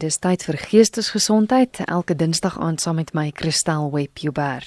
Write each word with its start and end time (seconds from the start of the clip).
Dis 0.00 0.16
tyd 0.16 0.40
vir 0.46 0.56
geestesgesondheid 0.56 1.82
elke 1.84 2.14
Dinsdag 2.16 2.54
aand 2.56 2.80
saam 2.80 2.96
met 2.96 3.10
my 3.12 3.26
Kristel 3.36 3.90
Webber. 3.92 4.64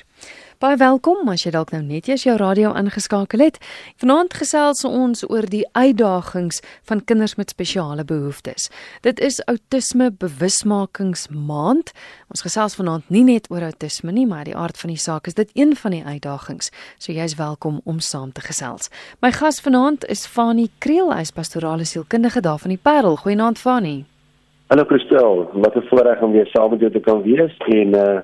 Baie 0.61 0.77
welkom 0.77 1.25
as 1.31 1.41
jy 1.47 1.49
dalk 1.55 1.71
nou 1.73 1.79
net 1.81 2.05
eers 2.05 2.27
jou 2.27 2.35
radio 2.37 2.75
ingeskakel 2.77 3.41
het. 3.41 3.57
Vanaand 3.97 4.35
gesels 4.38 4.83
ons 4.85 5.25
oor 5.25 5.47
die 5.49 5.63
uitdagings 5.73 6.61
van 6.85 7.01
kinders 7.01 7.33
met 7.41 7.49
spesiale 7.49 8.05
behoeftes. 8.05 8.69
Dit 9.01 9.17
is 9.25 9.41
Autisme 9.49 10.11
Bewusmakingsmaand. 10.13 11.96
Ons 12.29 12.46
gesels 12.46 12.78
vanaand 12.78 13.10
nie 13.10 13.26
net 13.26 13.50
oor 13.50 13.65
autisme 13.72 14.13
nie, 14.13 14.29
maar 14.29 14.46
die 14.46 14.56
aard 14.56 14.78
van 14.78 14.94
die 14.94 15.02
saak 15.02 15.34
is 15.34 15.40
dit 15.42 15.50
een 15.58 15.74
van 15.74 15.97
die 15.97 16.05
uitdagings. 16.05 16.70
So 17.02 17.09
jy's 17.09 17.40
welkom 17.41 17.81
om 17.90 17.98
saam 17.98 18.38
te 18.38 18.45
gesels. 18.45 18.94
My 19.26 19.34
gas 19.34 19.63
vanaand 19.66 20.05
is 20.05 20.27
Fanie 20.30 20.70
Kriel, 20.77 21.09
hy's 21.09 21.34
pastorale 21.34 21.90
sielkundige 21.90 22.45
daar 22.45 22.62
van 22.62 22.77
die 22.77 22.81
Parel. 22.81 23.18
Goeienaand 23.18 23.58
Fanie. 23.58 24.04
Hallo 24.70 24.85
Christel, 24.85 25.49
wat 25.53 25.75
'n 25.75 25.88
voorreg 25.89 26.21
om 26.21 26.31
weer 26.31 26.48
saam 26.48 26.70
met 26.70 26.80
jou 26.80 26.91
te 26.91 26.99
kan 26.99 27.21
wees 27.21 27.58
en 27.58 27.95
uh 27.95 28.20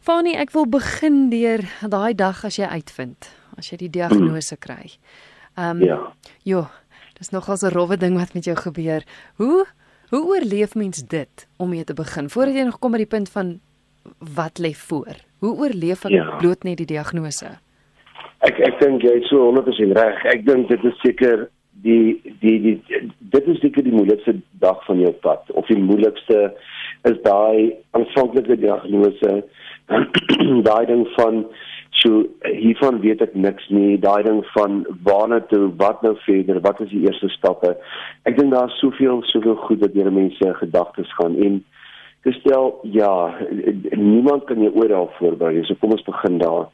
Fanie, 0.00 0.36
ek 0.40 0.50
wil 0.56 0.66
begin 0.70 1.30
deur 1.30 1.60
daai 1.84 2.14
dag 2.16 2.44
as 2.44 2.56
jy 2.56 2.64
uitvind, 2.64 3.28
as 3.60 3.68
jy 3.70 3.76
die 3.84 3.94
diagnose 4.00 4.56
kry. 4.64 4.96
Ehm 5.58 5.76
um, 5.76 5.82
ja. 5.84 5.98
Jo, 6.46 6.68
dis 7.18 7.30
nogal 7.30 7.56
'n 7.60 7.74
rowwe 7.74 7.96
ding 7.96 8.16
wat 8.16 8.34
met 8.34 8.44
jou 8.44 8.56
gebeur. 8.56 9.04
Hoe 9.36 9.66
hoe 10.08 10.24
oorleef 10.24 10.74
mens 10.74 11.02
dit 11.06 11.46
om 11.56 11.68
mee 11.68 11.84
te 11.84 11.94
begin 11.94 12.30
voordat 12.30 12.54
jy 12.54 12.64
nog 12.64 12.78
kom 12.78 12.92
by 12.92 13.04
die 13.04 13.06
punt 13.06 13.28
van 13.28 13.60
wat 14.36 14.58
lê 14.58 14.72
voor? 14.88 15.20
Hoe 15.44 15.54
oorleef 15.54 16.04
ek 16.08 16.14
ja. 16.14 16.26
bloot 16.40 16.64
net 16.66 16.80
die 16.82 16.88
diagnose? 16.94 17.58
Ek 18.46 18.58
ek 18.62 18.80
dink 18.82 19.02
jy 19.02 19.18
is 19.20 19.30
so 19.30 19.50
100% 19.50 19.94
reg. 19.98 20.24
Ek 20.30 20.44
dink 20.46 20.68
dit 20.70 20.84
is 20.86 20.98
seker 21.02 21.48
die, 21.82 22.20
die 22.40 22.58
die 22.62 22.74
dit 23.18 23.48
is 23.48 23.60
seker 23.62 23.84
die 23.86 23.94
moeilikste 23.94 24.38
dag 24.62 24.82
van 24.86 25.00
jou 25.02 25.12
pad 25.22 25.50
of 25.54 25.66
die 25.70 25.78
moeilikste 25.78 26.48
is 27.08 27.18
daai 27.26 27.74
aanvanklike 27.96 28.58
diagnose 28.62 29.34
daai 30.68 30.84
ding 30.90 31.04
van 31.14 31.44
so 32.00 32.24
hiervan 32.46 33.00
weet 33.04 33.22
ek 33.24 33.36
niks 33.46 33.70
nie 33.74 33.96
daai 34.02 34.22
ding 34.26 34.42
van 34.56 34.82
waarna 35.06 35.40
toe 35.52 35.68
wat 35.82 36.02
nou 36.06 36.14
verder 36.26 36.60
wat 36.66 36.82
is 36.84 36.92
die 36.94 37.04
eerste 37.06 37.30
stappe 37.36 37.74
ek 38.28 38.38
dink 38.40 38.54
daar's 38.54 38.78
soveel 38.82 39.22
soveel 39.32 39.58
goed 39.66 39.82
dat 39.84 39.94
deur 39.94 40.10
mense 40.20 40.54
gedagtes 40.62 41.14
gaan 41.20 41.38
en 41.46 41.62
gestel 42.28 42.78
ja 42.82 43.34
niemand 43.96 44.44
kan 44.48 44.62
jou 44.62 44.72
ooit 44.74 44.92
al 44.92 45.10
voorberei 45.18 45.64
so 45.64 45.78
kom 45.80 45.94
ons 45.96 46.04
begin 46.06 46.38
daar. 46.42 46.68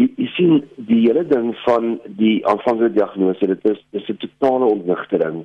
Jy, 0.00 0.08
jy 0.16 0.28
sien 0.36 0.52
die 0.88 1.02
hele 1.04 1.24
ding 1.28 1.52
van 1.66 1.98
die 2.20 2.40
aanvanklike 2.48 2.94
diagnose 2.96 3.50
dit 3.50 3.66
is 3.72 3.80
dis 3.96 4.08
'n 4.08 4.20
totale 4.24 4.70
ontwrigting 4.76 5.44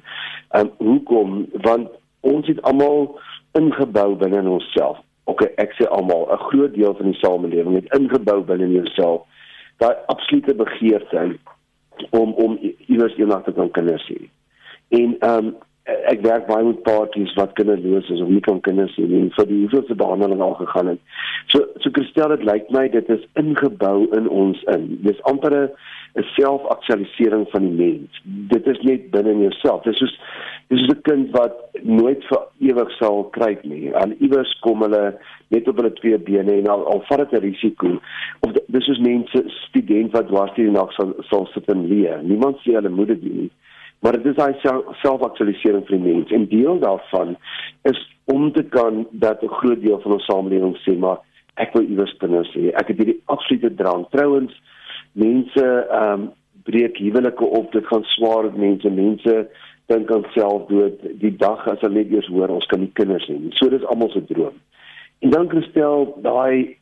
um, 0.57 0.71
hoekom? 0.77 1.47
Want 1.67 1.89
ons 2.21 2.47
het 2.47 2.61
almal 2.61 3.19
ingebou 3.59 4.15
binne 4.15 4.39
in 4.39 4.47
onsself. 4.47 5.01
Okay 5.27 5.51
ek 5.57 5.75
sê 5.75 5.89
almal 5.91 6.27
'n 6.31 6.45
groot 6.49 6.73
deel 6.73 6.95
van 6.95 7.11
die 7.11 7.19
samelewing 7.19 7.75
het 7.75 7.93
ingebou 7.99 8.41
binne 8.43 8.65
in 8.65 8.79
jouself. 8.79 9.21
Daai 9.77 9.95
absolute 10.07 10.55
begeerte 10.55 11.37
om 12.09 12.33
om 12.33 12.57
iewers 12.87 13.17
eendag 13.17 13.43
te 13.43 13.53
kan 13.53 13.71
kinders 13.71 14.07
hê. 14.07 14.29
En 14.89 15.15
ehm 15.19 15.45
um, 15.45 15.55
ek 15.87 16.23
werk 16.25 16.47
baie 16.49 16.65
met 16.67 16.81
paartjies 16.83 17.33
wat 17.39 17.53
kinderloos 17.55 18.09
is 18.11 18.21
of 18.23 18.31
nie 18.31 18.41
kan 18.43 18.59
kinders 18.65 18.95
hê 18.99 19.05
nie 19.07 19.29
vir 19.37 19.47
die 19.47 19.59
hoeveelste 19.61 19.95
behandeling 19.99 20.41
al 20.43 20.55
gegaan 20.59 20.91
het. 20.91 21.01
So 21.53 21.63
so 21.83 21.91
Christel 21.95 22.33
dit 22.35 22.43
lyk 22.49 22.71
my 22.75 22.87
dit 22.91 23.11
is 23.15 23.23
ingebou 23.39 24.09
in 24.17 24.27
ons 24.27 24.63
in. 24.75 24.89
Dis 25.05 25.21
amper 25.31 25.55
'n 25.55 26.25
selfaktualisering 26.33 27.45
van 27.53 27.63
die 27.67 27.77
mens. 27.79 28.21
Dit 28.53 28.67
is 28.67 28.81
net 28.83 29.11
binne 29.11 29.31
in 29.31 29.45
jouself. 29.47 29.83
Dis 29.83 29.99
soos 30.01 30.15
dis 30.67 30.81
is 30.81 30.91
'n 30.91 31.01
kind 31.07 31.31
wat 31.31 31.55
nooit 31.83 32.23
vir 32.29 32.41
ewig 32.59 32.91
sal 32.97 33.23
kruip 33.37 33.63
nie. 33.63 33.93
Al 33.95 34.11
iewers 34.19 34.51
kom 34.59 34.81
hulle 34.81 35.15
net 35.55 35.67
op 35.67 35.77
hulle 35.77 35.93
twee 35.93 36.17
bene 36.17 36.51
en 36.51 36.67
al, 36.67 36.83
al 36.83 37.03
vat 37.07 37.29
dit 37.29 37.39
'n 37.39 37.45
risiko. 37.47 37.99
Of 38.41 38.51
dis 38.67 38.85
soos 38.85 38.99
mense 38.99 39.43
student 39.47 40.11
wat 40.11 40.27
dwars 40.27 40.53
die 40.55 40.69
nag 40.71 40.91
sal 40.93 41.15
sal 41.29 41.47
sit 41.53 41.69
en 41.71 41.87
leer. 41.87 42.19
Niemand 42.23 42.57
sê 42.57 42.75
hulle 42.75 42.89
moet 42.89 43.07
dit 43.07 43.21
doen 43.21 43.37
nie 43.37 43.51
maar 43.99 44.17
dit 44.17 44.25
is 44.25 44.35
daai 44.37 44.53
selfaktualisering 45.01 45.85
vir 45.87 45.97
die 45.97 46.05
mens. 46.13 46.31
En 46.31 46.47
deel 46.47 46.79
daarvan 46.79 47.35
is 47.89 47.99
om 48.25 48.51
te 48.53 48.63
kan 48.63 49.07
dat 49.11 49.43
'n 49.43 49.57
groot 49.59 49.81
deel 49.81 49.99
van 49.99 50.11
ons 50.11 50.25
samelewing 50.25 50.77
sê 50.77 50.97
maar 50.97 51.17
ek 51.55 51.73
wil 51.73 51.83
iewers 51.83 52.17
kinders 52.17 52.53
hê. 52.53 52.71
Ek 52.73 52.87
het 52.87 52.97
hierdie 52.97 53.21
absolute 53.25 53.75
drang. 53.75 54.05
Trouens 54.09 54.61
mense 55.11 55.65
ehm 55.89 56.21
um, 56.21 56.31
breek 56.63 56.97
huwelike 56.97 57.45
op. 57.45 57.71
Dit 57.71 57.87
gaan 57.87 58.03
swaar 58.03 58.43
met 58.43 58.57
mense. 58.57 58.89
Mense 58.89 59.47
dink 59.85 60.11
aan 60.11 60.25
selfdood. 60.33 60.99
Die 61.19 61.35
dag 61.35 61.67
as 61.67 61.79
hulle 61.79 61.93
net 61.93 62.11
eers 62.11 62.27
hoor 62.27 62.49
ons 62.49 62.65
kan 62.65 62.79
nie 62.79 62.91
kinders 62.93 63.27
hê 63.27 63.37
so 63.49 63.69
dis 63.69 63.85
almal 63.85 64.09
se 64.09 64.25
droom. 64.25 64.55
En 65.19 65.29
dan 65.29 65.47
kristel 65.47 66.17
daai 66.21 66.77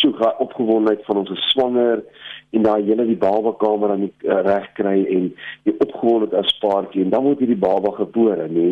soek 0.00 0.18
opgewondenheid 0.38 1.04
van 1.04 1.16
ons 1.22 1.48
swanger 1.52 2.02
en 2.50 2.62
daai 2.62 2.82
hele 2.86 3.06
die 3.06 3.18
baba 3.20 3.52
kamer 3.60 3.94
aan 3.94 4.06
die 4.06 4.12
uh, 4.28 4.42
reg 4.46 4.68
kry 4.78 4.98
en 5.16 5.30
die 5.68 5.74
opgewonde 5.78 6.36
as 6.38 6.58
paartjie 6.62 7.04
en 7.04 7.14
dan 7.14 7.24
word 7.26 7.42
hierdie 7.42 7.62
baba 7.68 7.94
gebore 7.98 8.48
nê? 8.48 8.68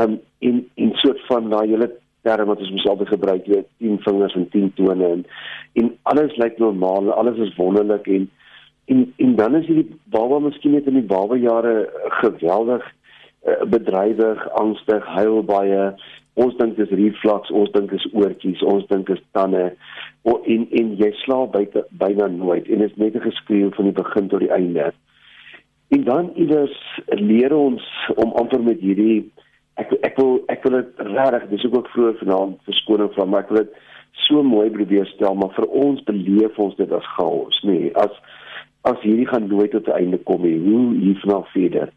Um 0.00 0.20
in 0.40 0.64
in 0.80 0.94
soort 1.02 1.20
van 1.28 1.50
daai 1.50 1.68
hele 1.68 1.90
term 2.22 2.48
wat 2.48 2.62
ons 2.62 2.86
altyd 2.86 3.08
gebruik 3.08 3.46
weet 3.50 3.68
10 3.78 3.98
vingers 4.06 4.34
en 4.38 4.48
10 4.50 4.72
tone 4.78 5.08
en 5.08 5.24
en 5.80 5.90
alles 6.12 6.36
lyk 6.36 6.58
normaal 6.58 7.12
alles 7.12 7.38
is 7.46 7.56
wonderlik 7.56 8.06
en 8.06 8.30
en 8.92 9.04
en 9.16 9.36
dan 9.36 9.54
is 9.58 9.66
hierdie 9.66 9.98
baba 10.14 10.38
miskien 10.38 10.76
net 10.76 10.86
in 10.90 10.98
die 11.00 11.10
baba 11.14 11.38
jare 11.38 11.74
geweldig 12.22 12.86
uh, 12.86 13.62
bedrywig 13.74 14.48
angstig 14.62 15.06
huil 15.18 15.42
baie 15.42 15.82
ons 16.34 16.56
dink 16.56 16.76
dis 16.76 16.94
reflux, 16.96 17.50
ons 17.50 17.72
dink 17.72 17.90
dis 17.90 18.06
oortjies, 18.12 18.62
ons 18.62 18.86
dink 18.88 19.06
dis 19.06 19.22
tande. 19.36 19.72
En 20.24 20.66
en 20.80 20.92
jy 20.96 21.10
slaap 21.24 21.52
buite 21.52 21.84
byna 21.90 22.28
nooit 22.32 22.68
en 22.68 22.78
dit 22.78 22.90
is 22.90 22.96
net 22.96 23.16
'n 23.16 23.28
geskreeu 23.28 23.70
van 23.76 23.84
die 23.84 24.00
begin 24.02 24.28
tot 24.28 24.40
die 24.40 24.52
einde. 24.52 24.92
En 25.88 26.04
dan 26.04 26.30
iewers 26.34 27.00
leer 27.06 27.52
ons 27.56 27.82
om 28.16 28.32
amper 28.32 28.62
met 28.62 28.80
hierdie 28.80 29.30
ek 29.76 29.92
ek 30.02 30.16
wil 30.16 30.42
ek 30.52 30.62
wil 30.64 30.76
dit 30.78 31.00
regtig, 31.08 31.48
dis 31.50 31.64
ook 31.72 31.88
vroeër 31.88 32.18
vanaand 32.20 32.60
verskoning 32.68 33.12
van, 33.14 33.28
maar 33.28 33.44
ek 33.44 33.50
wil 33.52 33.64
dit 33.64 33.74
so 34.26 34.42
mooi 34.42 34.70
probeer 34.70 35.06
stel, 35.06 35.34
maar 35.34 35.52
vir 35.56 35.66
ons 35.66 36.04
beleef 36.08 36.58
ons 36.58 36.76
dit 36.76 36.92
as 36.92 37.08
chaos, 37.16 37.60
nê, 37.64 37.78
nee, 37.78 37.94
as 37.96 38.12
as 38.84 38.98
hierdie 39.04 39.28
gaan 39.30 39.46
nooit 39.46 39.70
tot 39.70 39.88
'n 39.88 39.98
einde 39.98 40.18
kom 40.18 40.42
nie. 40.42 40.58
Hoe 40.58 40.94
hiervan 40.94 41.44
verder? 41.54 41.92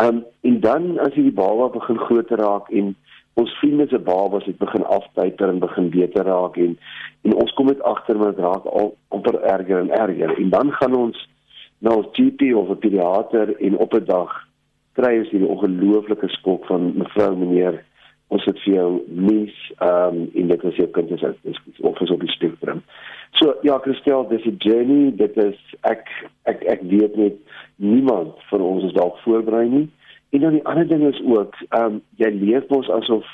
Um 0.00 0.24
en 0.40 0.60
dan 0.60 0.98
as 0.98 1.14
hierdie 1.14 1.38
baba 1.42 1.68
begin 1.68 1.98
groter 1.98 2.38
raak 2.38 2.70
en 2.70 2.94
ons 3.34 3.58
vriende 3.58 3.86
se 3.88 3.98
babas 3.98 4.44
het 4.44 4.58
begin 4.58 4.84
aftyter 4.84 5.48
en 5.48 5.58
begin 5.58 5.90
beter 5.90 6.24
raak 6.24 6.56
en 6.56 6.78
en 7.22 7.34
ons 7.34 7.52
kom 7.52 7.66
net 7.66 7.82
agter 7.82 8.18
met 8.18 8.38
raak 8.38 8.64
al 8.66 8.96
amper 9.08 9.38
erger 9.40 9.78
en 9.78 9.90
erger. 9.90 10.34
En 10.38 10.48
dan 10.50 10.72
gaan 10.72 10.96
ons 10.96 11.28
na 11.78 11.94
ons 11.94 12.10
GP 12.12 12.54
of 12.54 12.68
'n 12.68 12.78
pediater 12.78 13.56
en 13.56 13.78
op 13.78 13.94
'n 13.94 14.04
dag 14.04 14.30
kry 14.92 15.18
ons 15.18 15.30
hierdie 15.30 15.48
ongelooflike 15.48 16.28
skok 16.28 16.66
van 16.66 16.92
mevrou 16.96 17.36
meneer. 17.36 17.84
Ons 18.28 18.44
het 18.44 18.58
vir 18.64 18.74
jou 18.74 19.00
mis 19.08 19.54
ehm 19.78 20.16
um, 20.16 20.30
in 20.32 20.48
dit 20.48 20.64
as 20.64 20.76
jou 20.76 20.88
kind 20.88 21.10
is 21.10 21.22
of 21.80 22.00
is 22.00 22.10
op 22.10 22.20
die 22.20 22.30
spektrum. 22.30 22.82
So 23.30 23.54
ja, 23.62 23.78
Christel, 23.78 24.28
dis 24.28 24.44
'n 24.44 24.56
journey, 24.58 25.12
dit 25.16 25.36
is 25.36 25.58
ek 25.80 26.08
ek 26.42 26.62
ek 26.62 26.80
weet 26.82 27.16
net 27.16 27.36
niemand 27.76 28.34
van 28.50 28.60
ons 28.60 28.84
is 28.84 28.92
dalk 28.92 29.18
voorberei 29.18 29.68
nie 29.68 29.90
En 30.32 30.40
dan 30.40 30.52
die 30.52 30.64
ander 30.64 30.88
ding 30.88 31.02
is 31.08 31.22
ook, 31.24 31.56
ehm 31.68 31.84
um, 31.84 32.02
jy 32.16 32.30
leef 32.32 32.68
mos 32.72 32.88
asof 32.88 33.26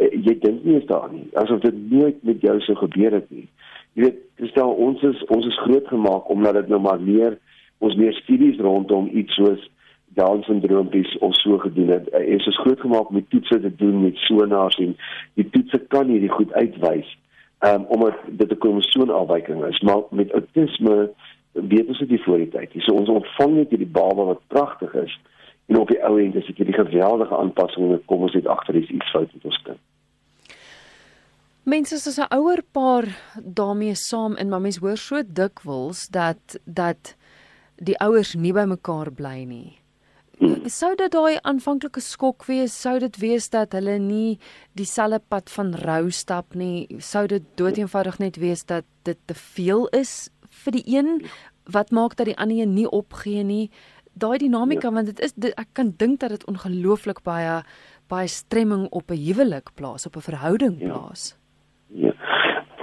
uh, 0.00 0.08
jy 0.24 0.32
dink 0.40 0.62
nie 0.64 0.78
eens 0.78 0.86
daaraan 0.88 1.18
nie, 1.18 1.26
asof 1.36 1.60
dit 1.60 1.90
nooit 1.90 2.22
met 2.24 2.40
jou 2.40 2.54
sou 2.64 2.76
gebeur 2.78 3.12
het 3.18 3.28
nie. 3.30 3.44
Jy 3.92 4.06
weet, 4.06 4.22
stel 4.54 4.72
ons 4.86 5.04
is 5.04 5.20
ons 5.34 5.46
is 5.46 5.60
groot 5.66 5.90
gemaak 5.92 6.30
omdat 6.32 6.56
dit 6.62 6.72
nou 6.72 6.80
maar 6.80 7.04
meer 7.04 7.36
ons 7.84 7.98
meer 8.00 8.16
studies 8.22 8.60
rondom 8.64 9.12
iets 9.12 9.36
soos 9.36 9.68
Down 10.16 10.40
syndroompies 10.42 11.18
of 11.18 11.34
so 11.36 11.58
gedoen 11.58 11.92
het. 11.92 12.08
Uh, 12.16 12.24
ons 12.38 12.46
is 12.48 12.60
groot 12.64 12.80
gemaak 12.80 13.10
met 13.12 13.28
toetse 13.30 13.60
te 13.60 13.74
doen 13.76 14.02
met 14.02 14.16
sonars 14.24 14.80
en 14.80 14.96
die 15.36 15.50
toetse 15.52 15.84
kan 15.92 16.08
hierdie 16.08 16.32
goed 16.32 16.52
uitwys. 16.56 17.16
Ehm 17.60 17.82
um, 17.82 17.88
omdat 17.98 18.24
dit 18.40 18.52
'n 18.52 18.62
kromosoomafwyking 18.64 19.64
is, 19.68 19.80
maar 19.80 20.08
met 20.10 20.32
autisme 20.32 21.10
weet 21.52 21.88
ons 21.88 21.98
dit 21.98 22.22
voor 22.24 22.38
die 22.38 22.48
tyd. 22.48 22.72
So 22.78 22.94
ons 22.94 23.08
ontvang 23.08 23.54
net 23.54 23.70
hierdie 23.70 23.96
baba 24.00 24.32
wat 24.32 24.46
pragtig 24.46 24.94
is 24.94 25.20
en 25.68 25.78
op 25.78 25.88
die 25.92 26.00
ou 26.04 26.16
end 26.20 26.34
is 26.34 26.46
dit 26.48 26.56
hierdie 26.56 26.76
geweldige 26.76 27.36
aanpassing 27.36 27.92
en 27.92 28.04
kom 28.10 28.24
ons 28.26 28.36
net 28.36 28.46
agter 28.48 28.78
dis 28.78 28.90
iets 28.90 29.10
fout 29.12 29.32
met 29.34 29.48
ons 29.50 29.62
kind. 29.66 29.80
Mense 31.68 31.94
is 31.94 32.06
as 32.08 32.18
'n 32.18 32.32
ouer 32.32 32.62
paar 32.72 33.04
daarmee 33.36 33.94
saam 33.94 34.36
in 34.36 34.48
maar 34.48 34.60
mens 34.60 34.80
hoor 34.80 34.96
so 34.96 35.22
dikwels 35.22 36.08
dat 36.08 36.60
dat 36.64 37.16
die 37.76 37.98
ouers 37.98 38.34
nie 38.34 38.52
by 38.52 38.64
mekaar 38.64 39.12
bly 39.12 39.44
nie. 39.44 39.78
Sou 40.70 40.94
dit 40.94 41.12
daai 41.12 41.38
aanvanklike 41.42 42.00
skok 42.00 42.44
wees, 42.46 42.80
sou 42.80 42.98
dit 42.98 43.16
wees 43.18 43.48
dat 43.50 43.72
hulle 43.72 43.98
nie 43.98 44.38
dieselfde 44.78 45.20
pad 45.28 45.50
van 45.50 45.74
rou 45.74 46.10
stap 46.10 46.54
nie, 46.54 46.86
sou 46.98 47.26
dit 47.26 47.42
doeteenvoudig 47.58 48.18
net 48.18 48.36
wees 48.36 48.64
dat 48.64 48.84
dit 49.02 49.18
te 49.26 49.34
veel 49.34 49.88
is 49.88 50.30
vir 50.64 50.72
die 50.72 50.84
een? 50.86 51.26
Wat 51.66 51.90
maak 51.90 52.16
dat 52.16 52.26
die 52.26 52.38
ander 52.38 52.56
een 52.56 52.74
nie 52.74 52.88
opgee 52.88 53.42
nie 53.42 53.70
daai 54.18 54.38
dinamika 54.38 54.88
ja. 54.88 54.94
want 54.94 55.06
dit 55.06 55.20
is 55.20 55.34
dit, 55.34 55.52
ek 55.54 55.68
kan 55.72 55.92
dink 55.96 56.20
dat 56.20 56.30
dit 56.36 56.46
ongelooflik 56.50 57.22
baie 57.26 57.62
baie 58.08 58.28
stremming 58.28 58.86
op 58.90 59.10
'n 59.10 59.20
huwelik 59.26 59.70
plaas 59.74 60.06
op 60.06 60.16
'n 60.16 60.28
verhouding 60.30 60.80
ja. 60.80 60.88
plaas. 60.88 61.36
Ja. 61.86 62.12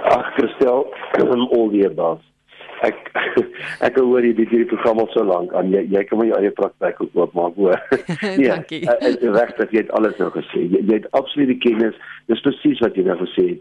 Ag 0.02 0.32
Christel, 0.34 0.86
om 1.20 1.48
al 1.50 1.68
die 1.70 1.86
above. 1.86 2.22
Ek 2.84 2.96
ek 3.86 3.96
hoor 3.96 4.24
jy 4.24 4.34
dit 4.36 4.48
hierdie 4.52 4.68
program 4.68 4.98
al 4.98 5.08
so 5.14 5.24
lank 5.24 5.52
aan 5.56 5.70
jy 5.72 5.86
jy 5.90 6.04
kan 6.04 6.20
my 6.20 6.28
eie 6.36 6.50
praktyk 6.50 7.00
ook 7.02 7.16
oopmaak 7.16 7.54
hoor. 7.56 7.80
Ja. 8.36 8.54
Dankie. 8.56 8.82
Ek 8.90 9.02
is 9.02 9.16
reg 9.38 9.54
dat 9.56 9.72
jy 9.72 9.84
het 9.84 9.92
alles 9.96 10.18
nou 10.18 10.30
gesê. 10.30 10.66
Jy, 10.66 10.82
jy 10.84 11.00
het 11.00 11.10
absoluut 11.10 11.48
die 11.48 11.62
kennis. 11.62 11.96
Dis 12.26 12.44
presies 12.44 12.82
wat 12.84 12.96
jy 12.96 13.06
nou 13.08 13.18
gesê 13.22 13.46
het. 13.54 13.60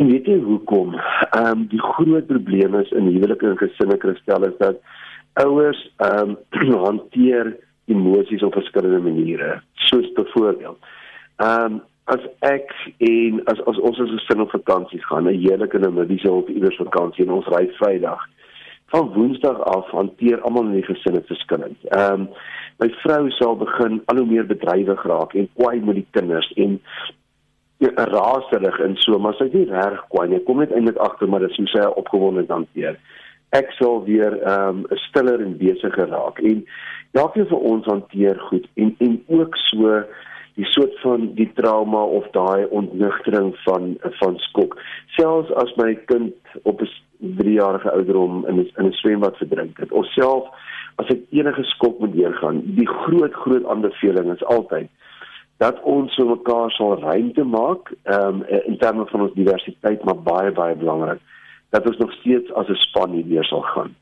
En 0.00 0.08
weet 0.08 0.28
jy 0.28 0.38
hoekom? 0.44 0.94
Ehm 0.96 1.46
um, 1.50 1.66
die 1.72 1.80
groot 1.80 2.26
probleem 2.26 2.76
is 2.80 2.92
in 2.96 3.08
huwelike 3.08 3.46
en 3.46 3.58
gesinne 3.60 3.98
Christel 4.00 4.48
is 4.48 4.56
dat 4.60 4.80
ouers 5.32 5.90
ehm 5.96 6.36
um, 6.50 6.74
hanteer 6.86 7.56
emosies 7.84 8.42
op 8.42 8.52
verskillende 8.52 8.98
maniere. 8.98 9.60
Soos 9.74 10.12
byvoorbeeld, 10.12 10.78
ehm 11.36 11.64
um, 11.64 11.80
as 12.10 12.22
ek 12.38 12.72
en 12.98 13.40
as 13.44 13.60
as 13.70 13.78
ons 13.78 14.00
as 14.00 14.10
'n 14.10 14.18
gesin 14.18 14.40
op 14.40 14.50
vakansie 14.50 15.02
gaan, 15.04 15.28
'n 15.28 15.40
heerlike 15.42 15.78
Namibiese 15.78 16.30
of 16.30 16.48
iewers 16.48 16.76
vakansie 16.76 17.24
en 17.24 17.32
ons 17.32 17.46
ry 17.46 17.70
Vrydag. 17.78 18.28
Van 18.86 19.12
Woensdag 19.14 19.60
af 19.60 19.90
hanteer 19.90 20.40
almal 20.40 20.64
in 20.64 20.72
die 20.72 20.82
gesin 20.82 21.14
dit 21.14 21.26
verskillend. 21.26 21.78
Ehm 21.84 22.12
um, 22.12 22.28
my 22.78 22.88
vrou 23.02 23.30
sal 23.30 23.56
begin 23.56 24.02
al 24.06 24.16
hoe 24.16 24.26
meer 24.26 24.46
bedrywig 24.46 25.02
raak 25.02 25.34
en 25.34 25.48
kwaai 25.54 25.80
met 25.80 25.94
die 25.94 26.06
kinders 26.10 26.52
en 26.52 26.80
ja, 27.76 27.90
raserig 27.94 28.78
en 28.80 28.96
so, 28.96 29.18
maar 29.18 29.34
sy 29.34 29.44
is 29.44 29.52
nie 29.52 29.70
reg 29.70 30.04
kwaai 30.08 30.28
nie. 30.28 30.42
Kom 30.44 30.58
net 30.58 30.72
eintlik 30.72 30.96
agter 30.96 31.28
maar 31.28 31.40
dit 31.40 31.50
is 31.50 31.56
hoe 31.56 31.66
sy 31.66 31.86
opgewonde 31.86 32.44
hanteer 32.48 32.98
ek 33.56 33.70
sal 33.78 34.04
weer 34.04 34.38
ehm 34.42 34.84
um, 34.84 34.98
stiller 35.08 35.40
en 35.40 35.56
besigger 35.58 36.08
raak. 36.08 36.38
En 36.38 36.64
elkeen 37.12 37.46
van 37.46 37.58
ons 37.58 37.86
hanteer 37.86 38.38
goed 38.48 38.66
en 38.74 38.94
en 38.98 39.22
ook 39.28 39.56
so 39.56 40.02
die 40.54 40.66
soort 40.66 41.00
van 41.00 41.30
die 41.34 41.50
trauma 41.54 42.02
of 42.02 42.26
daai 42.30 42.66
ontnigtering 42.70 43.54
van 43.64 43.96
van 44.02 44.38
skok. 44.38 44.78
Selfs 45.06 45.52
as 45.54 45.74
my 45.76 45.94
kind 46.06 46.34
op 46.62 46.80
'n 46.80 46.90
3-jarige 47.20 47.90
ouderdom 47.90 48.46
in 48.46 48.70
in 48.76 48.86
'n 48.86 48.92
swembad 48.92 49.36
verdrink 49.36 49.78
het 49.78 49.92
of 49.92 50.06
self 50.06 50.48
as 50.96 51.08
ek 51.08 51.20
enige 51.30 51.64
skok 51.64 51.98
moet 51.98 52.12
deurgaan 52.12 52.62
die 52.78 52.88
groot 52.88 53.32
groot 53.32 53.66
aanbeveling 53.66 54.32
is 54.32 54.44
altyd 54.44 54.88
dat 55.56 55.82
ons 55.82 56.14
so 56.14 56.24
mekaar 56.24 56.70
sal 56.70 56.98
ruimte 57.00 57.44
maak 57.44 57.92
um, 58.04 58.44
in 58.64 58.78
terme 58.78 59.06
van 59.06 59.20
ons 59.26 59.34
diversiteit 59.34 60.04
maar 60.04 60.16
baie 60.16 60.52
baie 60.52 60.74
belangrik 60.74 61.20
dat 61.70 61.86
ons 61.86 61.96
nog 61.96 62.12
steeds 62.12 62.52
as 62.52 62.68
'n 62.68 62.74
span 62.74 63.10
hier 63.10 63.26
weer 63.26 63.44
sal 63.44 63.62
gaan. 63.62 63.94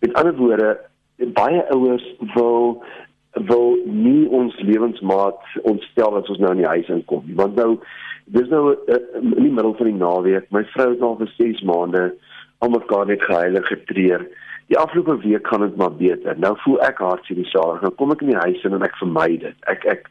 Met 0.00 0.12
ander 0.12 0.36
woorde, 0.36 0.78
baie 1.16 1.70
ouers 1.70 2.14
wil 2.34 2.82
wil 3.30 3.76
nie 3.84 4.28
ons 4.28 4.56
lewensmaat 4.60 5.38
ontstel 5.62 6.16
as 6.18 6.28
ons 6.28 6.38
nou 6.38 6.50
in 6.50 6.62
die 6.64 6.72
huis 6.72 6.88
inkom 6.88 7.22
nie. 7.26 7.36
Want 7.38 7.54
nou 7.54 7.78
dis 8.34 8.48
nou 8.50 8.74
uh, 8.74 8.98
in 9.20 9.44
die 9.44 9.52
middel 9.52 9.74
van 9.78 9.86
die 9.86 9.98
naweek, 10.00 10.50
my 10.50 10.64
vrou 10.74 10.88
het 10.90 11.02
al 11.06 11.16
vir 11.20 11.32
6 11.36 11.62
maande 11.62 12.10
almekaar 12.58 13.06
net 13.06 13.22
geheilig 13.22 13.66
getreur. 13.66 14.26
Die 14.70 14.78
afgelope 14.78 15.16
week 15.22 15.46
gaan 15.46 15.60
dit 15.60 15.76
maar 15.76 15.94
beter. 15.94 16.36
Nou 16.38 16.52
voel 16.64 16.78
ek 16.86 17.00
hartseer 17.02 17.40
die 17.40 17.48
saak. 17.50 17.80
Nou 17.82 17.90
kom 17.98 18.12
ek 18.14 18.22
in 18.22 18.34
die 18.34 18.42
huis 18.42 18.66
in 18.66 18.76
en 18.76 18.86
ek 18.86 18.98
vermy 19.00 19.30
dit. 19.46 19.56
Ek 19.70 19.86
ek 19.96 20.10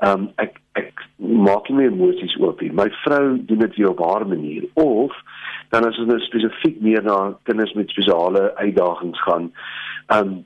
ehm 0.00 0.26
um, 0.26 0.30
ek 0.42 0.58
ek 0.78 1.04
maak 1.18 1.68
nie 1.70 1.86
emosies 1.90 2.34
oop 2.40 2.62
nie. 2.62 2.72
My 2.74 2.88
vrou 3.04 3.36
doen 3.46 3.62
dit 3.66 3.76
weer 3.78 3.92
op 3.92 4.02
haar 4.02 4.26
manier 4.26 4.66
of 4.80 5.14
dan 5.70 5.86
as 5.86 5.98
ons 6.02 6.10
nou 6.10 6.20
spesifiek 6.24 6.80
meer 6.82 7.02
na 7.06 7.18
kinders 7.48 7.72
met 7.78 7.92
spesiale 7.92 8.50
uitdagings 8.58 9.22
gaan. 9.26 9.50
Um 10.14 10.40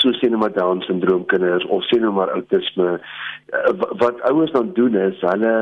so, 0.00 0.12
sien 0.16 0.32
nou 0.32 0.40
maar 0.40 0.52
Down 0.56 0.80
syndroom 0.86 1.26
kinders 1.28 1.66
of 1.66 1.84
sien 1.88 2.04
nou 2.04 2.12
maar 2.16 2.32
autisme 2.32 2.96
uh, 2.96 3.72
wat 4.00 4.20
ouers 4.30 4.52
dan 4.56 4.72
doen 4.76 4.96
is 4.96 5.20
hulle 5.20 5.54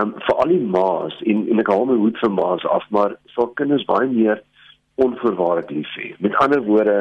um 0.00 0.14
vir 0.26 0.40
al 0.42 0.52
die 0.52 0.64
ma's 0.76 1.16
en 1.28 1.44
en 1.52 1.60
ek 1.62 1.70
hou 1.72 1.84
my 1.88 1.98
hoed 2.00 2.18
vir 2.22 2.32
ma's 2.32 2.64
af 2.76 2.86
maar 2.96 3.16
vir 3.36 3.52
kinders 3.60 3.86
baie 3.90 4.08
meer 4.10 4.42
onvoorwaardelik 5.04 5.70
lief 5.70 5.94
hê. 5.98 6.12
Met 6.22 6.36
ander 6.42 6.62
woorde 6.62 6.98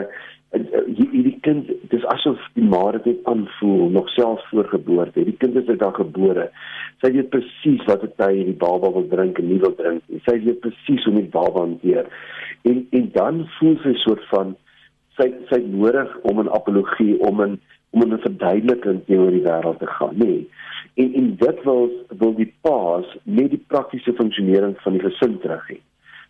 hierdie 0.53 1.38
kind 1.41 1.69
dis 1.89 2.05
asof 2.13 2.41
die 2.57 2.65
ma 2.65 2.83
dit 2.95 3.19
aanvoel 3.29 3.89
nog 3.89 4.09
selfs 4.13 4.45
voor 4.51 4.67
geboorte. 4.69 5.25
Die 5.25 5.38
kind 5.38 5.55
is 5.55 5.65
dit 5.65 5.79
dan 5.79 5.94
gebore. 5.97 6.50
Sy 7.01 7.11
weet 7.15 7.31
presies 7.33 7.85
wat 7.89 8.03
dit 8.05 8.21
hy 8.21 8.33
die 8.51 8.57
baba 8.65 8.91
wil 8.94 9.07
drink 9.09 9.39
en 9.41 9.50
nie 9.50 9.61
wil 9.63 9.73
drink 9.79 10.03
nie. 10.07 10.21
Sy 10.27 10.38
weet 10.44 10.61
presies 10.65 11.05
hoe 11.05 11.13
om 11.13 11.21
die 11.21 11.33
baba 11.33 11.65
hanteer. 11.65 12.09
En 12.69 12.83
en 13.00 13.09
dan 13.15 13.45
voel 13.57 13.79
sy 13.83 13.95
soort 14.03 14.25
van 14.31 14.53
sy 15.17 15.31
sy 15.50 15.61
nodig 15.65 16.13
om 16.29 16.39
'n 16.41 16.53
apologie 16.59 17.17
om 17.19 17.41
'n 17.41 17.59
om 17.94 18.03
'n 18.03 18.21
verduideliking 18.25 19.06
teenoor 19.06 19.31
die 19.31 19.45
wêreld 19.45 19.79
te 19.79 19.88
gaan, 19.88 20.15
nê. 20.17 20.25
Nee. 20.25 20.49
En 20.95 21.13
en 21.13 21.35
dit 21.35 21.63
wil 21.63 21.89
wil 22.18 22.35
die 22.35 22.54
paas 22.61 23.06
net 23.23 23.49
die 23.49 23.63
praktiese 23.68 24.13
funksionering 24.13 24.78
van 24.81 24.94
die 24.94 25.01
gesin 25.01 25.39
terug 25.39 25.66
hê. 25.69 25.80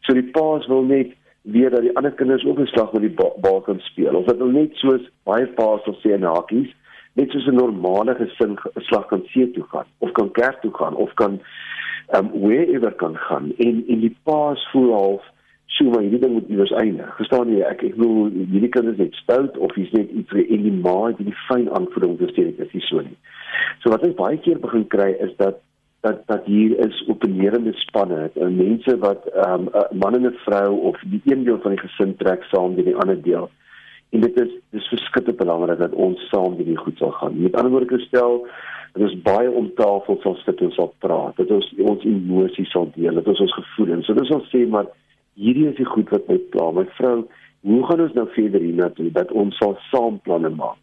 So 0.01 0.13
die 0.13 0.31
paas 0.31 0.67
wil 0.67 0.83
net 0.83 1.11
weer 1.43 1.69
dat 1.69 1.81
die 1.81 1.95
ander 1.95 2.11
kinders 2.11 2.45
ook 2.45 2.59
'n 2.59 2.65
slag 2.65 2.91
met 2.93 3.01
die 3.01 3.15
bal 3.41 3.61
kan 3.61 3.79
speel. 3.79 4.15
Of 4.15 4.25
dit 4.25 4.37
wil 4.37 4.47
net 4.47 4.75
soos 4.75 5.09
baie 5.23 5.47
paas 5.47 5.83
of 5.87 5.97
sê 5.97 6.13
in 6.13 6.23
hakies 6.23 6.71
net 7.13 7.31
soos 7.31 7.47
'n 7.47 7.55
normale 7.55 8.15
gesin 8.15 8.57
'n 8.75 8.81
slag 8.81 9.05
kan 9.05 9.23
see 9.25 9.51
toe 9.51 9.63
gaan 9.63 9.85
of 9.97 10.11
kan 10.11 10.31
kerk 10.31 10.61
toe 10.61 10.73
gaan 10.73 10.95
of 10.95 11.13
kan 11.13 11.41
um 12.15 12.31
wherever 12.33 12.91
kan 12.91 13.17
gaan. 13.17 13.53
En 13.57 13.83
en 13.87 13.99
die 13.99 14.17
paas 14.23 14.69
voel 14.71 14.91
half 14.93 15.31
so 15.65 15.89
maar 15.89 16.01
hierdie 16.01 16.19
ding 16.19 16.33
moet 16.33 16.47
iewers 16.47 16.71
eindig. 16.71 17.15
Verstaan 17.15 17.49
jy? 17.49 17.61
Ek 17.61 17.81
ek 17.83 17.95
bedoel 17.95 18.29
hierdie 18.29 18.69
kinders 18.69 18.97
net 18.97 19.13
stout 19.13 19.57
of 19.57 19.77
is 19.77 19.91
net 19.91 20.09
iets 20.09 20.31
in 20.31 20.63
die 20.63 20.79
maag 20.85 21.17
die 21.17 21.35
fyn 21.47 21.69
aanvoeding 21.69 22.17
te 22.17 22.27
steek 22.27 22.57
is 22.57 22.73
nie 22.73 22.81
so 22.81 23.01
nie. 23.01 23.17
So 23.81 23.89
wat 23.89 24.05
ek 24.05 24.15
baie 24.15 24.37
keer 24.37 24.59
begin 24.59 24.87
kry 24.87 25.11
is 25.19 25.35
dat 25.37 25.61
dat 26.03 26.27
dat 26.27 26.45
hier 26.45 26.79
is 26.85 27.03
openerende 27.07 27.73
spanne, 27.73 28.31
uh, 28.35 28.47
mense 28.47 28.97
wat 28.99 29.27
ehm 29.27 29.53
um, 29.53 29.69
'n 29.91 29.97
man 29.97 30.15
en 30.15 30.25
'n 30.27 30.39
vrou 30.45 30.79
of 30.89 30.99
die 31.11 31.21
een 31.25 31.43
deel 31.43 31.59
van 31.61 31.71
die 31.71 31.79
gesin 31.79 32.15
trek 32.15 32.43
saam 32.43 32.75
met 32.75 32.85
die 32.85 32.95
ander 32.95 33.21
deel. 33.21 33.49
En 34.09 34.19
dit 34.21 34.41
is 34.41 34.51
dis 34.69 34.87
verskriklik 34.87 35.37
belangrik 35.37 35.79
dat 35.79 35.93
ons 35.93 36.27
saam 36.29 36.55
hierdie 36.55 36.77
goed 36.77 36.97
sal 36.97 37.11
gaan. 37.11 37.41
Met 37.41 37.55
ander 37.55 37.71
woorde 37.71 37.99
stel, 37.99 38.47
dit 38.93 39.09
is 39.09 39.21
baie 39.21 39.51
om 39.51 39.71
tafel 39.73 40.19
sal 40.21 40.35
sit 40.35 40.61
en 40.61 40.71
sal 40.71 40.93
praat. 40.97 41.37
Dit 41.37 41.51
ons 41.51 41.73
ons 41.77 42.03
emosies 42.03 42.71
sal 42.71 42.91
deel, 42.95 43.13
dit 43.13 43.27
is 43.27 43.39
ons 43.39 43.53
gevoelens. 43.53 44.05
So 44.05 44.13
dis 44.13 44.29
ons 44.29 44.49
sê 44.55 44.67
maar 44.67 44.85
hierdie 45.33 45.67
is 45.69 45.75
die 45.75 45.91
goed 45.95 46.09
wat 46.09 46.27
my 46.27 46.37
pla. 46.37 46.71
My 46.71 46.85
vrou, 46.99 47.17
hoe 47.61 47.83
gaan 47.87 48.01
ons 48.01 48.13
nou 48.13 48.27
verder 48.35 48.61
hiernatoe 48.61 49.11
dat 49.11 49.31
ons 49.31 49.57
sal 49.57 49.77
saam 49.91 50.19
planne 50.19 50.49
maak? 50.49 50.77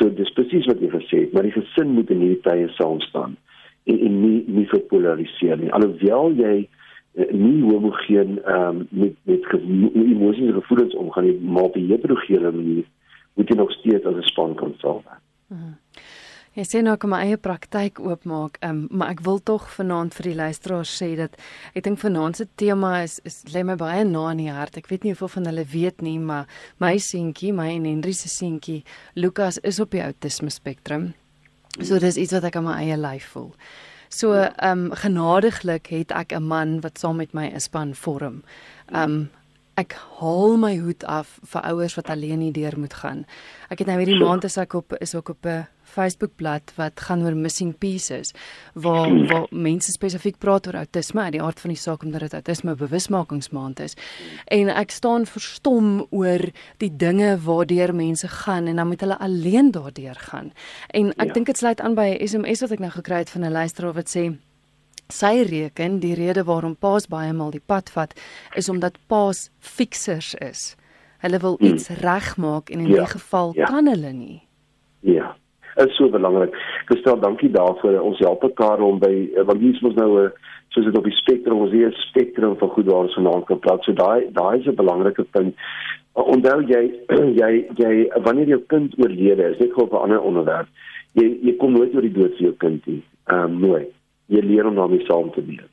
So 0.00 0.08
dis 0.08 0.32
presies 0.32 0.66
wat 0.66 0.80
jy 0.80 0.88
gesê 0.88 1.16
het, 1.20 1.32
maar 1.32 1.42
die 1.42 1.58
gesin 1.60 1.92
moet 1.92 2.10
in 2.10 2.20
hierdie 2.24 2.44
tye 2.48 2.68
saam 2.80 3.00
staan 3.00 3.36
en, 3.84 3.98
en 3.98 4.20
nie 4.22 4.44
nie 4.46 4.66
verpolariseer 4.70 5.58
nie. 5.58 5.72
Alhoewel 5.72 6.36
jy 6.38 6.54
uh, 6.62 7.28
nie 7.30 7.60
homogeen 7.66 8.38
ehm 8.44 8.82
um, 8.82 8.88
met 8.90 9.14
met 9.28 9.46
emosies 9.94 10.48
en 10.48 10.60
gevoelens 10.60 10.96
omgaan 10.96 11.24
nie, 11.24 11.38
maar 11.40 11.70
op 11.70 11.76
'n 11.76 11.88
heterogene 11.90 12.50
manier 12.50 12.84
moet 13.34 13.48
jy 13.48 13.56
nog 13.56 13.72
steeds 13.72 14.04
as 14.04 14.14
'n 14.14 14.22
span 14.32 14.54
kan 14.54 14.74
saam 14.76 15.00
werk. 15.04 15.22
Hmm. 15.48 15.76
Ek 16.52 16.66
sien 16.68 16.84
nou 16.84 16.96
kom 16.96 17.12
eie 17.12 17.36
praktyk 17.36 18.00
oopmaak, 18.00 18.58
um, 18.60 18.86
maar 18.90 19.08
ek 19.08 19.20
wil 19.20 19.38
tog 19.38 19.70
vanaand 19.72 20.14
vir 20.14 20.22
die 20.22 20.34
luisteraars 20.34 21.02
sê 21.02 21.16
dat 21.16 21.38
ek 21.74 21.84
dink 21.84 21.98
vanaand 21.98 22.36
se 22.36 22.46
tema 22.56 23.02
is 23.02 23.20
is 23.24 23.44
lê 23.54 23.64
my 23.64 23.76
baie 23.76 24.04
na 24.04 24.30
in 24.30 24.36
die 24.36 24.50
hart. 24.50 24.76
Ek 24.76 24.86
weet 24.86 25.02
nie 25.02 25.12
hoeveel 25.12 25.28
van 25.28 25.46
hulle 25.46 25.64
weet 25.64 26.02
nie, 26.02 26.18
maar 26.18 26.46
my 26.78 26.98
seentjie, 26.98 27.52
my 27.52 27.70
en 27.72 27.84
Henry 27.84 28.12
se 28.12 28.28
seentjie, 28.28 28.84
Lukas 29.14 29.58
is 29.58 29.80
op 29.80 29.90
die 29.90 30.02
autisme 30.02 30.50
spektrum 30.50 31.14
So 31.80 31.98
dis 31.98 32.16
iets 32.16 32.32
wat 32.32 32.44
ek 32.44 32.56
aan 32.56 32.64
my 32.64 32.74
eie 32.82 32.96
lyf 33.00 33.30
voel. 33.32 33.52
So 34.12 34.34
ehm 34.36 34.90
um, 34.90 34.90
genadiglik 34.92 35.86
het 35.88 36.10
ek 36.12 36.32
'n 36.36 36.42
man 36.44 36.80
wat 36.80 36.98
saam 36.98 37.16
met 37.16 37.32
my 37.32 37.46
'n 37.48 37.60
span 37.60 37.94
vorm. 37.94 38.42
Ehm 38.92 39.02
um, 39.02 39.30
ek 39.74 39.96
haal 40.20 40.56
my 40.56 40.76
hoed 40.76 41.04
af 41.04 41.38
vir 41.48 41.62
ouers 41.62 41.94
wat 41.94 42.10
alleen 42.10 42.38
nie 42.38 42.52
deur 42.52 42.78
moet 42.78 42.94
gaan. 42.94 43.24
Ek 43.70 43.78
het 43.78 43.88
nou 43.88 43.98
hierdie 43.98 44.20
maand 44.20 44.44
is 44.44 44.56
ek 44.56 44.74
op 44.74 44.92
is 45.00 45.14
ook 45.14 45.28
op 45.28 45.46
'n 45.46 45.66
Facebookblad 45.92 46.72
wat 46.78 47.00
gaan 47.00 47.22
oor 47.24 47.36
missing 47.36 47.74
pieces 47.78 48.32
waar 48.74 49.10
waar 49.28 49.46
mense 49.50 49.92
spesifiek 49.92 50.38
praat 50.38 50.66
oor 50.66 50.78
outisme 50.82 51.20
uit 51.26 51.32
die 51.36 51.42
aard 51.42 51.60
van 51.60 51.74
die 51.74 51.80
saak 51.80 52.04
omdat 52.06 52.24
dit 52.26 52.34
outisme 52.34 52.74
bewusmakingsmaand 52.74 53.80
is. 53.80 53.96
En 54.46 54.70
ek 54.72 54.90
staan 54.90 55.26
verstom 55.28 56.06
oor 56.10 56.48
die 56.82 56.90
dinge 56.96 57.34
waardeur 57.44 57.94
mense 57.94 58.28
gaan 58.28 58.70
en 58.70 58.80
dan 58.80 58.88
moet 58.88 59.04
hulle 59.04 59.18
alleen 59.18 59.70
daardeur 59.70 60.18
gaan. 60.30 60.52
En 60.90 61.12
ek 61.16 61.32
ja. 61.32 61.32
dink 61.32 61.52
dit 61.52 61.58
sluit 61.58 61.80
aan 61.80 61.94
by 61.98 62.08
'n 62.12 62.28
SMS 62.28 62.64
wat 62.64 62.72
ek 62.72 62.84
nou 62.84 62.92
gekry 62.92 63.18
het 63.24 63.30
van 63.30 63.44
'n 63.44 63.52
luisteraar 63.52 63.94
wat 63.94 64.08
sê 64.08 64.32
sy 65.12 65.44
reken 65.44 66.00
die 66.00 66.14
rede 66.14 66.44
waarom 66.44 66.76
paas 66.76 67.06
baie 67.06 67.32
maal 67.32 67.50
die 67.50 67.66
pad 67.66 67.90
vat 67.90 68.14
is 68.56 68.68
omdat 68.68 68.96
paas 69.06 69.50
fixers 69.58 70.34
is. 70.34 70.76
Hulle 71.18 71.38
wil 71.38 71.56
hmm. 71.58 71.66
iets 71.66 71.88
regmaak 71.88 72.70
en 72.70 72.80
in 72.80 72.88
ja, 72.88 72.96
die 72.96 73.06
geval 73.06 73.52
ja. 73.54 73.66
kan 73.66 73.86
hulle 73.86 74.12
nie. 74.12 74.42
Ja 75.00 75.36
is 75.76 75.96
so 75.96 76.08
belangrik. 76.08 76.54
Kristel, 76.84 77.20
dankie 77.20 77.50
daarvoor. 77.50 78.00
Ons 78.00 78.18
help 78.18 78.42
mekaar 78.42 78.80
om 78.80 78.98
by 78.98 79.12
want 79.46 79.60
hier 79.60 79.74
is 79.74 79.80
mos 79.80 79.94
nou 79.94 80.10
'n 80.24 80.32
soos 80.72 80.84
dit 80.84 80.96
op 80.96 81.04
die 81.04 81.16
spektrum, 81.16 81.60
ons 81.60 81.72
hier 81.72 81.88
'n 81.88 82.04
spektrum 82.08 82.56
van 82.58 82.68
goed 82.68 82.86
waar 82.86 83.04
ons 83.04 83.14
vanaand 83.14 83.44
kan 83.44 83.58
praat. 83.58 83.84
So 83.84 83.92
daai 83.92 84.28
daai 84.32 84.58
is 84.58 84.66
'n 84.66 84.74
belangrike 84.74 85.24
punt. 85.30 85.54
Onthou 86.12 86.62
jy 86.62 86.82
jy 87.42 87.66
jy 87.76 88.08
wanneer 88.24 88.48
jou 88.48 88.60
kind 88.66 88.94
oorlede 88.98 89.50
is, 89.50 89.58
net 89.58 89.72
gou 89.72 89.84
op 89.84 89.92
'n 89.92 90.04
ander 90.04 90.20
onderwerp. 90.20 90.68
Jy 91.12 91.38
jy 91.42 91.56
kom 91.56 91.72
nooit 91.72 91.94
oor 91.94 92.02
die 92.02 92.12
dood 92.12 92.36
van 92.36 92.46
jou 92.46 92.54
kind 92.58 92.86
nie. 92.86 93.02
Ehm 93.26 93.44
um, 93.44 93.60
nooit. 93.60 93.92
Jy 94.26 94.40
leer 94.40 94.66
om 94.66 94.74
daarmee 94.74 95.04
saam 95.06 95.30
te 95.32 95.42
leef. 95.46 95.68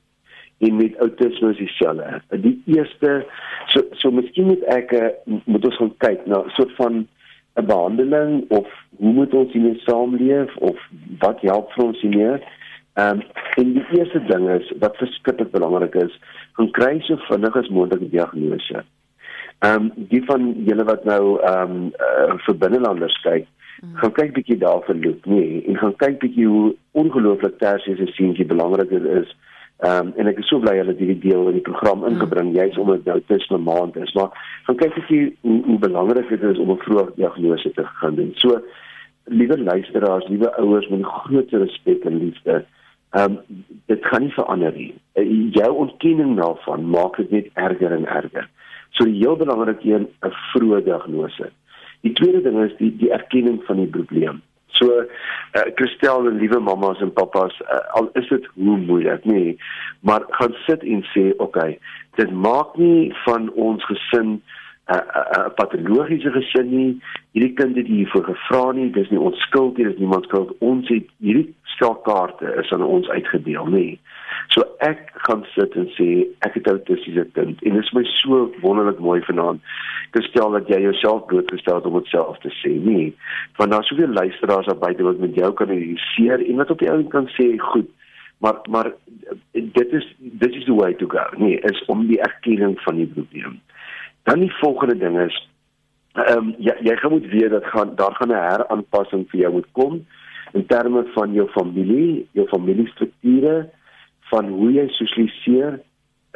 En 0.60 0.75
met 0.75 0.98
outisme 1.00 1.50
is 1.50 1.58
dieselfde. 1.58 2.22
Die 2.29 2.62
eerste 2.65 3.25
so 3.68 3.82
so 3.91 4.12
miskien 4.12 4.46
moet 4.46 4.63
ek 4.63 4.91
eh, 4.91 5.10
moet 5.46 5.65
ons 5.65 5.77
gaan 5.77 5.94
kyk 5.98 6.25
na 6.25 6.44
'n 6.44 6.50
soort 6.50 6.75
van 6.75 7.08
'n 7.56 7.65
behandeling 7.65 8.46
of 8.50 8.68
hoe 8.98 9.13
moet 9.13 9.34
ons 9.34 9.51
hiermee 9.51 9.82
saamleef 9.86 10.56
of 10.58 10.77
wat 11.20 11.41
help 11.41 11.72
vir 11.72 11.86
ons 11.86 12.01
hiermee? 12.01 12.39
Ehm 12.94 13.20
um, 13.20 13.22
en 13.56 13.74
die 13.74 13.86
eerste 13.98 14.22
ding 14.25 14.50
is 14.50 14.72
wat 14.79 14.98
verskriklik 14.98 15.51
belangrik 15.51 15.96
is, 15.96 16.20
gaan 16.53 16.72
kry 16.72 17.00
so 17.00 17.15
vinnig 17.27 17.56
as 17.56 17.70
moontlik 17.70 18.01
'n 18.01 18.10
diagnose. 18.10 18.84
Ehm 19.60 19.75
um, 19.75 19.91
die 19.96 20.24
van 20.25 20.53
julle 20.65 20.84
wat 20.84 21.03
nou 21.03 21.39
ehm 21.41 21.72
um, 21.72 21.91
uh, 22.10 22.34
vir 22.46 22.58
binnelanders 22.58 23.22
kyk, 23.22 23.46
mm. 23.82 23.96
gaan 23.96 24.12
kyk 24.12 24.34
bietjie 24.34 24.58
daarvan 24.58 25.01
loop, 25.06 25.25
nee, 25.25 25.63
en 25.68 25.77
gaan 25.77 25.96
kyk 25.96 26.20
bietjie 26.20 26.48
hoe 26.48 26.75
ongelooflik 26.91 27.58
tersiese 27.60 28.08
seentjie 28.15 28.46
belangrik 28.46 28.91
is 28.91 29.36
Ehm 29.79 30.07
um, 30.07 30.13
en 30.19 30.27
ek 30.27 30.41
is 30.41 30.48
so 30.51 30.59
bly 30.59 30.74
hulle 30.75 30.91
het 30.91 31.00
hierdie 31.00 31.21
deel 31.24 31.45
in 31.48 31.55
die 31.55 31.63
program 31.63 32.01
ingebring 32.03 32.50
mm. 32.50 32.55
juis 32.57 32.77
omdat 32.77 33.05
nou 33.07 33.21
tussen 33.27 33.55
'n 33.55 33.63
maand 33.63 33.95
is. 33.95 34.12
Maar 34.13 34.29
gaan 34.67 34.75
kyk 34.75 34.98
as 34.98 35.07
jy 35.07 35.19
hoe, 35.41 35.62
hoe 35.65 35.77
belangrik 35.79 36.29
dit 36.29 36.43
is 36.43 36.59
om 36.59 36.71
'n 36.71 36.83
vroeë 36.83 37.15
diagnose 37.15 37.71
te 37.71 37.86
gaan 37.86 38.15
doen. 38.15 38.31
So 38.36 38.59
liewe 39.24 39.57
luisteraars, 39.57 40.27
liewe 40.27 40.51
ouers 40.55 40.88
met 40.88 41.05
groot 41.05 41.51
respek 41.51 42.03
en 42.03 42.19
liefde. 42.24 42.65
Ehm 43.12 43.31
um, 43.31 43.63
dit 43.86 44.05
gaan 44.05 44.21
nie 44.21 44.33
verander 44.36 44.74
nie. 44.74 44.93
Uh, 45.15 45.53
jou 45.53 45.71
ontkenning 45.71 46.36
daarvan 46.36 46.89
maak 46.89 47.15
dit 47.15 47.31
net 47.31 47.48
erger 47.53 47.91
en 47.91 48.05
erger. 48.05 48.50
So 48.89 49.05
die 49.05 49.21
heel 49.24 49.36
belangrike 49.36 49.93
een 49.93 50.07
'n 50.27 50.36
vroeë 50.51 50.83
diagnose. 50.83 51.51
Die 52.01 52.13
tweede 52.13 52.41
ding 52.41 52.63
is 52.63 52.75
die 52.77 52.95
die 52.98 53.12
erkenning 53.12 53.63
van 53.63 53.77
die 53.77 53.88
probleem. 53.88 54.41
So 54.78 55.02
uh, 55.02 55.62
Christel 55.76 56.28
en 56.28 56.38
liewe 56.38 56.60
mammas 56.60 57.02
en 57.02 57.14
pappas, 57.14 57.56
uh, 57.62 57.82
al 58.00 58.10
is 58.14 58.28
dit 58.30 58.46
hoe 58.54 58.78
moeilik, 58.78 59.26
nee, 59.26 59.58
maar 60.00 60.24
gaan 60.30 60.56
sit 60.66 60.84
en 60.84 61.04
sê, 61.14 61.30
oké, 61.38 61.44
okay, 61.44 61.80
dit 62.22 62.32
maak 62.32 62.76
nie 62.78 63.14
van 63.26 63.50
ons 63.56 63.86
gesin 63.86 64.42
'n 64.90 64.96
uh, 64.96 65.02
uh, 65.16 65.26
uh, 65.38 65.50
patologiese 65.56 66.32
gesin 66.32 66.70
nie. 66.70 67.02
Hierdie 67.32 67.54
kind 67.54 67.76
het 67.78 67.88
hiervoor 67.88 68.24
gevra 68.24 68.72
nie, 68.72 68.90
dis 68.92 69.10
nie 69.10 69.20
ons 69.20 69.38
skuld 69.46 69.78
nie, 69.78 69.86
dis 69.86 70.00
niemand 70.02 70.26
skuld. 70.26 70.56
Ons 70.66 70.90
het 70.90 71.06
hierdie 71.22 71.54
stelkaarte 71.64 72.56
is 72.62 72.72
aan 72.74 72.84
ons 72.84 73.10
uitgedeel, 73.10 73.66
nee. 73.66 74.00
So 74.53 74.65
ek 74.86 75.12
gaan 75.27 75.45
sit 75.55 75.75
en 75.75 75.88
sê 75.98 76.09
ek 76.45 76.53
het 76.59 76.67
autistiese 76.67 77.27
kind. 77.33 77.62
En 77.63 77.77
dit 77.77 77.83
is 77.83 77.93
my 77.93 78.03
so 78.17 78.50
wonderlik 78.62 79.00
mooi 79.00 79.21
vanaand 79.27 79.62
te 80.12 80.21
stel 80.21 80.51
dat 80.51 80.69
jy 80.71 80.81
jouself 80.81 81.25
blootgestel 81.29 81.79
het 81.79 81.86
om 81.86 81.98
dit 82.00 82.12
self 82.13 82.39
te 82.43 82.51
sê 82.62 82.71
nie 82.74 83.12
want 83.59 83.71
daar's 83.71 83.88
soveel 83.91 84.13
luisteraars 84.13 84.65
daar 84.65 84.81
buite 84.81 85.05
wat 85.05 85.21
met 85.21 85.36
jou 85.38 85.51
kan 85.53 85.69
realiseer 85.69 86.41
en 86.45 86.62
wat 86.62 86.74
op 86.74 86.81
die 86.81 86.89
ou 86.91 87.03
kan 87.13 87.29
sê 87.36 87.51
goed 87.71 87.89
maar 88.39 88.62
maar 88.69 88.91
dit 89.51 89.93
is 90.00 90.07
dit 90.17 90.55
is 90.55 90.65
the 90.65 90.74
way 90.74 90.93
to 90.93 91.07
go. 91.07 91.25
Nee 91.38 91.59
is 91.71 91.86
om 91.86 92.07
die 92.07 92.21
erkenning 92.21 92.79
van 92.81 92.95
die 92.95 93.07
probleem. 93.07 93.59
Dan 94.24 94.39
die 94.39 94.53
volgende 94.62 94.98
ding 94.98 95.19
is 95.19 95.38
ehm 96.13 96.38
um, 96.38 96.53
jy 96.57 96.75
jy 96.88 96.95
gaan 96.98 97.12
moet 97.12 97.27
weet 97.29 97.51
dat 97.53 97.65
gaan 97.74 97.95
daar 97.95 98.15
gaan 98.15 98.33
'n 98.33 98.48
heraanpassing 98.50 99.27
vir 99.29 99.39
jou 99.39 99.51
moet 99.51 99.67
kom 99.71 100.05
in 100.53 100.65
terme 100.65 101.05
van 101.13 101.33
jou 101.33 101.48
familie 101.50 102.27
jou 102.31 102.48
familiestrukture 102.48 103.69
van 104.29 104.50
hoe 104.50 104.71
jy 104.74 104.88
sosialiseer 104.88 105.79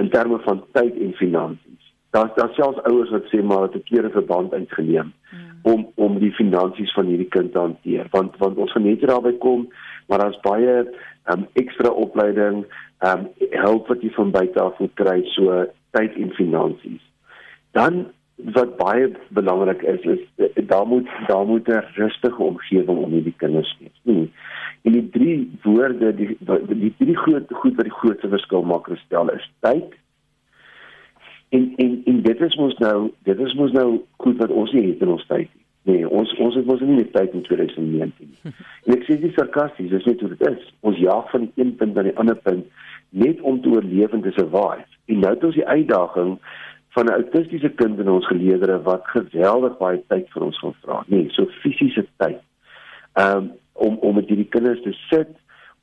in 0.01 0.09
terme 0.09 0.39
van 0.45 0.63
tyd 0.71 0.97
en 0.99 1.13
finansies. 1.13 1.93
Daar's 2.13 2.35
daar 2.35 2.53
selfs 2.53 2.83
ouers 2.89 3.09
wat 3.09 3.29
sê 3.31 3.41
maar 3.43 3.67
dat 3.67 3.75
'n 3.75 3.83
keer 3.89 4.05
'n 4.05 4.17
verband 4.19 4.53
uitgeneem 4.53 5.13
hmm. 5.29 5.59
om 5.61 5.87
om 5.95 6.19
die 6.19 6.33
finansies 6.33 6.93
van 6.93 7.05
hierdie 7.05 7.29
kind 7.29 7.51
te 7.51 7.59
hanteer 7.59 8.07
want 8.11 8.37
want 8.37 8.57
ons 8.57 8.71
gaan 8.71 8.83
net 8.83 9.01
daarby 9.01 9.37
kom 9.37 9.67
maar 10.07 10.19
daar's 10.19 10.39
baie 10.39 10.85
um, 11.31 11.47
ekstra 11.53 11.89
opleiding, 11.89 12.65
ehm 12.97 13.19
um, 13.19 13.29
help 13.51 13.87
wat 13.87 14.01
jy 14.01 14.11
van 14.15 14.31
buite 14.31 14.59
af 14.61 14.79
moet 14.79 14.93
kry 14.99 15.21
so 15.35 15.63
tyd 15.95 16.15
en 16.19 16.31
finansies. 16.37 17.03
Dan 17.71 18.05
wat 18.35 18.77
baie 18.77 19.11
belangrik 19.29 19.81
is 19.81 20.01
is 20.01 20.67
daar 20.67 20.87
moet 20.87 21.07
daar 21.27 21.45
moet 21.45 21.67
'n 21.67 21.85
rustige 21.93 22.43
omgewing 22.43 22.97
om 22.97 23.11
hierdie 23.11 23.37
kinders 23.37 23.77
wees. 23.79 23.99
Nie 24.03 24.31
En 24.83 24.91
die 24.91 25.09
drie 25.09 25.51
woorde 25.63 26.11
die 26.15 26.37
die 26.67 26.93
drie 26.97 27.17
groot 27.17 27.51
goed 27.51 27.75
wat 27.79 27.87
die 27.87 27.99
grootste 27.99 28.29
verskil 28.29 28.65
maak 28.67 28.87
gestel 28.91 29.29
is 29.31 29.45
tyd. 29.59 29.93
En 31.55 31.69
en 31.75 32.01
en 32.05 32.21
dit 32.21 32.41
is 32.47 32.55
mos 32.59 32.75
nou 32.83 33.11
dit 33.29 33.39
is 33.39 33.53
mos 33.59 33.71
nou 33.71 34.01
goed 34.25 34.41
wat 34.43 34.51
ons 34.51 34.71
nie 34.75 34.87
het 34.89 35.05
in 35.05 35.13
ons 35.15 35.27
tyd 35.29 35.47
nie. 35.47 35.61
Nee, 35.83 36.09
ons 36.09 36.35
ons 36.39 36.55
het 36.55 36.67
mos 36.67 36.83
nie 36.83 36.97
meer 36.97 37.11
tyd 37.15 37.31
in 37.31 37.45
2019 37.47 38.33
nie. 38.33 38.53
En 38.83 38.97
ek 38.97 39.07
sê 39.07 39.17
dis 39.21 39.35
sarkasties, 39.39 39.91
dis 39.91 40.09
net 40.09 40.19
hoe 40.23 40.33
dit 40.33 40.43
is. 40.51 40.67
Ons 40.83 40.99
jaag 40.99 41.31
van 41.31 41.47
die 41.47 41.63
een 41.63 41.73
punt 41.79 41.95
na 41.95 42.03
die 42.09 42.15
ander 42.19 42.39
punt 42.43 42.67
net 43.23 43.39
om 43.41 43.61
te 43.61 43.71
oorleef 43.71 44.11
en 44.11 44.23
te 44.25 44.35
survive. 44.35 44.83
En 45.07 45.23
nou 45.23 45.31
het 45.31 45.43
ons 45.47 45.59
die 45.59 45.67
uitdaging 45.67 46.35
van 46.93 47.05
'n 47.05 47.13
autistiese 47.13 47.69
kind 47.69 47.99
in 47.99 48.09
ons 48.09 48.27
geleedere 48.27 48.81
wat 48.81 49.07
geweldig 49.15 49.77
baie 49.77 50.01
tyd 50.07 50.29
vir 50.29 50.43
ons 50.43 50.59
gaan 50.59 50.75
vra. 50.81 51.03
Nee, 51.07 51.29
so 51.29 51.45
fisiese 51.61 52.05
tyd. 52.17 52.41
Ehm 53.13 53.37
um, 53.37 53.51
om 53.73 53.97
om 53.97 54.15
met 54.15 54.27
hierdie 54.27 54.49
kinders 54.49 54.81
te 54.81 54.93
sit, 55.09 55.29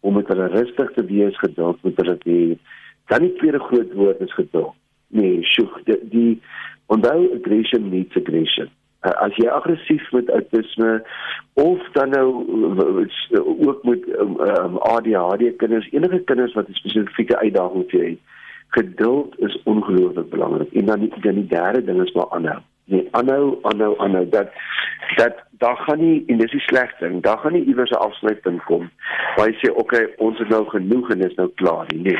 om 0.00 0.14
met 0.14 0.28
hulle 0.28 0.46
rustig 0.46 0.92
te 0.92 1.04
wees, 1.04 1.38
geduld 1.38 1.82
met 1.82 1.96
hulle 1.96 2.18
te 2.18 2.30
hê. 2.30 2.58
Dan 3.06 3.26
die 3.26 3.34
tweede 3.34 3.58
groot 3.58 3.92
woord 3.92 4.20
is 4.20 4.34
geduld. 4.34 4.74
Nee, 5.08 5.42
sjoe, 5.42 5.68
die, 5.84 5.98
die 6.10 6.42
onthou 6.86 7.34
aggression 7.34 7.88
meets 7.88 8.16
aggression. 8.16 8.70
Uh, 9.00 9.10
as 9.24 9.36
jy 9.40 9.48
aggressief 9.48 10.10
met 10.12 10.30
autisme 10.30 11.02
of 11.52 11.86
dan 11.92 12.10
nou 12.14 12.26
uh, 12.84 13.68
ook 13.68 13.82
met 13.88 14.06
um, 14.20 14.36
um, 14.44 14.76
ADHD 14.76 15.56
kinders, 15.56 15.88
enige 15.90 16.20
kinders 16.30 16.54
wat 16.54 16.68
'n 16.68 16.74
spesifieke 16.74 17.38
uitdaging 17.38 17.90
het, 17.90 18.18
geduld 18.70 19.38
is 19.38 19.62
ongelooflik 19.64 20.30
belangrik. 20.30 20.72
En 20.72 20.86
dan 20.86 21.00
die, 21.00 21.12
dan 21.20 21.34
die 21.34 21.46
derde 21.46 21.84
ding 21.84 22.02
is 22.02 22.12
maar 22.12 22.30
aanhou. 22.30 22.60
Nee, 22.84 23.08
aanhou, 23.10 23.58
aanhou, 23.62 23.98
aanhou 23.98 24.28
dat 24.28 24.48
dat 25.16 25.34
daar 25.50 25.76
gaan 25.76 25.98
nie 25.98 26.22
en 26.26 26.38
dis 26.38 26.50
die 26.50 26.60
slegste 26.60 27.08
ding, 27.08 27.22
daar 27.22 27.38
gaan 27.38 27.52
nie 27.52 27.64
iewers 27.64 27.90
'n 27.90 28.04
afsluitpunt 28.06 28.62
kom 28.64 28.90
waar 29.36 29.48
jy 29.48 29.56
sê 29.58 29.72
okay, 29.74 30.08
ons 30.16 30.38
het 30.38 30.48
nou 30.48 30.64
genoeg 30.68 31.10
en 31.10 31.20
is 31.20 31.34
nou 31.34 31.50
klaar 31.54 31.86
nie. 31.88 32.02
Nee. 32.02 32.18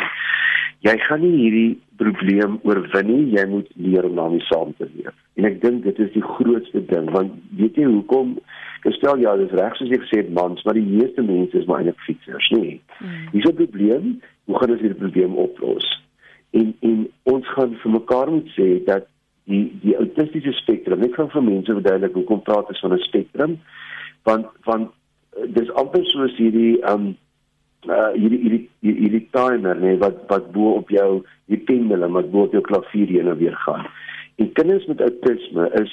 Jy 0.79 0.99
gaan 0.99 1.21
nie 1.21 1.37
hierdie 1.37 1.81
probleem 1.97 2.59
oorwin 2.63 3.07
nie, 3.07 3.31
jy 3.37 3.47
moet 3.47 3.69
leer 3.75 4.05
om 4.05 4.15
daarmee 4.15 4.41
saam 4.41 4.75
te 4.77 4.89
leef. 4.95 5.15
En 5.35 5.45
ek 5.45 5.61
dink 5.63 5.83
dit 5.83 5.99
is 5.99 6.13
die 6.13 6.23
grootste 6.23 6.85
ding 6.87 7.11
want 7.11 7.33
weet 7.57 7.77
jy 7.77 7.85
hoekom 7.85 8.39
gestel 8.81 9.19
ja, 9.19 9.37
dis 9.37 9.57
reg 9.61 9.77
soos 9.77 9.89
jy 9.89 9.99
gesê 10.05 10.23
het 10.23 10.33
mans, 10.33 10.63
maar 10.65 10.75
die 10.75 10.87
meeste 10.87 11.23
mense 11.23 11.59
is 11.59 11.67
maar 11.67 11.83
eintlik 11.83 12.01
fiksers, 12.07 12.51
nee. 12.51 12.81
Hmm. 12.99 13.27
Dis 13.33 13.45
'n 13.45 13.55
probleem, 13.55 14.21
hoe 14.45 14.59
gaan 14.59 14.71
ons 14.71 14.81
hierdie 14.81 15.03
probleem 15.03 15.37
oplos? 15.37 15.89
En 16.51 16.75
en 16.81 17.09
ons 17.23 17.49
gaan 17.55 17.75
vir 17.83 17.93
mekaar 17.93 18.31
moet 18.31 18.49
sê 18.57 18.69
dat 18.85 19.07
die 19.51 19.65
die 19.83 19.97
autistiese 19.97 20.53
spektrum. 20.59 21.03
Ek 21.07 21.17
gaan 21.19 21.31
vir 21.33 21.47
mense 21.47 21.77
verduidelik 21.79 22.17
hoekom 22.19 22.43
praat 22.47 22.71
ons 22.73 22.83
van 22.85 22.95
'n 22.95 23.07
spektrum? 23.07 23.59
Want 24.29 24.47
want 24.69 24.91
eh, 25.37 25.49
dis 25.59 25.71
amper 25.83 26.05
soos 26.05 26.37
hierdie 26.37 26.79
um 26.93 27.15
uh 27.89 28.13
hierdie 28.13 28.41
hierdie 28.45 28.69
hierdie 28.83 29.27
timer 29.33 29.79
nee 29.81 29.97
wat 29.97 30.27
wat 30.29 30.53
bo 30.53 30.75
op 30.83 30.91
jou 30.93 31.23
die 31.49 31.61
pendule 31.69 32.09
wat 32.13 32.31
bo 32.31 32.45
op 32.45 32.53
jou 32.53 32.63
klavier 32.63 33.09
heen 33.09 33.29
en 33.29 33.39
weer 33.39 33.57
gaan. 33.67 33.87
En 34.37 34.53
kinders 34.53 34.87
met 34.87 35.01
autisme 35.01 35.71
is 35.81 35.93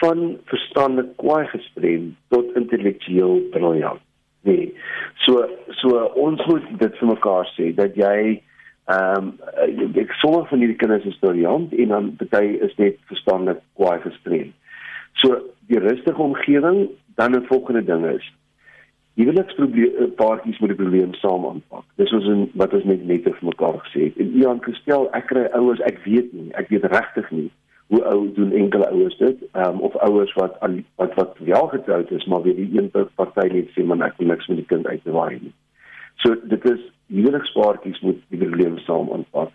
van 0.00 0.38
verstandelik 0.50 1.16
kwaai 1.16 1.46
gestrem 1.46 2.16
tot 2.28 2.56
intellektueel 2.58 3.42
briljant. 3.50 4.00
Nee. 4.42 4.72
So 5.24 5.46
so 5.78 6.02
ons 6.18 6.42
moet 6.46 6.66
dit 6.78 6.98
vir 6.98 7.08
mekaar 7.08 7.46
sê 7.54 7.70
dat 7.74 7.94
jy 7.94 8.40
ehm 8.90 9.32
um, 9.62 9.94
ek 9.94 10.12
sommige 10.18 10.48
van 10.50 10.58
hierdie 10.58 10.76
kinders 10.76 11.04
is 11.04 11.18
briljant 11.22 11.72
en 11.72 11.88
dan 11.88 12.16
party 12.16 12.58
is 12.66 12.74
net 12.76 12.98
verstandelik 13.10 13.60
kwaai 13.78 14.00
gestrem. 14.02 14.52
So 15.22 15.38
die 15.70 15.78
rustige 15.78 16.22
omgewing 16.22 16.88
dan 17.14 17.36
'n 17.36 17.46
volgende 17.46 17.84
ding 17.84 18.06
is 18.06 18.32
huweliksprobleem 19.14 19.96
eh, 19.98 20.10
paartjies 20.16 20.58
moet 20.58 20.72
die 20.72 20.78
probleem 20.78 21.14
saam 21.14 21.44
aanpak. 21.46 21.84
Dis 22.00 22.12
ons 22.16 22.28
in 22.32 22.46
wat 22.60 22.72
ons 22.76 22.86
net 22.88 23.04
net 23.08 23.26
vir 23.28 23.48
mekaar 23.48 23.80
gesê 23.86 24.08
het. 24.08 24.20
En 24.22 24.36
Ian 24.40 24.62
gestel 24.64 25.08
ek 25.18 25.28
kry 25.32 25.44
ouers, 25.58 25.82
ek 25.88 26.00
weet 26.06 26.32
nie, 26.32 26.48
ek 26.60 26.72
weet 26.72 26.88
regtig 26.94 27.28
nie 27.30 27.50
hoe 27.92 28.00
ou 28.08 28.20
doen 28.32 28.54
enkele 28.56 28.88
ouers 28.88 29.16
dit, 29.20 29.40
ehm 29.52 29.76
um, 29.76 29.82
of 29.88 29.96
ouers 30.06 30.32
wat 30.38 30.56
wat 30.96 31.18
wat 31.18 31.36
wel 31.38 31.66
getroud 31.74 32.10
is, 32.10 32.24
maar 32.24 32.42
weet 32.42 32.56
die 32.56 32.70
een 32.78 32.88
party 32.90 33.48
net 33.52 33.68
sê 33.76 33.84
man 33.84 34.04
ek 34.06 34.16
wil 34.16 34.32
niks 34.32 34.48
met 34.48 34.62
die 34.62 34.70
kind 34.70 34.88
uitwaai 34.88 35.38
nie. 35.42 35.52
So 36.24 36.38
dit 36.48 36.64
is 36.70 36.80
huwelikspaartjies 37.12 38.00
moet 38.00 38.18
die 38.32 38.40
probleem 38.40 38.78
saam 38.86 39.12
aanpak. 39.12 39.52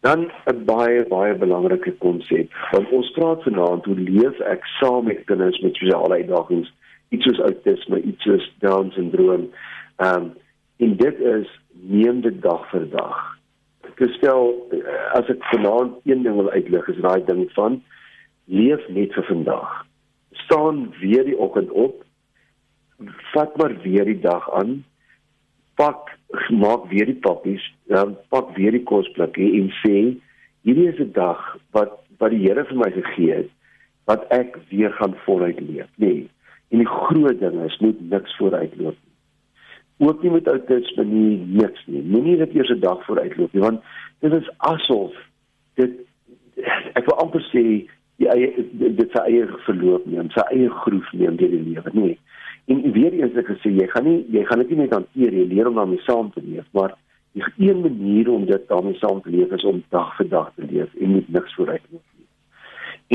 Dan 0.00 0.30
'n 0.48 0.64
baie 0.64 1.04
baie 1.08 1.34
belangrike 1.34 1.92
konsep. 1.98 2.52
Want 2.72 2.90
ons 2.90 3.10
praat 3.16 3.42
vanaand 3.42 3.84
hoe 3.84 3.98
leef 3.98 4.40
ek 4.40 4.66
saam 4.80 5.04
met 5.04 5.24
kinders 5.24 5.60
met 5.60 5.76
sosiale 5.76 6.14
uitdagings 6.14 6.72
iets 7.10 7.26
soos 7.26 7.38
autisme, 7.38 8.02
iets 8.02 8.22
soos 8.22 8.52
Down 8.58 8.90
syndroom. 8.94 9.50
Ehm 9.96 10.16
um, 10.16 10.32
en 10.80 10.96
dit 10.96 11.18
is 11.20 11.48
neem 11.72 12.20
dit 12.24 12.42
dag 12.42 12.62
vir 12.70 12.86
dag. 12.90 13.16
Ek 13.84 13.98
stel 14.16 14.54
as 15.12 15.28
ek 15.28 15.42
vanaand 15.50 15.98
een 16.08 16.22
ding 16.24 16.38
wil 16.38 16.48
uitlig 16.54 16.86
is 16.88 17.00
daai 17.04 17.20
ding 17.26 17.42
van 17.52 17.82
leef 18.48 18.86
net 18.88 19.12
vir 19.12 19.26
vandag. 19.28 19.74
Staan 20.46 20.86
weer 21.02 21.26
die 21.28 21.36
oggend 21.36 21.70
op. 21.70 22.00
Vat 23.34 23.56
maar 23.60 23.76
weer 23.82 24.08
die 24.08 24.20
dag 24.24 24.48
aan. 24.56 24.80
Pak 25.80 26.12
maak 26.52 26.90
weer 26.90 27.08
die 27.08 27.20
pappies, 27.24 27.62
dan 27.88 28.16
pak 28.28 28.52
weer 28.56 28.74
die 28.76 28.84
kosblikkie 28.84 29.48
en 29.60 29.70
sê 29.80 29.96
hierdie 30.66 30.90
is 30.92 31.00
'n 31.00 31.12
dag 31.16 31.40
wat 31.72 31.96
wat 32.20 32.30
die 32.30 32.44
Here 32.44 32.64
vir 32.68 32.76
my 32.76 32.90
gegee 32.92 33.32
het 33.32 33.50
wat 34.04 34.28
ek 34.30 34.58
weer 34.68 34.92
gaan 34.92 35.14
voluit 35.24 35.60
leef. 35.60 35.88
Nee, 35.96 36.28
En 36.70 36.78
die 36.78 36.86
groot 36.86 37.38
ding 37.40 37.62
is 37.64 37.78
moet 37.78 38.10
niks 38.10 38.36
vooruitloop 38.36 38.94
nie. 38.94 40.08
Ook 40.08 40.22
nie 40.22 40.30
met 40.30 40.48
outisme 40.48 41.04
nie, 41.04 41.38
niks 41.38 41.82
nie. 41.86 42.02
Moenie 42.02 42.36
dit 42.36 42.54
eers 42.54 42.70
'n 42.70 42.80
dag 42.80 43.04
vooruitloop 43.04 43.52
nie, 43.52 43.62
want 43.62 43.82
dit 44.18 44.32
is 44.32 44.50
asof 44.56 45.14
dit 45.74 45.90
ek 46.94 47.04
wil 47.04 47.18
amper 47.18 47.42
sê 47.50 47.64
eie 48.16 48.48
dit 48.72 49.10
sy 49.12 49.22
eie 49.26 49.46
verloop 49.66 50.06
neem, 50.06 50.30
sy 50.30 50.44
eie 50.54 50.70
groef 50.70 51.12
neem 51.12 51.36
deur 51.36 51.50
die 51.50 51.62
lewe, 51.72 51.90
nee. 51.92 52.18
En 52.70 52.82
weer 52.94 53.12
eens 53.18 53.36
ek 53.40 53.50
gesê 53.50 53.72
jy 53.74 53.86
gaan 53.90 54.06
nie 54.06 54.18
jy 54.34 54.44
gaan 54.48 54.62
dit 54.62 54.72
nie 54.72 54.82
net 54.84 54.96
hanteer 54.96 55.36
jy 55.38 55.46
leer 55.50 55.70
om 55.70 55.78
daarmee 55.80 56.06
saam 56.06 56.30
te 56.34 56.42
leef, 56.44 56.66
maar 56.76 56.96
die 57.34 57.44
een 57.58 57.80
manier 57.84 58.30
om 58.30 58.46
dit 58.46 58.68
daarmee 58.68 58.98
saam 58.98 59.20
te 59.22 59.30
leef 59.30 59.52
is 59.58 59.66
om 59.66 59.82
dag 59.94 60.16
vir 60.18 60.28
dag 60.30 60.50
te 60.56 60.66
leef 60.66 60.94
en 60.98 61.14
nie 61.14 61.24
niks 61.28 61.54
vooruitloop 61.58 62.02
nie. 62.18 62.28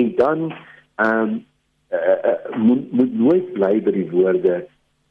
En 0.03 0.15
dan 0.21 0.47
ehm 0.95 1.19
um, 1.19 1.43
uh, 1.91 2.57
moet 2.57 2.91
moet 2.91 3.13
nooit 3.13 3.53
bly 3.53 3.73
by 3.83 3.91
die 3.91 4.09
woorde 4.11 4.65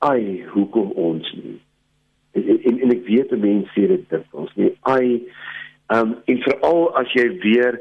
ai 0.05 0.45
hoekom 0.53 0.93
ons 1.01 1.33
nie 1.39 1.59
en 2.35 2.61
en, 2.69 2.81
en 2.81 2.95
ek 2.95 3.05
weet 3.09 3.35
mense 3.39 3.73
sê 3.75 3.87
dit 3.91 4.15
ons 4.33 4.55
nie 4.61 4.73
ai 4.91 5.21
um, 5.95 6.15
en 6.31 6.43
veral 6.47 6.89
as 7.01 7.13
jy 7.17 7.27
weer 7.45 7.79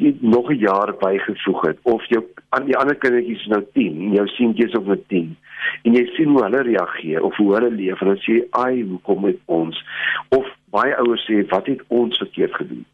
die, 0.00 0.14
nog 0.20 0.50
'n 0.50 0.60
jaar 0.64 0.94
bygevoeg 1.00 1.66
het 1.68 1.78
of 1.82 2.04
jou 2.12 2.22
aan 2.56 2.66
die 2.70 2.76
ander 2.76 2.98
kindertjies 2.98 3.46
nou 3.54 3.62
10 3.78 4.00
en 4.08 4.16
jou 4.18 4.26
seentjies 4.36 4.76
op 4.80 4.86
met 4.86 5.08
10 5.08 5.36
en 5.82 5.96
jy 5.98 6.04
sien 6.16 6.32
hoe 6.34 6.42
hulle 6.42 6.62
reageer 6.68 7.22
of 7.22 7.36
hoe 7.36 7.54
hulle 7.54 7.70
leef 7.70 8.00
en 8.00 8.12
dan 8.12 8.22
sê 8.26 8.40
ai 8.64 8.82
hoekom 8.82 9.24
met 9.28 9.40
ons 9.46 9.80
of 10.28 10.50
baie 10.74 10.96
ouers 11.04 11.24
sê 11.30 11.42
wat 11.54 11.66
het 11.70 11.82
ons 11.88 12.18
verkeerd 12.18 12.54
gedoen 12.60 12.84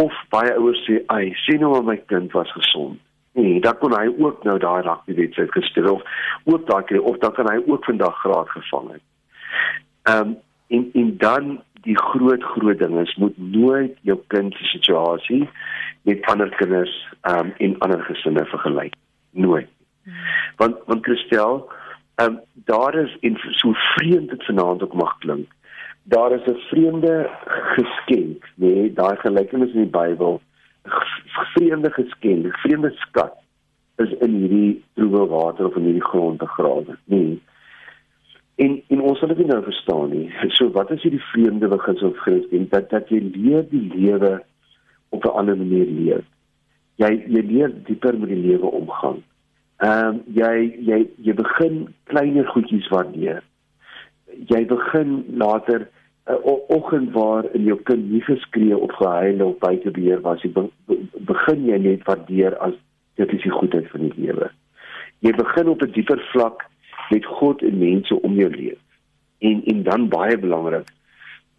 of 0.00 0.12
baie 0.34 0.52
ouers 0.58 0.84
sê 0.88 1.00
ai 1.14 1.32
sien 1.46 1.60
nou 1.64 1.72
maar 1.74 1.88
my 1.92 1.98
kind 2.12 2.32
was 2.38 2.52
gesond 2.58 3.00
Nee, 3.32 3.60
dan 3.64 3.78
kon 3.80 3.94
hy 3.96 4.10
ook 4.20 4.42
nou 4.44 4.58
daai 4.60 4.82
rugby 4.84 5.14
wedstryd 5.16 5.52
gespeel 5.54 5.88
of 5.94 6.02
ook 6.44 6.66
daai 6.68 6.82
keer 6.84 7.02
of 7.02 7.16
dan 7.22 7.32
kan 7.32 7.48
hy 7.48 7.62
ook 7.64 7.84
vandag 7.84 8.18
graad 8.20 8.48
gevang 8.48 8.90
het. 8.92 9.04
Ehm 10.02 10.26
um, 10.28 10.34
en 10.72 10.90
en 10.92 11.16
dan 11.18 11.46
die 11.84 11.96
groot 11.98 12.42
groot 12.42 12.78
ding 12.78 12.98
is 13.00 13.14
moet 13.16 13.38
nooit 13.38 13.96
jou 14.08 14.18
kind 14.26 14.54
se 14.54 14.64
situasie 14.64 15.48
met 16.02 16.26
ander 16.32 16.48
kinders 16.56 16.92
ehm 17.20 17.38
um, 17.38 17.52
en 17.56 17.78
ander 17.78 18.02
gesinne 18.04 18.44
vergelyk. 18.44 18.94
Nooit. 19.30 19.68
Want 20.56 20.76
want 20.86 21.04
Christel, 21.04 21.70
um, 22.16 22.40
daar 22.54 22.94
is 22.94 23.16
en 23.20 23.36
so 23.50 23.72
vreemd 23.72 24.28
dit 24.30 24.44
vanaand 24.44 24.82
ook 24.82 24.94
mag 24.94 25.18
klink. 25.18 25.50
Daar 26.02 26.32
is 26.32 26.44
'n 26.44 26.58
vreemde 26.70 27.30
geskenk, 27.46 28.48
nee, 28.54 28.92
daai 28.92 29.16
gelykenis 29.16 29.72
in 29.72 29.80
die 29.80 29.98
Bybel 29.98 30.40
vreemde 31.54 31.90
geskenk, 31.90 32.56
vreemde 32.56 32.90
skat 32.90 33.34
is 33.96 34.12
in 34.24 34.34
hierdie 34.34 34.82
droë 34.98 35.26
water 35.30 35.68
of 35.68 35.76
in 35.76 35.88
hierdie 35.90 36.04
grond 36.04 36.40
begrawe. 36.42 36.96
Nee. 37.12 37.40
En 38.62 38.78
en 38.94 39.00
ons 39.00 39.18
sal 39.20 39.32
dit 39.34 39.46
nou 39.46 39.60
verstaan 39.64 40.10
nie. 40.12 40.28
So 40.56 40.70
wat 40.76 40.90
is 40.94 41.04
hierdie 41.04 41.22
vreemde 41.32 41.68
beginsel 41.72 42.12
of 42.12 42.24
geskenk 42.26 42.70
dat 42.72 42.90
dat 42.90 43.10
jy 43.12 43.20
leer 43.34 43.66
die 43.70 43.84
lewe 43.94 44.40
op 45.10 45.24
'n 45.24 45.36
ander 45.42 45.56
manier 45.56 45.86
leef. 45.86 46.24
Jy 46.96 47.12
jy 47.26 47.42
leer 47.52 47.70
dieper 47.86 48.18
met 48.18 48.28
die 48.28 48.42
lewe 48.48 48.66
omgaan. 48.66 49.22
Ehm 49.82 50.08
um, 50.08 50.18
jy 50.30 50.50
jy 50.86 50.98
jy 51.26 51.32
begin 51.34 51.78
kleiner 52.10 52.46
goedjies 52.54 52.86
waardeer. 52.92 53.40
Jy 54.50 54.60
begin 54.70 55.24
later 55.42 55.88
'n 56.30 56.36
uh, 56.36 56.60
oggend 56.76 57.10
waar 57.12 57.48
in 57.58 57.64
jou 57.64 57.78
kind 57.90 58.10
nie 58.10 58.22
geskree 58.22 58.78
of 58.78 58.94
gehuil 58.94 59.42
of 59.42 59.58
buite 59.58 59.90
beheer 59.90 60.20
was, 60.20 60.42
jy 60.42 60.52
be, 60.54 60.68
be, 60.86 61.00
begin 61.26 61.66
jy 61.66 61.78
net 61.78 62.06
waardeer 62.06 62.54
as 62.62 62.78
dit 63.18 63.32
is 63.32 63.42
die 63.42 63.56
goedheid 63.58 63.90
van 63.90 64.06
die 64.06 64.14
lewe. 64.16 64.50
Jy 65.26 65.32
begin 65.42 65.68
op 65.68 65.82
'n 65.82 65.90
dieper 65.98 66.22
vlak 66.30 66.62
met 67.10 67.26
God 67.26 67.62
en 67.62 67.78
mense 67.78 68.22
om 68.22 68.38
jou 68.38 68.50
leef. 68.54 68.78
En 69.38 69.64
en 69.66 69.82
dan 69.82 70.08
baie 70.08 70.38
belangrik, 70.38 70.94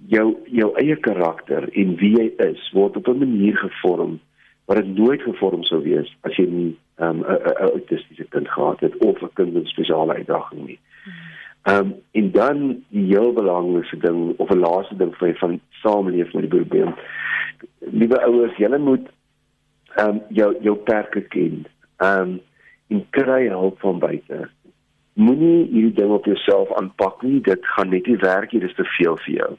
jou 0.07 0.37
jou 0.47 0.71
eie 0.79 0.95
karakter 0.95 1.67
en 1.75 1.95
wie 1.99 2.15
jy 2.15 2.31
is 2.47 2.71
word 2.71 2.95
op 2.97 3.07
'n 3.07 3.19
manier 3.19 3.57
gevorm 3.57 4.19
wat 4.65 4.77
dit 4.77 4.95
nooit 4.97 5.21
gevorm 5.21 5.63
sou 5.63 5.81
wees 5.83 6.09
as 6.21 6.35
jy 6.37 6.45
nie 6.47 6.71
ehm, 6.95 7.19
'n 7.19 7.25
um, 7.25 7.71
autistiese 7.73 8.25
kind 8.29 8.49
gehad 8.49 8.79
het 8.79 8.97
of 8.97 9.21
'n 9.21 9.33
kind 9.33 9.53
met 9.53 9.67
spesiale 9.67 10.13
uitdagings 10.13 10.67
nie. 10.67 10.79
Ehm 11.63 11.77
um, 11.79 11.93
en 12.11 12.31
dan 12.31 12.83
die 12.89 13.05
heel 13.05 13.33
belangrikste 13.33 13.97
ding 13.97 14.33
of 14.37 14.49
'n 14.49 14.59
laaste 14.59 14.95
ding 14.95 15.15
vir 15.15 15.35
van 15.37 15.59
samelewing 15.69 16.33
met 16.33 16.49
die 16.49 16.57
probleem. 16.59 16.95
Liewe 17.79 18.23
ouers, 18.23 18.57
julle 18.57 18.77
moet 18.77 19.07
ehm 19.95 20.09
um, 20.09 20.21
jou 20.29 20.55
jou 20.61 20.75
perke 20.75 21.21
ken. 21.21 21.65
Ehm 21.97 22.19
um, 22.19 22.41
en 22.87 23.05
kry 23.09 23.47
hulp 23.47 23.79
van 23.79 23.99
buite. 23.99 24.49
Moenie 25.13 25.67
hierdie 25.71 25.93
ding 25.93 26.11
op 26.11 26.25
jouself 26.25 26.73
aanpak 26.73 27.21
nie. 27.21 27.41
Dit 27.41 27.65
gaan 27.65 27.89
net 27.89 28.05
nie 28.07 28.17
werk 28.17 28.51
nie. 28.51 28.61
Dit 28.61 28.69
is 28.69 28.75
te 28.75 28.83
veel 28.83 29.17
vir 29.17 29.33
jou. 29.33 29.55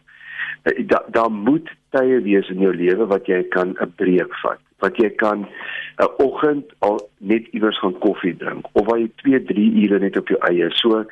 Eh, 0.62 0.86
daar 0.86 1.04
daar 1.10 1.30
moet 1.30 1.70
tye 1.90 2.20
wees 2.20 2.48
in 2.48 2.58
jou 2.58 2.74
lewe 2.76 3.06
wat 3.06 3.26
jy 3.26 3.42
kan 3.48 3.76
'n 3.80 3.92
breek 3.96 4.34
vat 4.42 4.63
wat 4.82 4.96
jy 4.96 5.10
kan 5.20 5.46
'n 5.98 6.10
oggend 6.18 6.64
al 6.78 7.00
net 7.18 7.46
iewers 7.52 7.78
gaan 7.78 7.98
koffie 7.98 8.36
drink 8.36 8.66
of 8.72 8.86
waar 8.86 8.98
jy 8.98 9.10
2, 9.22 9.44
3 9.44 9.84
ure 9.84 9.98
net 9.98 10.16
op 10.16 10.28
jou 10.28 10.38
eie. 10.50 10.70
So 10.70 11.04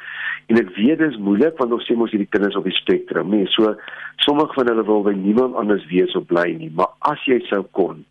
en 0.47 0.59
ek 0.59 0.75
weet 0.77 0.99
dit 0.99 1.11
is 1.11 1.19
moeilik 1.19 1.59
want 1.59 1.73
ons 1.73 1.87
sê 1.87 1.97
mos 1.97 2.11
hierdie 2.11 2.31
kinders 2.31 2.57
op 2.57 2.65
die 2.65 2.77
spektrum, 2.77 3.31
nee, 3.31 3.47
so 3.47 3.77
sommige 4.17 4.55
van 4.55 4.67
hulle 4.67 4.85
wil 4.85 5.03
by 5.03 5.15
niemand 5.15 5.55
anders 5.55 5.87
wees 5.87 6.17
of 6.17 6.27
bly 6.27 6.51
nie, 6.59 6.71
maar 6.75 6.91
as 7.01 7.23
jy 7.25 7.39
sou 7.47 7.63
kon 7.71 8.05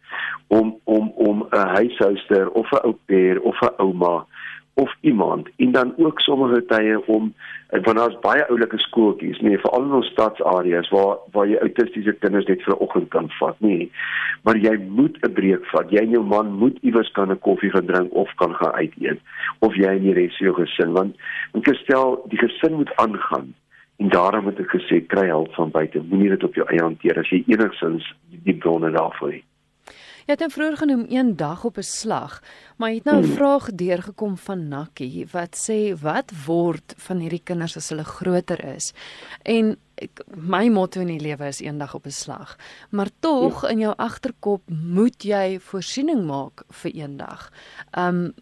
om 0.47 0.75
om 0.83 1.11
om 1.15 1.47
'n 1.51 1.67
huishouster 1.75 2.49
of 2.49 2.71
'n 2.71 2.85
ou 2.87 2.95
pair 3.05 3.41
of 3.41 3.61
'n 3.61 3.75
ouma 3.77 4.25
of 4.73 4.95
iemand. 5.01 5.49
En 5.57 5.71
dan 5.71 5.93
ook 5.97 6.19
sommige 6.19 6.65
tye 6.65 7.07
om 7.07 7.33
want 7.69 7.97
daar's 7.97 8.19
baie 8.19 8.47
oulike 8.47 8.77
skooltjies 8.77 9.39
nee 9.39 9.59
veral 9.59 9.83
in 9.83 9.93
ons 9.99 10.07
stadsareas 10.11 10.89
waar 10.89 11.17
waar 11.31 11.47
jy 11.47 11.59
autistiese 11.63 12.13
kinders 12.19 12.45
net 12.45 12.63
vir 12.63 12.73
'n 12.75 12.83
oggend 12.83 13.09
kan 13.09 13.29
vat 13.39 13.59
nee 13.59 13.91
maar 14.43 14.57
jy 14.57 14.75
moet 14.87 15.17
'n 15.21 15.33
breek 15.33 15.65
vat. 15.65 15.91
Jy 15.91 15.97
en 15.97 16.09
jou 16.09 16.23
man 16.23 16.53
moet 16.53 16.77
iewers 16.81 17.11
kan 17.11 17.31
'n 17.31 17.39
koffie 17.39 17.71
gaan 17.71 17.85
drink 17.85 18.13
of 18.13 18.33
kan 18.35 18.55
gaan 18.55 18.71
uit 18.71 18.93
eet 18.99 19.19
of 19.59 19.75
jy 19.75 19.87
en 19.87 20.01
die 20.01 20.13
res 20.13 20.37
van 20.37 20.47
jou 20.47 20.55
gesin 20.55 20.91
want 20.91 21.15
want 21.51 21.67
gestel 21.67 22.25
die 22.27 22.39
gesin 22.39 22.73
moet 22.73 22.95
aangaan. 22.95 23.53
En 23.97 24.09
daarom 24.09 24.45
het 24.45 24.59
ek 24.59 24.69
gesê 24.69 25.05
kry 25.07 25.27
hulp 25.27 25.53
van 25.53 25.71
buite. 25.71 26.01
Moenie 26.09 26.29
dit 26.29 26.43
op 26.43 26.55
jou 26.55 26.67
eie 26.67 26.81
hanteer. 26.81 27.19
As 27.19 27.29
jy 27.29 27.43
enigstens 27.47 28.15
die 28.43 28.55
bronne 28.55 28.91
daarvoor 28.91 29.31
het 29.31 29.50
Jy 30.31 30.37
het 30.37 30.45
nou 30.45 30.53
vroeër 30.55 30.77
genoem 30.79 31.01
een 31.11 31.29
dag 31.35 31.65
op 31.67 31.77
'n 31.77 31.83
slag, 31.83 32.43
maar 32.77 32.89
jy 32.89 32.95
het 32.95 33.03
nou 33.03 33.17
'n 33.17 33.23
hmm. 33.23 33.33
vraag 33.33 33.65
deurgekom 33.75 34.37
van 34.37 34.67
Nakkie 34.67 35.27
wat 35.31 35.55
sê 35.69 35.99
wat 35.99 36.31
word 36.45 36.93
van 36.97 37.19
hierdie 37.19 37.43
kinders 37.43 37.75
as 37.77 37.89
hulle 37.89 38.03
groter 38.03 38.63
is? 38.75 38.93
En 39.43 39.75
ek, 39.95 40.23
my 40.35 40.69
motto 40.69 41.01
in 41.01 41.07
die 41.07 41.19
lewe 41.19 41.47
is 41.47 41.59
eendag 41.59 41.95
op 41.95 42.05
'n 42.05 42.11
slag. 42.11 42.57
Maar 42.89 43.09
tog 43.19 43.61
ja. 43.61 43.69
in 43.69 43.79
jou 43.79 43.93
agterkop 43.97 44.61
moet 44.69 45.23
jy 45.23 45.59
voorsiening 45.59 46.25
maak 46.25 46.63
vir 46.69 46.91
eendag. 46.91 47.51
Um 47.91 48.33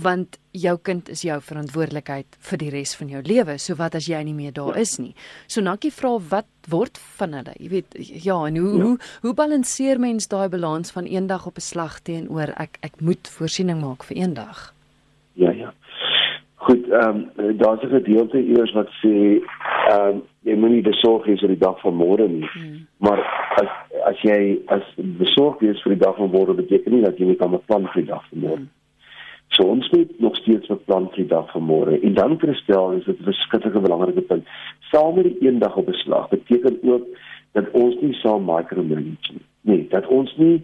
want 0.00 0.38
jou 0.52 0.76
kind 0.82 1.08
is 1.12 1.22
jou 1.26 1.38
verantwoordelikheid 1.40 2.36
vir 2.48 2.58
die 2.58 2.70
res 2.72 2.94
van 2.96 3.10
jou 3.12 3.22
lewe. 3.22 3.58
So 3.58 3.76
wat 3.80 3.94
as 3.98 4.08
jy 4.08 4.22
nie 4.24 4.36
meer 4.36 4.52
daar 4.56 4.78
is 4.80 4.98
nie? 5.00 5.12
So 5.46 5.60
Nakkie 5.64 5.92
vra 5.92 6.16
wat 6.30 6.48
word 6.72 6.98
van 7.18 7.36
hulle? 7.36 7.54
Jy 7.58 7.68
weet 7.68 7.98
ja, 8.24 8.38
en 8.46 8.56
hoe 8.56 8.72
ja. 8.72 8.82
hoe 8.82 8.96
hoe 9.26 9.34
balanseer 9.34 10.00
mens 10.00 10.28
daai 10.28 10.48
balans 10.48 10.92
van 10.92 11.04
eendag 11.04 11.46
op 11.46 11.56
'n 11.56 11.68
slag 11.68 12.00
teenoor 12.00 12.54
ek 12.56 12.78
ek 12.82 13.00
moet 13.00 13.28
voorsiening 13.28 13.80
maak 13.80 14.04
vir 14.04 14.16
eendag? 14.16 14.72
Ja, 15.34 15.50
ja. 15.50 15.72
Goed, 16.56 16.88
ehm 16.88 17.26
um, 17.36 17.56
daar's 17.58 17.82
'n 17.82 17.88
gedeelte 17.88 18.38
eers 18.38 18.72
wat 18.72 18.88
sê 19.02 19.42
ehm 19.90 20.08
um, 20.08 20.22
jy 20.42 20.54
moenie 20.56 20.82
besorg 20.82 21.26
wees 21.26 21.42
oor 21.42 21.48
die 21.48 21.64
dag 21.64 21.80
van 21.80 21.94
môre 21.94 22.28
nie. 22.28 22.48
Hmm. 22.52 22.86
Maar 22.98 23.20
as 23.62 23.68
as 24.04 24.22
jy 24.22 24.58
as 24.66 24.82
besorg 24.96 25.60
wees 25.60 25.82
vir 25.82 25.94
die 25.94 26.04
dag 26.04 26.16
van 26.16 26.30
môre 26.30 26.54
beteken 26.54 26.92
nie 26.92 27.02
dat 27.02 27.18
jy 27.18 27.26
nie 27.26 27.36
kan 27.36 27.50
beplan 27.50 27.86
vir 27.92 28.02
die 28.02 28.10
dag 28.10 28.24
van 28.30 28.38
môre. 28.38 28.56
Hmm. 28.56 28.81
So 29.52 29.64
ons 29.68 29.88
moet 29.90 30.20
nog 30.20 30.36
steeds 30.36 30.66
beplan 30.66 31.10
vir 31.12 31.24
die 31.24 31.30
dag 31.30 31.50
van 31.52 31.64
môre. 31.68 31.98
En 32.00 32.14
dan 32.16 32.38
kristel 32.40 32.92
is 32.96 33.04
dit 33.04 33.18
'n 33.20 33.24
verskriklike 33.24 33.80
belangrike 33.80 34.20
punt. 34.20 34.46
Saam 34.90 35.14
met 35.14 35.24
die 35.24 35.38
eendag 35.48 35.76
op 35.76 35.86
beslag 35.86 36.28
beteken 36.28 36.78
ook 36.82 37.04
dat 37.52 37.70
ons 37.70 38.00
nie 38.00 38.14
saam 38.14 38.44
micromanage 38.44 39.32
nie. 39.32 39.46
Nee, 39.60 39.86
dat 39.88 40.06
ons 40.06 40.36
nie 40.36 40.62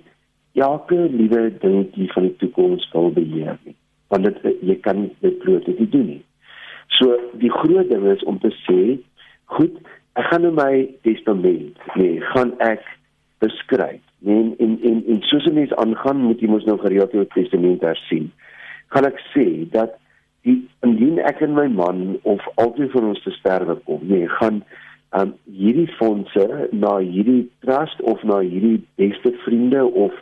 elke 0.55 1.09
liewe 1.11 1.53
dingetjie 1.59 2.13
van 2.13 2.23
die 2.23 2.37
toekoms 2.37 2.89
wil 2.93 3.13
beheer 3.13 3.59
nie. 3.65 3.77
Want 4.09 4.25
dit 4.25 4.57
jy 4.61 4.77
kan 4.81 5.11
dit 5.21 5.39
bloot 5.39 5.67
nie 5.67 5.89
doen 5.89 6.07
nie. 6.07 6.25
So 6.87 7.21
die 7.33 7.53
groot 7.53 7.89
ding 7.89 8.07
is 8.07 8.25
om 8.25 8.39
te 8.39 8.55
sê, 8.65 8.99
goed, 9.45 9.77
ek 10.13 10.25
gaan 10.25 10.45
in 10.45 10.55
my 10.55 10.89
testament, 11.03 11.77
nee, 11.95 12.21
gaan 12.21 12.57
ek 12.59 12.83
beskryf. 13.39 14.01
Nee, 14.19 14.55
en 14.59 14.79
en 14.83 15.05
en 15.07 15.23
soos 15.23 15.45
'n 15.45 15.55
mens 15.55 15.75
aangaan, 15.75 16.17
moet 16.17 16.41
jy 16.41 16.49
mos 16.49 16.65
nou 16.65 16.79
gereeld 16.79 17.13
jou 17.13 17.27
testament 17.35 17.81
hersien 17.81 18.33
kan 18.95 19.09
ek 19.09 19.19
sê 19.33 19.47
dat 19.73 19.97
die 20.47 20.61
indien 20.87 21.19
ek 21.29 21.43
en 21.45 21.57
my 21.57 21.67
man 21.73 22.19
of 22.23 22.45
albei 22.63 22.89
van 22.93 23.11
ons 23.13 23.23
te 23.25 23.33
sterwe 23.37 23.79
kom, 23.89 24.05
nee, 24.09 24.29
gaan 24.39 24.63
um 25.17 25.35
hierdie 25.49 25.89
fondse 25.97 26.47
na 26.73 26.99
hierdie 27.01 27.49
trust 27.65 28.01
of 28.13 28.23
na 28.29 28.41
hierdie 28.45 28.79
beste 29.01 29.33
vriende 29.45 29.85
of 29.85 30.15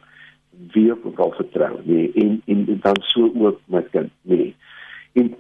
wie 0.75 0.89
ook 0.93 1.21
al 1.21 1.35
vertrou, 1.37 1.75
nee, 1.85 2.11
en 2.23 2.41
en 2.47 2.67
dan 2.83 3.01
so 3.13 3.31
ook 3.35 3.61
met 3.67 3.91
kind, 3.95 4.13
nee. 4.23 4.55
En 5.13 5.35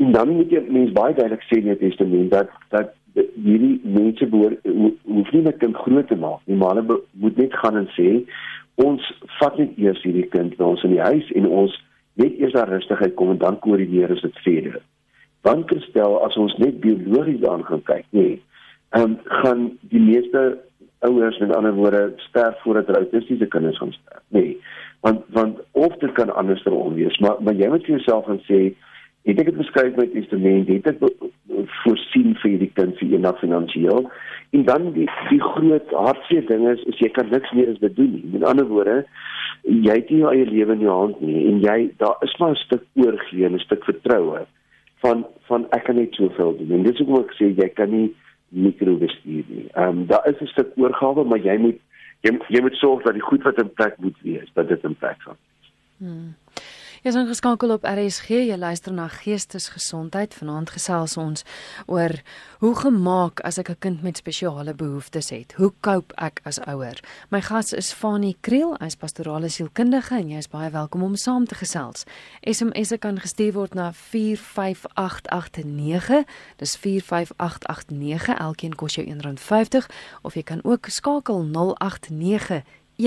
en 0.00 0.12
dan 0.12 0.32
moet 0.36 0.50
jy 0.50 0.62
mens 0.68 0.94
baie 0.96 1.14
duidelik 1.14 1.44
sê 1.48 1.60
in 1.60 1.70
die 1.72 1.80
testament 1.82 2.32
dat 2.32 2.52
dat 2.74 2.96
hierdie 3.14 3.80
mense 3.84 4.26
behoort 4.32 4.66
hoef 5.04 5.30
nie 5.34 5.42
met 5.42 5.58
kind 5.60 5.76
groot 5.76 6.08
te 6.08 6.16
maak 6.16 6.40
nie, 6.46 6.56
maar 6.56 6.78
hulle 6.78 7.00
moet 7.22 7.36
net 7.36 7.54
gaan 7.62 7.78
en 7.82 7.88
sê 7.96 8.08
ons 8.80 9.06
vat 9.38 9.58
net 9.60 9.78
eers 9.78 10.02
hierdie 10.06 10.28
kind 10.32 10.56
na 10.58 10.72
ons 10.72 10.84
in 10.86 10.94
die 10.94 11.04
huis 11.04 11.32
en 11.36 11.48
ons 11.62 11.74
net 12.22 12.38
eers 12.38 12.56
daar 12.56 12.68
rustigheid 12.68 13.14
kom 13.18 13.32
en 13.34 13.40
dan 13.42 13.58
koördineer 13.64 14.12
as 14.14 14.24
dit 14.24 14.42
verder. 14.46 14.80
Want 15.46 15.68
kristel 15.72 16.18
as 16.24 16.36
ons 16.36 16.56
net 16.60 16.80
biologies 16.84 17.46
aan 17.48 17.64
gaan 17.68 17.84
kyk, 17.92 18.06
nee, 18.16 18.36
ehm 18.96 19.14
um, 19.14 19.16
gaan 19.42 19.70
die 19.92 20.02
meeste 20.02 20.58
ouers 21.06 21.38
met 21.40 21.54
ander 21.56 21.72
woorde 21.72 22.12
sterf 22.28 22.60
voordat 22.62 22.86
hulle 22.86 23.04
autistiese 23.04 23.46
kinders 23.46 23.78
gaan 23.78 23.92
sterf. 23.96 24.22
Nee. 24.36 24.58
Want 25.00 25.24
want 25.36 25.60
of 25.72 25.96
dit 26.02 26.12
kan 26.12 26.34
andersom 26.34 26.94
wees, 26.94 27.18
maar 27.18 27.36
maar 27.40 27.54
jy 27.56 27.68
moet 27.72 27.84
vir 27.86 27.96
jouself 27.96 28.24
gaan 28.28 28.42
sê 28.48 28.60
Ek 29.28 29.36
dink 29.36 29.50
dit 29.50 29.56
beskryf 29.58 29.98
testament, 30.14 30.66
dit 30.66 30.86
het 30.88 31.02
voorsien 31.82 32.32
vir 32.40 32.54
die 32.62 32.70
kind 32.72 32.96
vir 32.96 33.10
eendag 33.12 33.36
finansiëel. 33.42 34.06
En 34.56 34.62
dan 34.64 34.86
die 34.94 35.08
die 35.28 35.40
groot 35.44 35.92
hartseer 35.92 36.46
ding 36.48 36.64
is, 36.70 36.80
is 36.88 37.02
jy 37.04 37.10
kan 37.12 37.28
niks 37.28 37.52
meer 37.52 37.68
as 37.74 37.82
dit 37.82 37.96
doen 37.98 38.14
nie. 38.14 38.30
Met 38.32 38.46
ander 38.48 38.64
woorde, 38.70 39.02
jy 39.62 39.94
het 39.94 40.10
nie 40.10 40.22
jou 40.22 40.32
eie 40.32 40.46
lewe 40.46 40.72
in 40.72 40.80
jou 40.80 40.96
hand 40.96 41.20
nie 41.20 41.46
en 41.48 41.60
jy 41.60 41.78
daar 41.98 42.16
is 42.26 42.36
maar 42.38 42.50
'n 42.50 42.64
stuk 42.64 42.84
oorgee 42.94 43.44
en 43.44 43.54
'n 43.54 43.66
stuk 43.66 43.84
vertroue 43.84 44.46
van 45.02 45.26
van 45.48 45.66
ek 45.70 45.84
kan 45.84 45.96
net 45.96 46.14
soveel 46.14 46.56
doen. 46.56 46.70
En 46.70 46.82
dis 46.82 46.98
hoekom 46.98 47.24
ek 47.24 47.34
sê 47.38 47.52
jy 47.56 47.68
kan 47.68 47.90
nie 47.90 48.14
mikro 48.48 48.96
bestuur 48.96 49.44
nie. 49.48 49.68
Ehm 49.74 49.88
um, 49.88 50.06
daar 50.06 50.28
is 50.28 50.40
'n 50.40 50.46
stuk 50.46 50.72
oorgawe, 50.76 51.24
maar 51.24 51.38
jy 51.38 51.56
moet 51.58 51.78
jy, 52.20 52.38
jy 52.48 52.60
moet 52.60 52.74
sorg 52.74 53.02
dat 53.02 53.14
die 53.14 53.28
goed 53.28 53.42
wat 53.42 53.58
in 53.58 53.72
plek 53.72 53.96
moet 53.98 54.16
wees, 54.22 54.50
dat 54.54 54.68
dit 54.68 54.84
in 54.84 54.94
plek 54.94 55.24
wees. 55.24 55.72
Hmm. 55.96 56.34
Jy's 57.00 57.16
ingeskakel 57.16 57.70
op 57.72 57.86
RSG. 57.88 58.42
Jy 58.44 58.56
luister 58.60 58.92
na 58.92 59.06
Geestesgesondheid. 59.08 60.34
Vanaand 60.36 60.68
gesels 60.68 61.16
ons 61.16 61.46
oor 61.88 62.12
hoe 62.60 62.74
gemaak 62.76 63.40
as 63.40 63.56
ek 63.58 63.70
'n 63.70 63.78
kind 63.78 64.02
met 64.02 64.16
spesiale 64.16 64.74
behoeftes 64.74 65.30
het. 65.30 65.52
Hoe 65.56 65.72
cope 65.80 66.14
ek 66.16 66.40
as 66.44 66.60
ouer? 66.60 67.00
My 67.30 67.40
gas 67.40 67.72
is 67.72 67.92
Fanie 67.92 68.36
Kriel, 68.40 68.76
hy's 68.80 68.96
pastorale 68.96 69.48
sielkundige 69.48 70.14
en 70.14 70.28
jy's 70.28 70.48
baie 70.48 70.70
welkom 70.70 71.02
om 71.02 71.16
saam 71.16 71.46
te 71.46 71.54
gesels. 71.54 72.04
SMS'e 72.42 72.98
kan 72.98 73.18
gestuur 73.18 73.52
word 73.52 73.74
na 73.74 73.92
45889. 73.92 76.24
Dis 76.56 76.76
45889. 76.76 78.38
Elkeen 78.38 78.74
kos 78.74 78.94
jou 78.94 79.06
R1.50 79.06 79.86
of 80.22 80.34
jy 80.34 80.42
kan 80.42 80.64
ook 80.64 80.86
skakel 80.88 81.44
089 81.44 82.62
0891104553. 83.00 83.06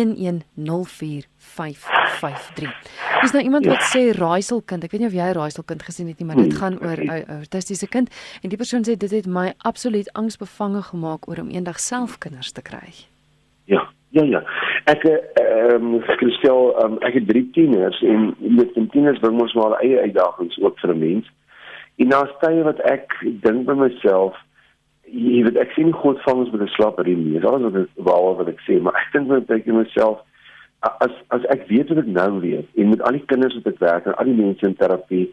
Dis 3.22 3.32
nou 3.32 3.44
iemand 3.44 3.66
wat 3.66 3.82
ja. 3.82 3.90
sê 3.94 4.02
raaiselkind. 4.18 4.84
Ek 4.84 4.92
weet 4.92 5.02
nie 5.02 5.12
of 5.12 5.18
jy 5.18 5.28
'n 5.30 5.38
raaiselkind 5.40 5.84
gesien 5.84 6.08
het 6.08 6.20
nie, 6.20 6.28
maar 6.28 6.42
dit 6.42 6.54
hmm. 6.54 6.62
gaan 6.62 6.76
oor 6.82 7.00
'n 7.00 7.26
autistiese 7.40 7.88
kind 7.88 8.08
en 8.42 8.50
die 8.50 8.58
persoon 8.58 8.84
sê 8.84 8.98
dit 8.98 9.12
het 9.12 9.26
my 9.26 9.54
absoluut 9.58 10.14
angsbevange 10.14 10.82
gemaak 10.82 11.28
oor 11.30 11.40
om 11.40 11.50
eendag 11.50 11.80
self 11.80 12.18
kinders 12.18 12.52
te 12.52 12.62
kry. 12.62 12.90
Ja, 13.66 13.90
ja, 14.10 14.24
ja. 14.24 14.44
Ek 14.86 15.04
ehm 15.04 15.94
um, 15.94 16.02
Christel, 16.02 16.76
um, 16.84 16.98
ek 17.02 17.14
het 17.14 17.28
drie 17.28 17.50
tieners 17.52 18.02
en 18.02 18.36
met 18.40 18.74
die 18.74 18.88
tieners 18.88 19.20
bring 19.20 19.42
ons 19.42 19.54
maar 19.54 19.80
eie 19.80 20.00
uitdagings 20.00 20.60
ook 20.62 20.80
vir 20.80 20.94
'n 20.94 21.00
mens. 21.00 21.32
En 21.96 22.08
na 22.08 22.26
tye 22.42 22.64
wat 22.64 22.80
ek 22.80 23.14
dink 23.22 23.66
by 23.66 23.74
myself 23.74 24.36
jy 25.14 25.44
weet 25.46 25.58
ek 25.62 25.74
sien 25.76 25.92
God 25.94 26.22
vang 26.26 26.44
ons 26.44 26.52
met 26.52 26.62
'n 26.66 26.76
slapperie 26.76 27.16
nie. 27.16 27.40
Dit 27.40 27.44
is 27.44 27.62
wat 27.62 27.76
ek 27.76 27.90
wou 28.10 28.36
wat 28.38 28.48
ek 28.50 28.62
sê, 28.66 28.82
maar 28.82 28.98
ek 29.02 29.14
dink 29.14 29.28
net 29.30 29.52
ek 29.52 29.66
myself 29.68 30.20
as 30.82 31.14
as 31.30 31.46
ek 31.54 31.68
weet 31.70 31.90
wat 31.90 32.04
ek 32.04 32.12
nou 32.12 32.40
weet 32.42 32.68
en 32.76 32.90
met 32.90 33.02
al 33.02 33.16
die 33.16 33.26
kinders 33.32 33.56
wat 33.56 33.74
ek 33.74 33.80
werk 33.80 34.06
en 34.06 34.18
al 34.18 34.26
die 34.26 34.40
mense 34.42 34.66
in 34.68 34.76
terapie 34.76 35.28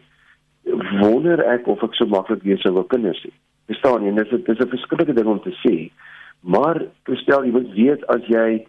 wonder 1.01 1.41
ek 1.43 1.67
of 1.67 1.83
ek 1.83 1.97
so 1.97 2.05
maklik 2.05 2.43
weer 2.43 2.61
sou 2.61 2.73
wil 2.73 2.87
kinders 2.87 3.19
hê. 3.25 3.31
Verstaan 3.71 4.05
jy? 4.05 4.13
Dit 4.15 4.31
is 4.31 4.43
dit 4.45 4.55
is 4.55 4.63
'n 4.65 4.75
verskriklike 4.75 5.13
ding 5.17 5.27
om 5.27 5.41
te 5.41 5.55
sê. 5.65 5.91
Maar 6.41 6.85
stel 7.23 7.45
jy 7.45 7.51
moet 7.51 7.73
weet 7.73 8.05
as 8.07 8.23
jy 8.27 8.65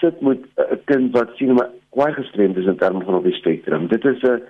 sit 0.00 0.20
met 0.22 0.40
'n 0.58 0.80
kind 0.86 1.12
wat 1.12 1.36
sien 1.36 1.54
maar 1.54 1.70
kwai 1.90 2.12
gestremd 2.12 2.56
is 2.56 2.66
in 2.66 2.76
terme 2.76 3.04
van 3.04 3.14
op 3.14 3.24
die 3.24 3.38
spektrum. 3.40 3.88
Dit 3.88 4.04
is 4.04 4.22
'n 4.22 4.42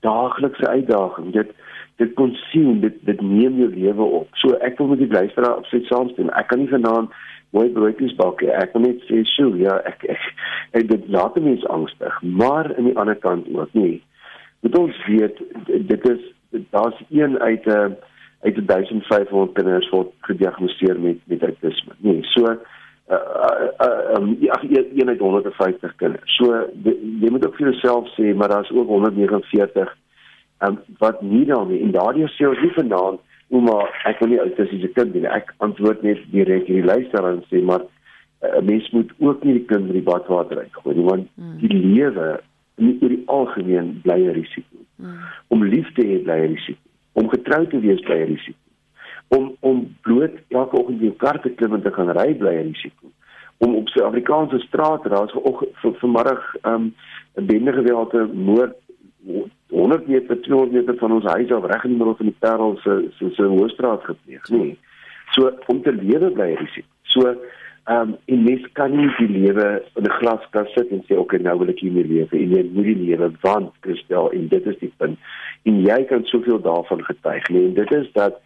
daaglikse 0.00 0.66
uitdaging. 0.66 1.32
Dit 1.32 1.50
dit 1.96 2.18
sien 2.50 2.80
dit 2.80 2.96
dit 3.08 3.20
neem 3.20 3.58
jou 3.58 3.70
lewe 3.74 4.02
op. 4.20 4.28
So 4.42 4.56
ek 4.60 4.78
wil 4.78 4.92
met 4.92 4.98
die 4.98 5.12
luisteraar 5.12 5.56
absoluut 5.56 5.86
saamstem. 5.86 6.28
Ek 6.36 6.48
kan 6.48 6.58
nie 6.58 6.68
vanaand 6.72 7.14
mooi 7.56 7.68
broodjies 7.72 8.14
bak 8.18 8.42
nie. 8.42 8.50
Ek 8.52 8.72
kan 8.72 8.82
net 8.82 9.00
sê, 9.08 9.24
"Sjoe, 9.24 9.56
ja, 9.58 9.80
ek 9.84 10.04
ek, 10.04 10.22
ek 10.72 10.88
dit 10.88 11.08
laat 11.08 11.36
mense 11.40 11.68
angstig." 11.68 12.22
Maar 12.22 12.76
aan 12.76 12.84
die 12.84 12.98
ander 12.98 13.16
kant 13.16 13.46
ook 13.54 13.72
nie. 13.72 14.02
Moet 14.60 14.78
ons 14.78 15.04
weet 15.06 15.40
dit 15.66 16.08
is 16.08 16.20
daar's 16.70 17.00
een 17.10 17.38
uit 17.38 17.66
'n 17.66 17.70
uh, 17.70 17.90
uit 18.40 18.66
1500 18.66 19.52
kinders 19.52 19.88
word 19.90 20.12
gediagnoseer 20.20 21.00
met 21.00 21.18
met 21.24 21.42
autisme. 21.42 21.92
Nee, 21.98 22.18
so 22.22 22.42
uh, 22.42 23.16
uh 23.80 24.16
um, 24.16 24.36
ja, 24.40 24.62
een 24.68 25.08
uit 25.08 25.18
150 25.18 25.96
kinders. 25.96 26.36
So 26.36 26.68
jy 27.20 27.30
moet 27.30 27.46
ook 27.46 27.56
vir 27.56 27.70
jouself 27.70 28.08
sê, 28.18 28.34
maar 28.34 28.48
daar's 28.48 28.70
ook 28.70 28.86
149 28.86 29.96
um, 30.60 30.78
wat 30.98 31.22
nie 31.22 31.44
daarmee 31.44 31.82
en 31.82 31.92
daardie 31.92 32.28
sê 32.36 32.48
ons 32.48 32.62
nie 32.62 32.72
vanaand 32.76 33.20
ouma 33.54 33.76
ek 34.10 34.20
wil 34.20 34.32
nie 34.32 34.42
autistiese 34.42 34.90
kind 34.96 35.14
hê 35.14 35.24
ek 35.38 35.52
antwoord 35.66 36.02
net 36.06 36.22
direk 36.32 36.66
hierdie 36.66 36.88
luisteraar 36.88 37.36
en 37.36 37.44
sê 37.50 37.62
maar 37.62 37.84
eh, 37.84 38.50
'n 38.50 38.62
uh, 38.62 38.66
mens 38.70 38.90
moet 38.90 39.12
ook 39.18 39.44
nie 39.44 39.58
die 39.58 39.68
kind 39.70 39.88
in 39.88 39.98
die 39.98 40.08
badwater 40.10 40.58
uitgooi 40.58 40.94
nie 40.96 41.08
want 41.10 41.28
mm. 41.34 41.58
die 41.62 41.74
lewe 41.74 42.40
in 42.76 42.98
die 43.00 43.22
algemeen 43.26 44.00
bly 44.02 44.18
'n 44.22 44.36
risiko 44.40 44.78
mm. 44.96 45.18
om 45.48 45.64
lief 45.64 45.92
te 45.94 46.06
hê 46.06 46.22
bly 46.24 46.38
'n 46.40 46.54
risiko 46.54 46.84
om 47.12 47.28
getrou 47.28 47.66
te 47.66 47.80
wees 47.80 48.00
bly 48.00 48.18
'n 48.22 48.32
risiko 48.34 48.64
om 49.28 49.54
om 49.60 49.96
bloot 50.02 50.34
elke 50.48 50.76
oggend 50.76 51.00
in 51.00 51.06
jou 51.10 51.16
kar 51.16 51.40
te 51.40 51.50
klim 51.50 51.74
en 51.74 51.82
te 51.82 51.92
gaan 51.92 52.10
ry 52.18 52.34
bly 52.34 52.54
'n 52.54 52.72
risiko 52.72 53.12
om 53.58 53.74
op 53.74 53.88
Suid-Afrikaanse 53.88 54.58
strate 54.58 55.08
daar 55.08 55.24
is 55.24 55.34
ver 55.80 55.94
vanmiddag 56.02 56.42
'n 56.62 56.68
um, 56.68 56.94
bende 57.46 57.72
gewelde 57.72 58.26
moord 58.32 58.76
100 59.26 60.06
meter 60.06 60.40
200 60.40 60.72
meter 60.72 60.96
van 60.98 61.12
ons 61.12 61.24
huis 61.24 61.52
af 61.52 61.64
reg 61.64 61.84
in 61.84 61.94
die 61.94 61.98
middel 61.98 62.16
van 62.16 62.30
die 62.30 62.40
Parel 62.44 62.76
se 62.82 62.96
se 63.18 63.30
se 63.34 63.42
Hoëstraat 63.52 64.04
gepleeg 64.04 64.50
nê 64.54 64.58
nee. 64.58 64.78
so 65.34 65.50
om 65.72 65.82
te 65.82 65.92
lewe 65.92 66.30
bly 66.38 66.52
risiko 66.54 66.88
so 67.14 67.28
ehm 67.30 68.00
um, 68.00 68.14
en 68.34 68.42
mens 68.42 68.64
kan 68.78 68.94
nie 68.98 69.08
die 69.18 69.28
lewe 69.34 69.66
in 69.98 70.06
'n 70.06 70.16
glaskas 70.20 70.72
sit 70.74 70.90
en 70.90 71.02
sê 71.06 71.14
oké 71.14 71.20
okay, 71.20 71.40
nou 71.42 71.58
wil 71.58 71.70
ek 71.74 71.82
hier 71.84 71.92
meer 71.92 72.08
lewe 72.12 72.38
en 72.38 72.54
jy 72.56 72.62
moet 72.72 72.90
die 72.90 73.06
lewe 73.10 73.30
want 73.42 73.72
Christel 73.86 74.30
en 74.38 74.48
dit 74.48 74.66
is 74.72 74.78
die 74.80 74.92
punt 74.96 75.18
en 75.70 75.80
jy 75.82 76.00
kan 76.10 76.24
soveel 76.24 76.60
daarvan 76.62 77.04
getuig 77.10 77.48
nê 77.50 77.64
en 77.68 77.74
dit 77.74 77.94
is 78.00 78.10
dat 78.18 78.42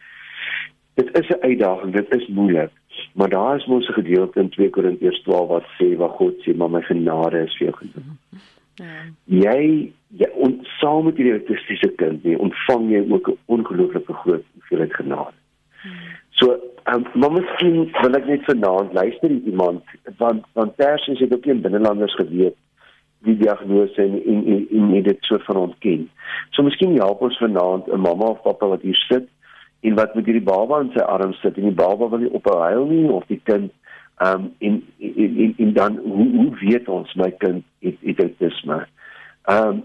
dit 1.00 1.08
is 1.20 1.28
'n 1.28 1.42
uitdaging 1.48 1.92
dit 1.92 2.14
is 2.20 2.28
moeilik 2.28 2.72
maar 3.14 3.28
daar 3.28 3.56
is 3.56 3.66
mos 3.66 3.88
'n 3.88 4.00
gedeelte 4.00 4.40
in 4.40 4.48
2 4.48 4.70
Korintiërs 4.70 5.22
12 5.22 5.48
wat 5.48 5.66
sê 5.78 5.96
wat 5.96 6.16
God 6.20 6.34
sê 6.44 6.56
maar 6.56 6.70
my 6.70 6.82
genade 6.82 7.44
is 7.44 7.56
vir 7.56 7.66
jou 7.68 7.76
genoeg 7.76 8.48
Ja. 8.80 9.00
Jy, 9.28 9.92
jy 10.16 10.28
ons 10.40 10.69
saam 10.80 11.04
met 11.04 11.16
hierdie 11.20 11.36
autistiese 11.38 11.92
kind 12.00 12.24
nie 12.24 12.38
ontvang 12.38 12.88
jy 12.90 13.04
ook 13.10 13.28
'n 13.28 13.38
ongelooflike 13.46 14.14
groot 14.22 14.44
hoeveelheid 14.54 14.94
genade. 14.94 15.36
So, 16.40 16.56
um, 16.84 17.04
maar 17.14 17.32
miskien 17.32 17.90
wil 18.00 18.16
ek 18.16 18.26
net 18.26 18.44
vanaand 18.44 18.92
luister 18.92 19.30
iemand 19.30 19.82
want 20.18 20.44
want 20.52 20.76
tersies 20.76 21.18
het 21.18 21.34
ook 21.34 21.44
nie 21.44 21.54
binnelanders 21.54 22.14
geweet 22.14 22.56
die 23.26 23.36
diagnose 23.36 24.02
en 24.02 24.16
en 24.24 24.46
en, 24.46 24.94
en 24.94 25.02
dit 25.02 25.18
soort 25.20 25.44
van 25.44 25.56
ontken. 25.56 26.08
So 26.50 26.62
miskien 26.62 26.96
help 26.96 27.20
ons 27.20 27.38
vanaand 27.38 27.92
'n 27.92 28.00
mamma 28.00 28.32
of 28.32 28.42
pappa 28.42 28.66
wat 28.66 28.82
hier 28.82 28.96
sit 29.08 29.28
en 29.80 29.94
wat 29.94 30.14
met 30.14 30.24
hierdie 30.24 30.48
baba 30.52 30.80
in 30.80 30.90
sy 30.94 31.04
arms 31.04 31.40
sit 31.40 31.56
en 31.56 31.68
die 31.68 31.80
baba 31.84 32.08
wil 32.08 32.18
nie 32.18 32.32
ophou 32.32 32.58
huil 32.62 32.86
nie 32.86 33.08
of 33.08 33.26
die 33.26 33.40
kind 33.44 33.72
ehm 34.20 34.34
um, 34.34 34.52
in 34.58 34.84
in 34.98 35.36
in 35.36 35.54
in 35.56 35.72
dan 35.72 35.96
hoe 35.96 36.28
hoe 36.36 36.56
weet 36.60 36.88
ons 36.88 37.14
my 37.14 37.30
kind 37.30 37.64
het 37.80 37.96
het 38.00 38.20
autisme. 38.20 38.86
Ehm 39.44 39.68
um, 39.68 39.82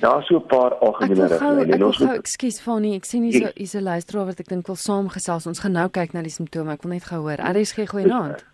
daar 0.00 0.22
so 0.22 0.36
'n 0.36 0.46
paar 0.46 0.74
algemene 0.74 1.26
riglyne 1.26 1.72
en 1.74 1.84
ons 1.84 1.98
moet 1.98 2.18
ekskuus 2.18 2.60
Fanny, 2.60 2.94
ek 2.94 3.04
sien 3.04 3.22
hier 3.22 3.32
so 3.32 3.50
is 3.54 3.74
'n 3.74 3.82
luisteraar 3.82 4.26
wat 4.26 4.40
ek 4.40 4.48
dink 4.48 4.66
wil 4.66 4.76
saamgesels. 4.76 5.46
Ons 5.46 5.60
gaan 5.60 5.72
nou 5.72 5.88
kyk 5.88 6.12
na 6.12 6.22
die 6.22 6.30
simptome. 6.30 6.72
Ek 6.72 6.82
wil 6.82 6.92
net 6.92 7.04
gou 7.04 7.20
hoor. 7.20 7.38
RSG 7.38 7.88
goeie 7.88 8.12
aand. 8.12 8.44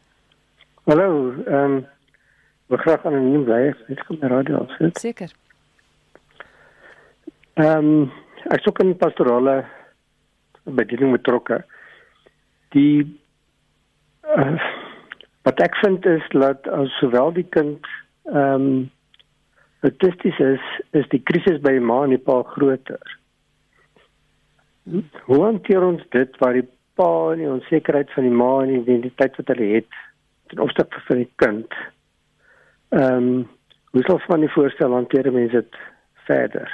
Hallo, 0.87 1.35
ehm 1.47 1.55
um, 1.55 1.87
Ek 2.67 2.83
graag 2.83 3.05
anoniem 3.07 3.45
bly. 3.47 3.61
Ek 3.95 4.01
kom 4.09 4.19
na 4.19 4.31
radio 4.33 4.65
af. 4.65 4.73
Seker. 4.99 5.31
Ehm 7.63 7.91
um, 7.93 8.09
ek 8.51 8.63
sou 8.65 8.73
kan 8.75 8.91
pastorale 8.99 9.61
bediening 10.79 11.15
betrokke. 11.15 11.61
Die 12.75 13.07
uh, 14.27 14.59
wat 15.47 15.63
ek 15.63 15.79
vind 15.85 16.07
is 16.11 16.27
dat 16.35 16.67
as 16.75 16.91
sowel 16.99 17.33
die 17.39 17.47
kind 17.55 17.87
ehm 18.33 18.67
um, 18.67 18.77
autisties 19.81 20.39
is, 20.39 20.63
is 20.91 21.09
die 21.13 21.23
krisis 21.23 21.61
by 21.65 21.77
ma 21.83 22.03
en 22.05 22.15
die 22.15 22.23
pa 22.23 22.41
groter. 22.55 23.17
Hoe 25.27 25.43
hanteer 25.43 25.83
ons 25.83 26.03
dit 26.15 26.39
waar 26.41 26.57
die 26.57 26.67
pa 26.97 27.11
en 27.33 27.43
die 27.43 27.51
onsekerheid 27.51 28.13
van 28.15 28.29
die 28.29 28.37
ma 28.43 28.51
en 28.63 28.73
die 28.73 28.81
identiteit 28.85 29.37
wat 29.41 29.53
hulle 29.53 29.69
het 29.75 30.01
ten 30.53 30.63
opsigte 30.63 31.03
van 31.09 31.23
die 31.25 31.31
kind? 31.43 31.79
Ehm 32.95 33.29
um, 33.29 33.45
hoe 33.97 34.03
sal 34.05 34.19
van 34.27 34.43
die 34.45 34.53
voorstel 34.53 34.93
hanteer 34.93 35.31
mense 35.33 35.63
dit 35.63 35.77
verder? 36.29 36.69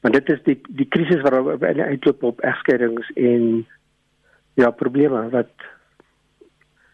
Want 0.00 0.14
dit 0.14 0.28
is 0.30 0.42
die 0.46 0.56
die 0.78 0.86
krisis 0.86 1.22
waar 1.24 1.40
op 1.42 1.64
en 1.66 1.80
uitloop 1.80 2.22
op 2.22 2.44
egskeidings 2.46 3.10
en 3.18 3.66
ja, 4.54 4.70
probleme 4.70 5.28
wat 5.34 5.50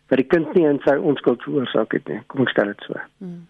wat 0.09 0.23
die 0.23 0.27
kind 0.27 0.55
nie 0.55 0.65
in 0.69 0.81
sy 0.85 0.95
onskuld 0.97 1.43
veroorsaak 1.43 1.93
het 1.93 2.09
nie. 2.09 2.23
Kom 2.31 2.47
ek 2.47 2.55
stel 2.55 2.73
dit 2.73 2.89
so. 2.89 3.03
Hmm. 3.19 3.45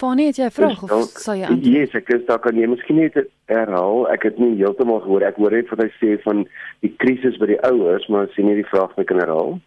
Fanie, 0.00 0.26
het 0.30 0.38
jy 0.40 0.48
'n 0.48 0.56
vraag 0.56 0.82
of 0.82 0.90
sal 1.20 1.36
jy 1.36 1.46
antwoord? 1.46 1.66
Ja, 1.66 1.80
yes, 1.80 1.94
ek 1.94 2.08
is 2.14 2.26
daar 2.26 2.40
kan 2.40 2.56
jy 2.56 2.66
miskien 2.66 2.96
net 2.96 3.16
herhaal. 3.52 4.08
Ek 4.08 4.22
het 4.22 4.38
nie 4.38 4.56
heeltemal 4.56 5.00
gehoor. 5.04 5.22
Ek 5.22 5.36
hoor 5.36 5.50
net 5.50 5.68
wat 5.70 5.82
hy 5.84 5.90
sê 6.00 6.16
van 6.22 6.46
die 6.80 6.94
krisis 6.96 7.38
by 7.38 7.46
die 7.46 7.60
ouers, 7.62 8.08
maar 8.08 8.28
sien 8.34 8.46
nie 8.46 8.62
die 8.62 8.70
vraag 8.72 8.96
met 8.96 9.06
kan 9.06 9.20
herhaal. 9.20 9.60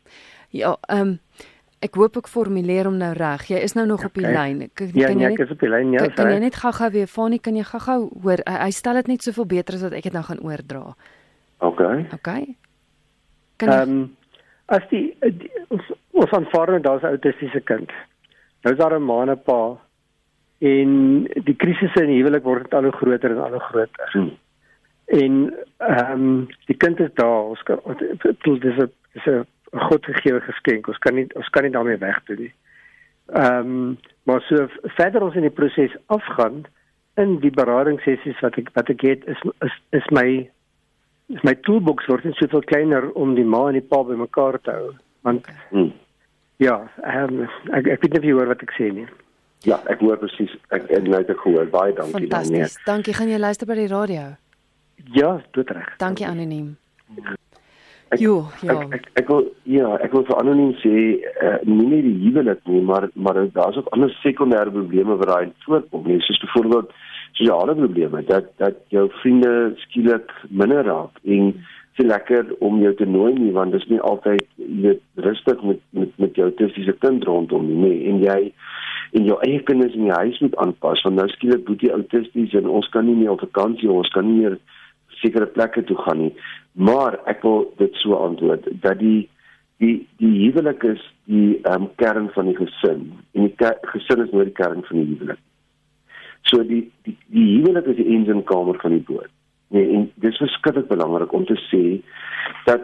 Ja, 0.50 0.78
ehm 0.90 1.02
um, 1.02 1.20
Ek 1.84 1.98
hoop 2.00 2.16
ek 2.16 2.30
formuleer 2.32 2.88
hom 2.88 2.96
nou 2.96 3.12
reg. 3.18 3.42
Jy 3.52 3.60
is 3.60 3.74
nou 3.76 3.84
nog 3.86 4.06
okay. 4.06 4.08
op 4.08 4.14
die 4.14 4.30
lyn. 4.32 4.70
Kan, 4.74 4.92
ja, 4.96 5.08
kan 5.08 5.18
nee, 5.20 5.32
ek 5.34 5.42
is 5.44 5.52
op 5.52 5.60
die 5.60 5.70
lyn. 5.70 5.92
Ja, 5.92 6.06
kan, 6.06 6.14
kan 6.16 6.30
jy 6.32 6.40
net 6.40 6.56
gou-gou 6.56 6.90
weer 6.94 7.10
Fanie, 7.12 7.40
kan 7.44 7.58
jy 7.60 7.66
gou-gou 7.68 7.98
hoor? 8.24 8.44
Hy, 8.48 8.54
hy 8.62 8.70
stel 8.72 9.00
dit 9.02 9.08
net 9.12 9.26
soveel 9.26 9.48
beter 9.52 9.76
as 9.76 9.84
wat 9.84 9.96
ek 9.98 10.08
dit 10.08 10.16
nou 10.16 10.24
gaan 10.24 10.40
oordra. 10.48 10.84
OK. 11.60 11.82
OK. 12.16 12.30
Kan 13.60 13.74
Ehm 13.74 13.98
um, 13.98 14.04
as 14.72 14.86
die, 14.90 15.12
die 15.20 15.52
ons 16.16 16.32
aanvaar 16.32 16.72
dat 16.78 16.86
daar's 16.88 17.04
'n 17.04 17.18
autistiese 17.18 17.60
kind. 17.68 17.92
Nou 18.64 18.74
is 18.74 18.80
daar 18.80 18.96
'n 18.96 19.04
ma 19.04 19.22
en 19.22 19.36
'n 19.36 19.44
pa 19.44 19.76
en 20.64 20.92
die 21.44 21.56
krisisse 21.60 22.04
in 22.06 22.12
die 22.14 22.22
huwelik 22.22 22.46
word 22.48 22.74
al 22.74 22.88
hoe 22.88 22.96
groter 22.96 23.34
en 23.36 23.42
al 23.44 23.58
hoe 23.58 23.66
groter. 23.70 24.12
Hmm. 24.16 24.32
En 25.06 25.40
ehm 25.78 26.12
um, 26.12 26.48
die 26.70 26.78
kind 26.78 27.00
is 27.04 27.12
daar. 27.20 27.50
Ons 27.52 27.64
kan 27.68 27.82
dit 28.00 28.64
is 28.64 28.78
'n 28.78 28.92
is 29.14 29.26
'n 29.26 29.46
'n 29.74 29.80
God 29.90 30.06
gegee 30.06 30.40
geskenk. 30.40 30.88
Ons 30.88 30.98
kan 30.98 31.16
nie 31.16 31.28
ons 31.36 31.50
kan 31.50 31.64
nie 31.64 31.72
daarmee 31.72 31.98
wegdoen 31.98 32.40
nie. 32.40 32.54
Ehm 33.26 33.60
um, 33.60 33.98
maar 34.24 34.42
so 34.42 34.68
verder 34.84 35.22
ons 35.22 35.36
in 35.36 35.42
die 35.42 35.58
proses 35.60 35.96
afgaan 36.06 36.64
in 37.16 37.40
die 37.40 37.52
beradingssessies 37.52 38.40
wat 38.40 38.58
ek 38.58 38.70
wat 38.74 38.90
ek 38.90 39.02
het 39.02 39.26
is 39.26 39.42
is 39.60 39.76
is 39.90 40.08
my 40.12 40.50
is 41.28 41.44
my 41.44 41.56
toolbox 41.56 42.06
word 42.06 42.24
net 42.24 42.36
soveel 42.36 42.62
kleiner 42.62 43.12
om 43.12 43.36
die 43.36 43.46
ma 43.46 43.68
en 43.68 43.74
die 43.74 43.88
pa 43.90 44.04
bymekaar 44.04 44.60
te 44.62 44.72
hou. 44.72 44.94
Want 45.22 45.48
hmm. 45.70 45.92
ja, 46.58 46.88
ehm 47.04 47.40
um, 47.40 47.50
ek 47.74 47.88
ek 47.88 48.02
weet 48.02 48.14
nie 48.14 48.20
of 48.20 48.26
jy 48.26 48.32
hoor 48.32 48.48
wat 48.56 48.64
ek 48.64 48.74
sê 48.80 48.92
nie. 48.94 49.08
Ja, 49.64 49.80
ek 49.88 50.02
hoor 50.04 50.20
presies. 50.20 50.52
Ek 50.76 50.90
het 50.92 51.08
net 51.08 51.32
gehoor. 51.32 51.70
Baie 51.72 51.94
dankie 51.96 52.28
dan 52.28 52.50
nie. 52.52 52.66
Dankie. 52.86 53.16
Gaan 53.16 53.32
jy 53.32 53.40
luister 53.40 53.68
by 53.70 53.78
die 53.80 53.88
radio? 53.92 54.34
Ja, 55.16 55.38
dit 55.56 55.72
reg. 55.72 55.96
Dankie 55.98 56.28
anoniem. 56.28 56.74
Ek, 58.14 58.20
jo, 58.22 58.44
ja. 58.62 58.76
Ek, 58.84 58.94
ek 58.94 59.24
ek 59.24 59.30
wil 59.32 59.48
ja, 59.70 59.96
ek 60.06 60.12
wil 60.14 60.26
vir 60.28 60.38
anoniem 60.38 60.74
sê 60.84 60.92
uh, 61.18 61.56
nie 61.66 61.88
net 61.88 62.04
die 62.06 62.18
huwelik 62.26 62.62
nie, 62.70 62.82
maar 62.86 63.08
maar 63.16 63.40
daar's 63.56 63.80
ook 63.80 63.90
ander 63.96 64.12
sekondêre 64.22 64.74
probleme 64.76 65.18
wat 65.22 65.32
daai 65.32 65.54
voorkom. 65.66 66.06
Nie, 66.08 66.20
soos 66.22 66.42
byvoorbeeld 66.44 66.92
sosiale 67.34 67.76
probleme 67.80 68.22
dat 68.30 68.52
dat 68.62 68.78
jou 68.94 69.08
vriende 69.22 69.74
skielik 69.86 70.30
minder 70.50 70.86
raak 70.86 71.18
en 71.24 71.56
se 71.98 72.06
lekker 72.06 72.56
om 72.66 72.80
jou 72.82 72.94
te 72.98 73.06
nooi 73.06 73.34
nie 73.38 73.52
want 73.56 73.72
dit 73.72 73.82
is 73.82 73.90
nie 73.92 74.02
altyd 74.02 74.46
jy 74.58 74.96
rustig 75.28 75.64
met 75.64 75.82
met 75.92 76.14
met 76.18 76.36
jou 76.36 76.52
tussiese 76.60 76.96
kind 77.06 77.26
rondom 77.30 77.68
nie, 77.68 77.80
nie 77.86 77.98
en 78.12 78.22
jy 78.24 78.40
en 79.14 79.28
jou 79.30 79.38
eie 79.46 79.60
kinders 79.68 79.94
in 79.94 80.08
die 80.08 80.20
huis 80.22 80.40
moet 80.42 80.56
aanpas 80.64 81.04
want 81.06 81.22
nou 81.22 81.28
skielik 81.36 81.68
moet 81.70 81.86
jy 81.86 81.94
autisties 81.94 82.56
en 82.58 82.72
ons 82.80 82.90
kan 82.96 83.06
nie 83.06 83.18
meer 83.20 83.36
op 83.36 83.46
vakansie 83.46 83.92
ons 83.92 84.10
kan 84.16 84.26
nie 84.30 84.42
meer 84.42 84.58
sekere 85.24 85.46
plekke 85.46 85.84
toe 85.84 85.98
gaan 86.06 86.20
nie. 86.26 86.34
Maar 86.74 87.20
ek 87.32 87.44
wil 87.46 87.68
dit 87.82 87.96
so 88.02 88.18
antwoord 88.20 88.68
dat 88.86 89.00
die 89.02 89.30
die 89.82 89.96
die 90.22 90.34
huwelik 90.46 90.84
is 90.88 91.02
die 91.30 91.60
um, 91.70 91.90
kern 92.02 92.30
van 92.36 92.50
die 92.50 92.58
gesin 92.58 93.10
en 93.34 93.48
die 93.50 93.72
gesin 93.94 94.26
is 94.26 94.34
nooit 94.34 94.52
die 94.52 94.60
kern 94.60 94.86
van 94.90 95.02
die 95.02 95.08
huwelik. 95.12 95.42
So 96.50 96.64
die 96.68 96.84
die 97.08 97.18
die 97.36 97.48
huwelik 97.58 97.90
is 97.94 98.00
die 98.02 98.10
engine 98.16 98.46
kamer 98.50 98.80
van 98.82 98.98
die 98.98 99.06
boot. 99.08 99.32
Nee, 99.74 99.90
en 99.90 100.12
dis 100.22 100.38
verskriklik 100.38 100.88
belangrik 100.88 101.34
om 101.34 101.46
te 101.50 101.58
sê 101.68 101.84
dat 102.68 102.84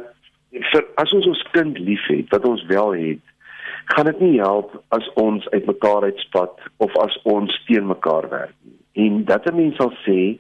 vir 0.50 0.86
as 1.02 1.12
ons 1.14 1.28
ons 1.30 1.44
kind 1.54 1.78
liefhet, 1.78 2.32
wat 2.34 2.48
ons 2.50 2.64
wel 2.72 2.96
het, 2.98 3.22
gaan 3.94 4.10
dit 4.10 4.20
nie 4.26 4.40
help 4.42 4.74
as 4.96 5.06
ons 5.22 5.46
uitmekaar 5.54 6.08
uitspat 6.10 6.66
of 6.86 6.98
as 7.04 7.18
ons 7.30 7.54
teen 7.68 7.86
mekaar 7.90 8.30
werk 8.34 8.56
nie. 8.66 8.78
En 9.06 9.24
dat 9.26 9.46
'n 9.46 9.56
mens 9.56 9.76
sal 9.76 9.94
sê, 10.06 10.38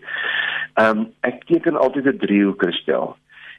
ehm 0.73 0.97
um, 0.97 1.07
ek 1.21 1.45
teken 1.45 1.77
altyd 1.77 2.05
'n 2.05 2.17
driehoek 2.17 2.59
kristel. 2.65 3.15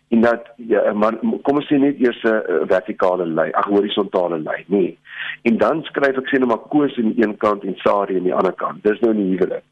En 0.09 0.20
dat 0.20 0.50
ja, 0.57 0.92
maar 0.92 1.14
kom 1.42 1.57
ons 1.57 1.70
sê 1.70 1.79
net 1.79 2.00
eers 2.00 2.22
'n 2.24 2.66
vertikale 2.66 3.26
lyn, 3.26 3.55
ag 3.55 3.66
horisontale 3.66 4.38
lyn, 4.38 4.64
nee. 4.66 4.98
En 5.42 5.57
dan 5.57 5.83
skryf 5.83 6.16
ek 6.16 6.29
sê 6.29 6.38
net 6.38 6.48
maar 6.48 6.66
koes 6.68 6.98
aan 6.98 7.12
die 7.12 7.24
een 7.24 7.37
kant 7.37 7.64
en 7.64 7.76
Sari 7.76 8.16
aan 8.16 8.29
die 8.29 8.35
ander 8.35 8.53
kant. 8.53 8.83
Dis 8.83 9.00
nou 9.00 9.14
nie 9.14 9.37
huwelik. 9.37 9.62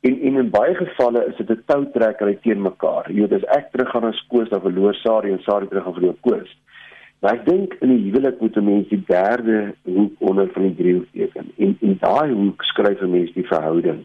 En 0.00 0.20
en 0.20 0.36
in 0.36 0.50
baie 0.50 0.74
gevalle 0.74 1.26
is 1.26 1.36
dit 1.36 1.50
'n 1.50 1.62
toutrekkery 1.66 2.38
teen 2.42 2.62
mekaar. 2.62 3.12
Jy 3.12 3.20
weet 3.20 3.32
as 3.32 3.56
ek 3.58 3.70
terug 3.70 3.90
gaan 3.90 4.04
as 4.04 4.26
koes 4.28 4.48
dan 4.48 4.60
verloor 4.60 4.94
Sari 4.94 5.30
en 5.32 5.42
Sari 5.42 5.68
terug 5.68 5.84
gaan 5.84 5.98
verloor 5.98 6.16
koes. 6.20 6.56
Maar 7.20 7.34
ek 7.34 7.46
dink 7.46 7.76
in 7.80 7.88
die 7.88 8.10
huwelik 8.10 8.40
moet 8.40 8.56
'n 8.56 8.64
mens 8.64 8.88
die 8.88 9.04
derde 9.06 9.74
hoek 9.82 10.12
onder 10.18 10.48
van 10.52 10.62
die 10.62 10.74
driehoek 10.74 11.08
teken. 11.12 11.52
En 11.56 11.76
en 11.80 11.96
daai 12.00 12.32
hoek 12.32 12.62
skryf 12.62 13.00
'n 13.00 13.10
mens 13.10 13.32
die 13.32 13.46
verhouding. 13.46 14.04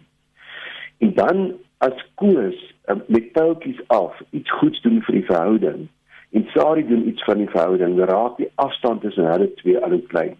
En 0.97 1.13
dan 1.13 1.53
as 1.77 2.05
koes 2.15 2.73
uh, 2.87 2.95
met 3.07 3.31
peltjies 3.31 3.81
af 3.87 4.21
iets 4.29 4.51
goeds 4.51 4.81
doen 4.81 5.01
vir 5.01 5.15
die 5.15 5.25
verhouding 5.25 5.87
en 6.31 6.45
Sari 6.53 6.87
doen 6.87 7.07
iets 7.07 7.23
van 7.23 7.37
die 7.37 7.49
verhouding, 7.49 7.99
raak 7.99 8.37
die 8.37 8.51
afstand 8.55 9.01
tussen 9.01 9.31
hulle 9.31 9.53
twee 9.53 9.79
al 9.79 9.99
klein. 10.07 10.37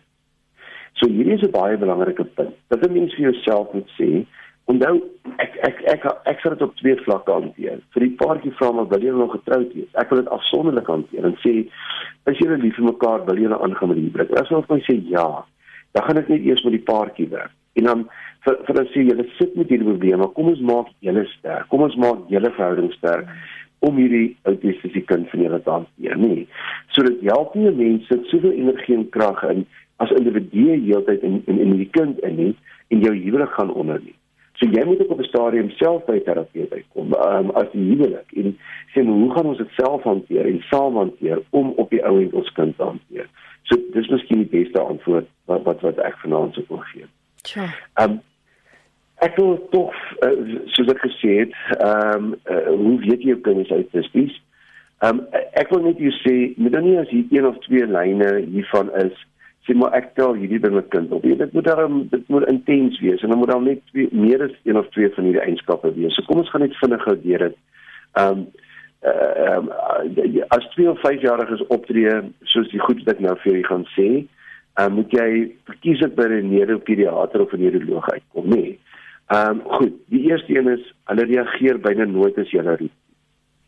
So 0.94 1.10
hierdie 1.10 1.34
is 1.34 1.44
'n 1.44 1.52
baie 1.52 1.78
belangrike 1.78 2.24
punt. 2.24 2.56
Dat 2.68 2.88
'n 2.88 2.94
mens 2.94 3.14
vir 3.16 3.32
jouself 3.32 3.74
moet 3.74 3.90
sê, 4.00 4.26
onthou 4.72 4.96
ek 5.44 5.56
ek 5.68 5.80
ek 5.94 6.06
ek, 6.30 6.42
sal 6.42 6.56
dit 6.56 6.66
op 6.66 6.76
twee 6.80 6.98
vlakke 7.06 7.38
hanteer. 7.38 7.80
Vir 7.96 8.06
die 8.06 8.16
paartjie 8.20 8.54
vra 8.60 8.72
maar 8.76 8.90
wil 8.92 9.06
jy 9.06 9.14
nog 9.16 9.36
getroud 9.38 9.72
wees? 9.78 9.90
Ek 10.02 10.12
wil 10.12 10.22
dit 10.24 10.34
afsonderlik 10.38 10.90
hanteer 10.92 11.28
en 11.30 11.38
sê 11.46 11.56
as 12.30 12.40
julle 12.42 12.60
lief 12.62 12.78
vir 12.80 12.90
mekaar, 12.90 13.26
wil 13.30 13.42
julle 13.42 13.62
aangaan 13.62 13.92
met 13.92 14.02
die 14.02 14.10
huwelik? 14.10 14.36
As 14.40 14.52
hulle 14.52 14.66
vir 14.70 14.84
sê 14.88 14.98
ja, 15.12 15.30
dan 15.96 16.08
gaan 16.08 16.22
ek 16.22 16.30
net 16.34 16.46
eers 16.48 16.64
met 16.68 16.78
die 16.78 16.86
paartjie 16.88 17.30
werk. 17.32 17.56
En 17.80 17.88
dan 17.88 18.06
vir 18.46 18.60
vir 18.68 18.82
as 18.84 18.94
jy 18.96 19.08
julle 19.08 19.26
sit 19.38 19.58
met 19.60 19.72
hierdie 19.72 19.88
probleme, 19.88 20.30
kom 20.36 20.52
ons 20.52 20.64
maak 20.72 20.94
julle 21.06 21.26
sterk. 21.38 21.68
Kom 21.72 21.86
ons 21.88 21.98
maak 22.02 22.30
julle 22.32 22.54
verhouding 22.58 22.92
sterk 22.98 23.30
om 23.82 23.98
hierdie 23.98 24.36
autistiese 24.50 25.02
kind 25.10 25.30
van 25.32 25.42
julle 25.42 25.60
te 25.66 25.72
hanteer, 25.74 26.18
nee. 26.22 26.44
So 26.94 27.06
dit 27.08 27.24
help 27.26 27.56
nie 27.58 27.72
mense 27.74 28.20
soveel 28.30 28.54
energie 28.54 28.98
en 29.00 29.08
krag 29.16 29.42
in 29.50 29.64
as 30.04 30.14
individue 30.18 30.78
heeltyd 30.84 31.24
in 31.26 31.42
in 31.50 31.62
in 31.66 31.78
die 31.80 31.90
kind 31.98 32.20
in 32.28 32.38
nie 32.38 32.52
en 32.94 33.02
jou 33.06 33.14
huwelik 33.16 33.54
gaan 33.58 33.74
onder 33.74 34.02
nie. 34.04 34.14
So 34.62 34.70
jy 34.70 34.84
moet 34.86 35.00
ook 35.02 35.10
op 35.10 35.20
'n 35.20 35.24
stadium 35.24 35.70
self 35.70 36.06
by 36.06 36.20
terapie 36.20 36.68
uitkom 36.70 37.14
um, 37.14 37.50
as 37.50 37.72
die 37.72 37.82
huwelik 37.82 38.30
en 38.38 38.58
sê 38.94 39.02
hoe 39.06 39.32
gaan 39.34 39.46
ons 39.46 39.58
dit 39.58 39.72
self 39.78 40.04
hanteer 40.04 40.46
en 40.46 40.62
saam 40.70 40.96
hanteer 40.96 41.42
om 41.50 41.74
op 41.82 41.90
die 41.90 42.04
ou 42.06 42.22
en 42.22 42.34
ons 42.34 42.52
kind 42.52 42.78
te 42.78 42.84
hanteer. 42.84 43.26
So 43.64 43.78
dis 43.94 44.08
miskien 44.08 44.44
die 44.44 44.62
beste 44.62 44.82
antwoord 44.82 45.26
wat 45.46 45.64
wat 45.64 45.82
wat 45.82 45.98
ek 45.98 46.20
vanaand 46.22 46.54
sou 46.54 46.66
kon 46.70 46.84
gee. 46.92 47.10
Sure. 47.44 47.74
Um 48.04 48.22
ek 49.26 49.36
wil 49.38 49.58
tog 49.74 49.98
uh, 50.26 50.62
soos 50.66 50.94
ek 50.94 51.02
gesê 51.10 51.34
het, 51.40 51.58
ehm 51.80 52.16
um, 52.16 52.32
uh, 52.46 52.70
hoe 52.70 52.96
weet 53.00 53.22
jy 53.22 53.34
jou 53.34 53.42
kind 53.42 53.66
is 53.66 53.74
autisties? 53.74 54.38
Ehm 55.02 55.20
um, 55.20 55.26
ek 55.58 55.74
wil 55.74 55.84
net 55.90 55.98
jou 55.98 56.14
sê, 56.22 56.54
moet 56.58 56.78
dan 56.78 56.86
nie 56.86 56.98
as 57.02 57.10
hier 57.10 57.26
een 57.34 57.50
of 57.50 57.58
twee 57.66 57.86
lyne 57.86 58.46
hiervan 58.46 58.94
is 59.02 59.26
sê 59.68 59.76
maar 59.78 59.94
ek 59.98 60.14
tel 60.18 60.34
hierdie 60.40 60.60
ding 60.60 60.74
met 60.74 60.90
kind 60.94 61.12
op. 61.14 61.24
Dit 61.24 61.54
moet 61.54 61.68
daarom 61.68 62.08
dit 62.10 62.28
moet 62.34 62.48
intens 62.50 63.00
wees 63.00 63.22
en 63.22 63.30
dan 63.30 63.38
moet 63.38 63.52
daar 63.54 63.62
net 63.62 63.82
twee, 63.92 64.10
meer 64.12 64.44
as 64.48 64.58
een 64.64 64.78
of 64.78 64.90
twee 64.96 65.10
van 65.14 65.30
hierdie 65.30 65.44
eienskappe 65.46 65.94
wees. 65.94 66.16
So 66.16 66.26
kom 66.26 66.42
ons 66.42 66.50
gaan 66.50 66.66
net 66.66 66.78
vinnig 66.82 67.04
gou 67.06 67.16
deur 67.24 67.48
dit. 67.48 67.58
Ehm 68.20 68.44
um, 68.44 68.46
ehm 69.02 69.70
uh, 69.70 70.46
as 70.54 70.68
twee 70.74 70.90
of 70.90 71.00
vyf 71.02 71.22
jariges 71.22 71.66
optree 71.74 72.14
soos 72.54 72.70
die 72.70 72.82
goed 72.82 73.02
wat 73.02 73.16
ek 73.16 73.24
nou 73.26 73.36
vir 73.42 73.52
julle 73.52 73.68
gaan 73.70 73.86
sê, 73.96 74.08
uh, 74.78 74.90
moet 74.94 75.14
jy 75.18 75.30
verkies 75.70 76.02
dit 76.06 76.16
by 76.16 76.28
'n 76.30 76.50
neuropediater 76.50 77.42
of 77.42 77.54
'n 77.54 77.62
neuroloog 77.62 78.10
uitkom, 78.10 78.50
nê? 78.50 78.62
Nee. 78.62 78.80
Ehm 79.32 79.50
um, 79.50 79.62
goed, 79.78 79.94
die 80.10 80.26
eerste 80.30 80.58
een 80.58 80.68
is 80.68 80.84
hulle 81.06 81.26
reageer 81.26 81.80
byna 81.80 82.06
nooit 82.06 82.38
as 82.38 82.50
jy 82.52 82.60
hulle 82.60 82.78
roep. 82.78 82.98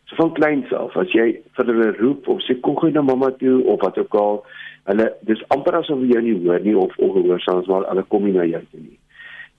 So 0.06 0.16
van 0.16 0.34
kleins 0.34 0.74
af, 0.74 0.98
as 0.98 1.12
jy 1.16 1.28
vir 1.56 1.70
hulle 1.72 1.92
roep 2.02 2.28
of 2.28 2.42
sê 2.44 2.58
kom 2.60 2.76
gou 2.76 2.90
na 2.92 3.02
mamma 3.02 3.30
toe 3.40 3.64
of 3.72 3.80
wat 3.82 3.98
ook 3.98 4.16
al, 4.20 4.42
hulle 4.90 5.06
dis 5.28 5.44
amper 5.56 5.80
asof 5.80 6.02
jy 6.10 6.22
nie 6.22 6.40
hoor 6.46 6.60
nie 6.64 6.76
of 6.76 6.98
ongehoorsaam 6.98 7.62
is 7.62 7.70
maar 7.72 7.88
hulle 7.92 8.04
kom 8.10 8.26
nie 8.28 8.36
na 8.36 8.48
jou 8.50 8.64
toe 8.72 8.82
nie. 8.82 9.00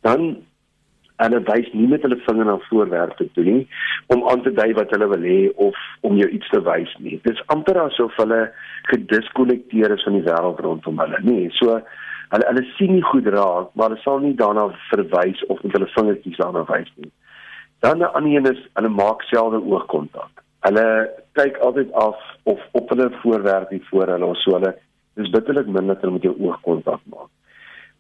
Dan 0.04 0.26
hulle 1.22 1.40
wys 1.46 1.68
nie 1.72 1.87
met 1.88 2.02
hulle 2.02 2.18
vinger 2.26 2.48
na 2.48 2.56
voorwerpe 2.68 3.26
toe 3.34 3.44
nie 3.46 3.60
om 4.12 4.24
aan 4.30 4.42
te 4.42 4.52
dui 4.54 4.72
wat 4.78 4.90
hulle 4.94 5.08
wil 5.12 5.26
hê 5.28 5.38
of 5.66 5.78
om 6.08 6.16
jou 6.18 6.28
iets 6.28 6.50
te 6.52 6.60
wys 6.66 6.94
nie. 6.98 7.20
Dis 7.26 7.42
amper 7.54 7.78
asof 7.84 8.16
hulle 8.20 8.40
gediskonnekteer 8.90 9.94
is 9.94 10.06
van 10.06 10.18
die 10.18 10.24
wêreld 10.26 10.62
rondom 10.66 10.98
hulle, 11.04 11.20
nie. 11.24 11.48
So 11.60 11.78
hulle 12.34 12.48
hulle 12.50 12.64
sien 12.74 12.96
nie 12.96 13.04
goed 13.12 13.28
raak, 13.32 13.70
maar 13.74 13.92
hulle 13.92 14.02
sal 14.02 14.20
nie 14.24 14.34
daarna 14.40 14.68
verwys 14.90 15.44
of 15.48 15.62
met 15.62 15.76
hulle 15.78 15.90
vingertjies 15.94 16.40
daarna 16.42 16.64
wys 16.72 16.90
nie. 16.96 17.12
Dan 17.84 18.02
'n 18.02 18.12
ander 18.16 18.32
een 18.37 18.50
is 18.52 18.62
hulle 18.74 18.88
maak 18.88 19.22
selde 19.30 19.62
oogkontak. 19.62 20.42
Hulle 20.66 21.10
kyk 21.32 21.56
altyd 21.58 21.92
af 21.92 22.18
of 22.42 22.60
op 22.72 22.88
hulle 22.88 23.10
voorwerp 23.22 23.70
hier 23.70 23.87
voor 23.90 24.08
hulle 24.08 24.26
of 24.26 24.37
so 24.37 24.58
hulle 24.58 24.74
dis 25.14 25.31
bitterlik 25.31 25.66
min 25.66 25.87
dat 25.87 26.00
hulle 26.00 26.12
met 26.12 26.22
jou 26.22 26.35
oogkontak 26.40 27.00
maak. 27.05 27.31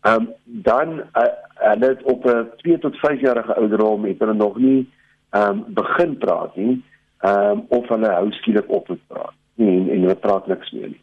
Ehm 0.04 0.20
um, 0.22 0.28
dan 0.44 0.98
uh, 0.98 1.28
hulle 1.68 1.86
het 1.86 2.02
op 2.02 2.26
'n 2.26 2.50
2 2.56 2.78
tot 2.78 2.98
5 2.98 3.20
jarige 3.20 3.54
ouderdom 3.54 4.04
het 4.04 4.18
hulle 4.18 4.34
nog 4.34 4.56
nie 4.56 4.90
ehm 5.30 5.48
um, 5.48 5.64
begin 5.68 6.18
praat 6.18 6.56
nie. 6.56 6.82
Ehm 7.20 7.50
um, 7.50 7.64
of 7.68 7.88
hulle 7.88 8.10
hou 8.10 8.32
skielik 8.32 8.68
op 8.68 8.88
met 8.88 9.06
praat. 9.06 9.34
Nie 9.54 9.80
en, 9.80 9.88
en 9.88 10.00
hulle 10.00 10.14
praat 10.26 10.46
niks 10.46 10.70
meer 10.70 10.88
nie 10.88 11.02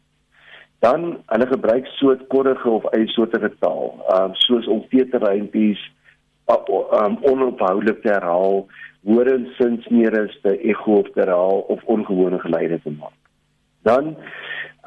dan 0.82 1.18
hulle 1.26 1.48
gebruik 1.48 1.86
soortkorrige 1.86 2.70
of 2.70 2.86
eie 2.90 3.08
soortige 3.08 3.52
taal, 3.60 3.92
ehm 4.10 4.24
um, 4.24 4.36
soos 4.46 4.68
om 4.68 4.88
teeterreimpies 4.90 5.82
um, 6.50 7.18
onophoudelik 7.22 8.02
te 8.02 8.10
herhaal, 8.10 8.66
woorde 9.02 9.34
en 9.34 9.48
sinsmere 9.58 10.24
te 10.42 10.56
ego 10.62 10.96
of 11.04 11.12
te 11.14 11.20
herhaal 11.20 11.60
of 11.76 11.84
ongewone 11.84 12.40
geluide 12.40 12.82
te 12.82 12.92
maak. 12.98 13.18
Dan 13.82 14.16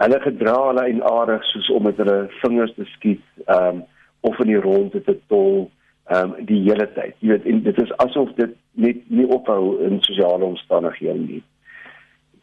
hulle 0.02 0.20
gedra 0.20 0.56
hulle 0.68 0.84
en 0.90 1.02
aardig 1.02 1.44
soos 1.44 1.70
om 1.70 1.82
met 1.82 1.96
hulle 2.02 2.18
vingers 2.42 2.74
te 2.74 2.84
skiet, 2.96 3.24
ehm 3.46 3.68
um, 3.68 3.82
of 4.24 4.38
in 4.40 4.48
die 4.48 4.60
ronde 4.60 5.02
te 5.04 5.18
tol 5.28 5.70
ehm 6.10 6.32
um, 6.32 6.46
die 6.46 6.62
hele 6.68 6.86
tyd. 6.94 7.14
Jy 7.18 7.28
weet, 7.36 7.64
dit 7.64 7.82
is 7.82 7.96
asof 8.04 8.32
dit 8.40 8.56
net 8.72 9.02
nie 9.08 9.26
ophou 9.26 9.78
in 9.86 10.00
sosiale 10.02 10.44
omstandighede 10.44 11.18
nie 11.18 11.42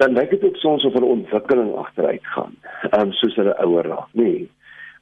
dan 0.01 0.13
lyk 0.13 0.29
dit 0.29 0.43
ook 0.43 0.55
soms 0.55 0.83
of 0.83 0.93
'n 0.93 1.03
ontwikkeling 1.03 1.75
agteruit 1.75 2.25
gaan. 2.25 2.55
Ehm 2.89 3.01
um, 3.01 3.11
soos 3.11 3.35
hulle 3.35 3.55
ouer 3.65 3.85
raak, 3.85 4.09
nê. 4.11 4.23
Nee. 4.23 4.49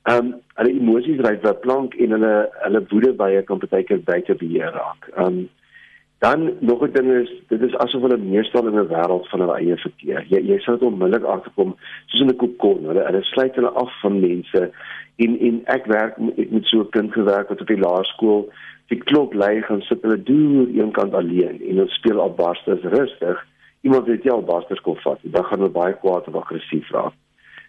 Ehm 0.04 0.26
um, 0.26 0.42
hulle 0.54 0.72
emosies 0.80 1.22
ry 1.26 1.40
wat 1.42 1.62
plank 1.62 1.94
en 1.94 2.12
hulle 2.16 2.34
hulle 2.64 2.82
woede 2.90 3.14
baie 3.14 3.42
kan 3.44 3.62
partykeer 3.64 4.02
buite 4.04 4.36
beheer 4.36 4.72
raak. 4.80 5.08
Ehm 5.16 5.26
um, 5.26 5.50
dan 6.20 6.54
nog 6.60 6.84
'n 6.84 6.92
ding 6.92 7.12
is 7.12 7.32
dit 7.48 7.62
is 7.62 7.78
asof 7.78 8.02
hulle 8.02 8.18
meestal 8.18 8.68
in 8.68 8.80
'n 8.80 8.88
wêreld 8.88 9.30
van 9.30 9.40
hulle 9.40 9.58
eie 9.58 9.78
verkeer. 9.78 10.26
Jy 10.28 10.40
jy 10.52 10.60
sou 10.60 10.78
dit 10.78 10.88
onmiddellik 10.88 11.24
agterkom 11.24 11.76
soos 12.06 12.22
in 12.22 12.30
'n 12.30 12.36
kokon. 12.36 12.86
Hulle 12.86 13.04
hulle 13.06 13.24
sluit 13.24 13.56
hulle 13.56 13.70
af 13.70 14.00
van 14.02 14.20
mense 14.20 14.72
en 15.16 15.40
en 15.40 15.62
ek 15.66 15.86
werk 15.86 16.18
ek 16.38 16.52
met 16.52 16.66
so 16.66 16.80
'n 16.80 16.90
kind 16.90 17.14
gewerk 17.14 17.50
wat 17.50 17.62
op 17.62 17.68
die 17.68 17.84
laerskool 17.86 18.50
die 18.88 18.98
klok 18.98 19.34
lê 19.34 19.62
gaan 19.62 19.82
sit 19.82 20.02
hulle 20.02 20.24
doen 20.24 20.74
eenkant 20.76 21.14
alleen 21.14 21.62
en 21.62 21.76
hulle 21.76 21.90
speel 21.90 22.20
al 22.20 22.34
barstes 22.34 22.82
rustig 22.82 23.46
iemand 23.82 24.08
het 24.08 24.24
jou 24.24 24.42
basters 24.46 24.82
kom 24.82 24.98
vat, 25.04 25.20
dan 25.22 25.46
gaan 25.46 25.64
hulle 25.64 25.76
baie 25.76 25.96
kwaad 26.02 26.28
of 26.28 26.36
aggressief 26.36 26.92
raak. 26.92 27.16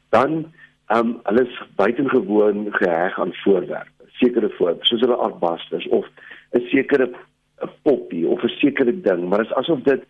Dan 0.08 0.52
ehm 0.90 1.06
um, 1.06 1.18
hulle 1.22 1.44
is 1.46 1.58
buitengewoon 1.78 2.66
geheg 2.70 3.18
aan 3.20 3.34
voorwerpe, 3.44 4.08
sekere 4.18 4.50
voorwerpe, 4.56 4.86
soos 4.86 5.00
hulle 5.00 5.18
arbasters 5.26 5.86
of 5.88 6.06
'n 6.52 6.64
sekere 6.72 7.10
'n 7.62 7.70
poppie 7.82 8.26
of 8.28 8.42
'n 8.42 8.48
sekere 8.48 9.00
ding, 9.00 9.28
maar 9.28 9.38
dit 9.38 9.46
is 9.46 9.56
asof 9.56 9.82
dit 9.82 10.02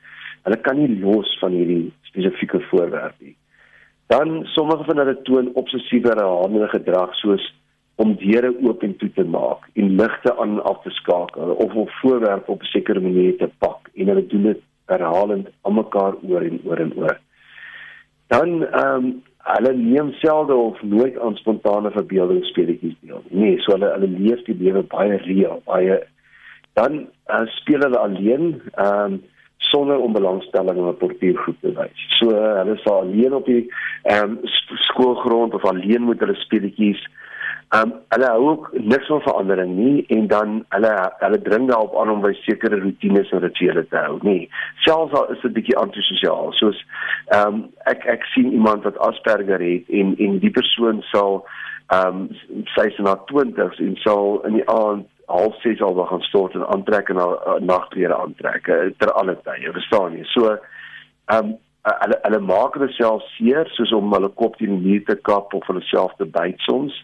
hulle 0.44 0.56
kan 0.56 0.76
nie 0.76 1.00
los 1.00 1.38
van 1.40 1.52
hierdie 1.52 1.92
spesifieke 2.02 2.60
voorwerp 2.70 3.14
nie. 3.18 3.36
Dan 4.06 4.44
sommige 4.44 4.84
van 4.84 4.96
hulle 4.96 5.22
toon 5.22 5.50
obsessiewe 5.54 6.08
herhalende 6.08 6.68
gedrag 6.68 7.14
soos 7.14 7.44
om 8.00 8.16
deure 8.16 8.50
oop 8.62 8.82
en 8.82 8.96
toe 8.96 9.10
te 9.12 9.24
maak 9.24 9.68
en 9.74 9.96
ligte 9.96 10.36
aan 10.36 10.56
en 10.56 10.62
af 10.70 10.82
te 10.82 10.90
skakel 10.90 11.52
of 11.64 11.74
om 11.74 11.88
voorwerpe 12.00 12.50
op 12.50 12.62
'n 12.62 12.72
sekere 12.74 13.00
manier 13.00 13.36
te 13.36 13.50
pak 13.58 13.90
en 13.94 14.06
hulle 14.06 14.26
doen 14.26 14.42
dit 14.42 14.62
herhalend 14.86 15.48
aan 15.62 15.74
mekaar 15.74 16.14
oor 16.28 16.42
en 16.42 16.60
oor 16.64 16.78
en 16.78 16.92
oor. 16.96 17.18
Dan 18.26 18.64
ehm 18.66 19.04
um, 19.04 19.22
hulle 19.40 19.72
neem 19.72 20.12
selde 20.12 20.54
of 20.54 20.82
nooit 20.82 21.18
aan 21.18 21.36
spontane 21.36 21.90
verbeeldingsspeletjies 21.90 22.96
deel. 23.00 23.22
Nee, 23.28 23.58
so 23.58 23.72
hulle 23.72 23.92
hulle 23.94 24.08
leef 24.18 24.42
die 24.48 24.56
lewe 24.58 24.82
baie 24.82 25.16
reël, 25.16 25.62
baie 25.64 26.00
dan 26.78 27.06
uh, 27.28 27.46
speel 27.60 27.86
hulle 27.86 27.98
alleen 27.98 28.62
ehm 28.74 29.12
um, 29.12 29.22
sonder 29.60 29.98
om 30.00 30.12
belangstelling 30.12 30.76
in 30.76 30.88
'n 30.88 30.96
portuïergroep 30.96 31.56
te 31.60 31.72
wys. 31.76 32.04
So 32.18 32.30
uh, 32.30 32.54
hulle 32.62 32.76
sal 32.84 33.00
alleen 33.00 33.34
op 33.34 33.46
die 33.46 33.68
ehm 34.02 34.30
um, 34.30 34.38
skoolgrond 34.88 35.54
of 35.54 35.64
alleen 35.64 36.08
met 36.08 36.20
hulle 36.20 36.34
speletjies 36.34 37.02
Um 37.70 37.92
hulle 38.10 38.26
hou 38.26 38.46
ook 38.48 38.64
niks 38.72 39.06
van 39.06 39.20
verandering 39.22 39.76
nie 39.76 40.06
en 40.06 40.26
dan 40.26 40.64
hulle 40.74 40.94
hulle 41.18 41.42
dring 41.42 41.68
daarop 41.68 41.92
aan 42.00 42.10
om 42.10 42.24
by 42.24 42.32
sekere 42.42 42.80
rotines 42.82 43.30
en 43.30 43.44
rituele 43.44 43.84
te 43.86 43.96
hou 43.96 44.16
nie. 44.26 44.48
Selfs 44.86 45.14
al 45.14 45.30
is 45.30 45.44
dit 45.44 45.54
bietjie 45.54 45.76
antisosiaal. 45.78 46.50
Soos 46.58 46.80
um 47.36 47.60
ek 47.92 48.08
ek 48.16 48.26
sien 48.32 48.50
iemand 48.50 48.88
wat 48.88 48.98
Asperger 49.06 49.62
het 49.62 49.94
en 50.00 50.16
en 50.18 50.40
die 50.42 50.50
persoon 50.56 50.98
sal 51.12 51.44
um 51.94 52.26
sy 52.74 52.88
is 52.90 52.98
na 53.06 53.14
20s 53.30 53.78
en 53.86 53.94
sal 54.02 54.42
in 54.50 54.58
die 54.58 54.66
aand 54.74 55.06
half 55.30 55.58
6 55.62 55.82
al 55.86 56.04
gaan 56.12 56.22
stort 56.28 56.54
en 56.58 56.66
aantrek 56.66 57.10
en 57.12 57.22
uh, 57.22 57.56
nagklere 57.72 58.16
aantrek 58.16 58.68
uh, 58.68 58.78
ter 58.98 59.12
alle 59.12 59.36
tye. 59.46 59.72
Verstaan 59.78 60.18
jy? 60.18 60.24
So 60.34 60.56
um 61.36 61.56
hulle 61.88 62.16
hulle 62.26 62.40
maak 62.44 62.74
hulle 62.76 62.90
self 62.92 63.22
seer 63.36 63.70
soos 63.76 63.92
om 63.96 64.12
hulle 64.12 64.28
kop 64.42 64.58
teen 64.58 64.74
die 64.76 64.88
muur 64.88 65.06
te 65.08 65.16
kap 65.28 65.54
of 65.56 65.64
hulle 65.70 65.84
self 65.88 66.12
te 66.18 66.26
byt 66.28 66.60
soms 66.66 66.96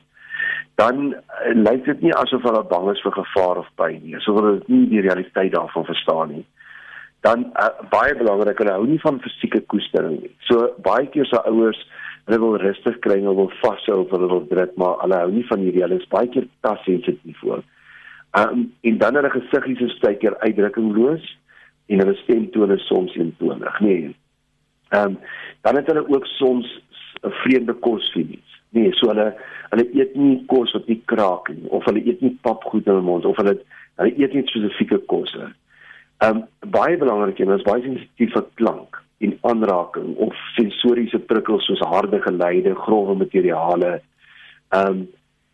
dan 0.76 1.14
uh, 1.14 1.52
lyk 1.56 1.86
dit 1.88 2.02
nie 2.04 2.14
asof 2.20 2.44
hulle 2.44 2.62
bang 2.72 2.90
is 2.92 3.00
vir 3.04 3.14
gevaar 3.16 3.62
of 3.62 3.68
pyn 3.80 4.00
nie. 4.02 4.16
Asof 4.18 4.36
hulle 4.40 4.58
nie 4.68 4.84
die 4.92 5.04
realiteit 5.06 5.54
daarvan 5.54 5.88
verstaan 5.88 6.34
nie. 6.34 6.44
Dan 7.24 7.46
uh, 7.56 7.70
baie 7.92 8.12
belangrik, 8.18 8.60
hulle 8.60 8.74
hou 8.76 8.84
nie 8.88 9.00
van 9.04 9.22
fisieke 9.24 9.62
koestering 9.72 10.18
nie. 10.20 10.34
So 10.50 10.68
baie 10.84 11.08
keer 11.14 11.28
se 11.30 11.40
ouers 11.48 11.80
hulle 12.26 12.40
wil 12.42 12.58
rustig 12.60 13.00
kry, 13.06 13.20
hulle 13.22 13.36
wil 13.38 13.50
vashou 13.62 14.02
hulle 14.10 14.28
wil 14.34 14.44
druk, 14.50 14.76
maar 14.80 15.00
hulle 15.04 15.22
hou 15.22 15.32
nie 15.32 15.46
van 15.48 15.64
hierdie 15.64 15.84
hulle 15.86 16.00
is 16.02 16.12
baie 16.12 16.28
keer 16.34 16.48
tas 16.66 16.84
sensitief 16.84 17.40
voor. 17.40 17.64
Um 18.36 18.72
en 18.80 18.98
dan 18.98 19.14
hulle 19.14 19.30
gesiggies 19.30 19.80
is 19.80 19.98
baie 20.02 20.18
keer 20.20 20.36
uitdrukkingloos 20.42 21.24
en 21.86 22.02
hulle 22.02 22.16
stemtone 22.22 22.78
soms 22.84 23.14
eentonig, 23.16 23.80
nee. 23.80 24.10
Um 24.90 25.18
dan 25.64 25.78
het 25.80 25.86
hulle 25.86 26.08
ook 26.08 26.26
soms 26.26 26.68
'n 27.22 27.30
vreemde 27.30 27.72
kosfees. 27.72 28.60
Nee, 28.68 28.92
so 28.92 29.08
hulle 29.08 29.34
hulle 29.70 29.86
eet 29.94 30.14
nie 30.14 30.44
kos 30.46 30.72
wat 30.76 30.86
nie 30.86 31.02
kraak 31.04 31.48
nie 31.48 31.68
of 31.68 31.84
hulle 31.88 32.02
eet 32.04 32.20
nie 32.20 32.38
papgoed 32.42 32.86
in 32.86 32.92
hulle 32.92 33.06
mond 33.06 33.24
of 33.24 33.36
hulle 33.40 33.56
hulle 33.96 34.12
eet 34.16 34.34
nie 34.34 34.46
spesifieke 34.46 34.98
kosse. 35.12 35.52
Ehm 36.24 36.36
um, 36.36 36.70
baie 36.72 36.96
belangrik 36.96 37.40
en 37.40 37.52
ons 37.56 37.66
baie 37.66 37.82
sensitief 37.82 38.32
vir 38.32 38.46
klank 38.60 39.02
en 39.18 39.38
aanraking 39.50 40.16
of 40.16 40.34
sensoriese 40.56 41.18
prikkels 41.18 41.64
soos 41.64 41.80
harde 41.80 42.20
geluide, 42.24 42.74
grouwe 42.74 43.14
materiale. 43.14 44.00
Ehm 44.70 44.88
um, 44.88 45.06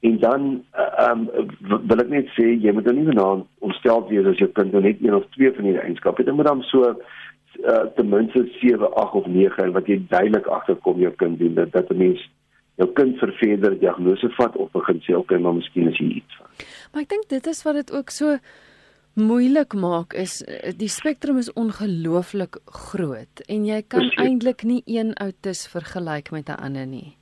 en 0.03 0.19
dan 0.19 0.65
ehm 0.73 1.29
um, 1.39 1.83
wil 1.87 2.01
ek 2.03 2.09
net 2.11 2.31
sê 2.37 2.49
jy 2.59 2.73
moet 2.75 2.89
nou 2.89 2.95
nie 2.97 3.11
vanaand 3.11 3.45
ontstel 3.67 4.03
wees 4.09 4.27
as 4.27 4.41
jou 4.43 4.49
kind 4.59 4.73
nou 4.75 4.83
net 4.83 5.03
een 5.03 5.15
of 5.15 5.29
twee 5.37 5.53
van 5.55 5.69
hierdie 5.69 5.83
eienskappe 5.83 6.23
het. 6.23 6.31
Dit 6.31 6.39
moet 6.39 6.49
dan 6.51 6.63
so 6.71 6.89
uh, 6.91 7.85
ten 7.97 8.09
minste 8.11 8.43
7, 8.59 8.91
8 9.05 9.15
of 9.21 9.27
9 9.27 9.63
en 9.65 9.75
wat 9.77 9.87
jy 9.87 10.01
duidelik 10.11 10.49
agterkom 10.57 10.99
jou 10.99 11.13
kind 11.23 11.39
doen 11.39 11.55
dat 11.55 11.71
dat 11.73 11.93
'n 11.95 12.03
mens 12.03 12.27
jou 12.81 12.89
kind 12.99 13.19
vir 13.21 13.33
verder 13.39 13.79
diagnose 13.79 14.33
vat 14.41 14.57
of 14.57 14.75
begin 14.75 15.01
sê 15.07 15.15
okay 15.15 15.39
maar 15.39 15.55
miskien 15.55 15.89
is 15.89 15.99
hier 15.99 16.19
iets 16.19 16.37
van. 16.41 16.47
Maar 16.93 17.03
ek 17.03 17.09
dink 17.15 17.29
dit 17.29 17.47
is 17.47 17.63
wat 17.63 17.75
dit 17.75 17.93
ook 17.93 18.11
so 18.11 18.39
moeilik 19.15 19.75
maak 19.75 20.15
is 20.17 20.43
eh, 20.43 20.73
die 20.77 20.89
spektrum 20.89 21.39
is 21.39 21.53
ongelooflik 21.53 22.59
groot 22.65 23.47
en 23.47 23.67
jy 23.69 23.83
kan 23.87 24.11
eintlik 24.17 24.63
nie 24.65 24.83
een 24.87 25.15
outis 25.15 25.67
vergelyk 25.69 26.31
met 26.31 26.49
'n 26.49 26.59
ander 26.59 26.87
nie. 26.87 27.17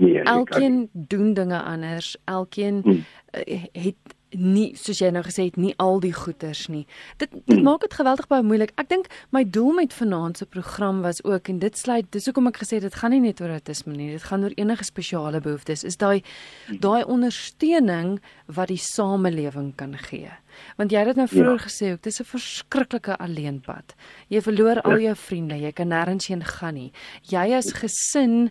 Nee, 0.00 0.22
elkeen 0.22 0.88
doen 0.92 1.34
dinge 1.34 1.62
anders, 1.62 2.16
elkeen 2.24 2.80
hmm. 2.84 3.04
Eh, 3.30 3.62
het 3.72 4.16
nie 4.34 4.76
soos 4.78 5.00
jy 5.02 5.08
nou 5.10 5.22
gesê 5.26 5.48
het 5.48 5.56
nie 5.58 5.72
al 5.82 6.00
die 6.02 6.12
goeters 6.14 6.64
nie. 6.70 6.84
Dit 7.18 7.32
dit 7.32 7.56
hmm. 7.56 7.64
maak 7.66 7.82
dit 7.82 7.94
geweldig 7.94 8.28
baie 8.30 8.44
moeilik. 8.46 8.72
Ek 8.78 8.88
dink 8.90 9.10
my 9.34 9.42
doel 9.42 9.72
met 9.80 9.94
vanaand 9.94 10.38
se 10.38 10.46
program 10.46 11.00
was 11.02 11.22
ook 11.26 11.50
en 11.50 11.58
dit 11.62 11.78
sluit 11.78 12.06
dis 12.14 12.26
hoekom 12.30 12.50
ek 12.50 12.60
gesê 12.62 12.80
dit 12.82 12.94
gaan 12.94 13.14
nie 13.14 13.22
net 13.22 13.42
oor 13.42 13.54
autisme 13.56 13.94
nie. 13.96 14.10
Dit 14.14 14.26
gaan 14.30 14.46
oor 14.46 14.54
enige 14.56 14.86
spesiale 14.86 15.42
behoeftes. 15.42 15.84
Is 15.86 15.98
daai 15.98 16.22
hmm. 16.22 16.80
daai 16.82 17.02
ondersteuning 17.04 18.18
wat 18.46 18.70
die 18.70 18.80
samelewing 18.82 19.72
kan 19.78 19.96
gee. 20.10 20.30
Want 20.78 20.94
jy 20.94 21.04
het 21.06 21.18
nou 21.18 21.28
vroeër 21.30 21.58
ja. 21.58 21.66
gesê 21.66 21.92
ook 21.94 22.02
dis 22.02 22.20
'n 22.20 22.30
verskriklike 22.30 23.18
alleenpad. 23.18 23.94
Jy 24.28 24.42
verloor 24.42 24.82
al 24.82 24.98
ja. 24.98 25.10
jou 25.10 25.16
vriende, 25.16 25.58
jy 25.58 25.72
kan 25.72 25.88
nêrens 25.90 26.26
heen 26.26 26.44
gaan 26.44 26.74
nie. 26.74 26.92
Jy 27.22 27.54
as 27.54 27.72
gesin 27.72 28.50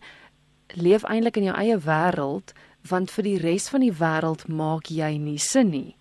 leef 0.76 1.04
eintlik 1.04 1.38
in 1.38 1.50
jou 1.50 1.56
eie 1.58 1.78
wêreld 1.78 2.54
want 2.90 3.12
vir 3.12 3.24
die 3.24 3.38
res 3.42 3.70
van 3.70 3.84
die 3.84 3.94
wêreld 3.94 4.48
maak 4.48 4.90
jy 4.94 5.18
nie 5.18 5.40
sin 5.40 5.70
nie. 5.70 5.96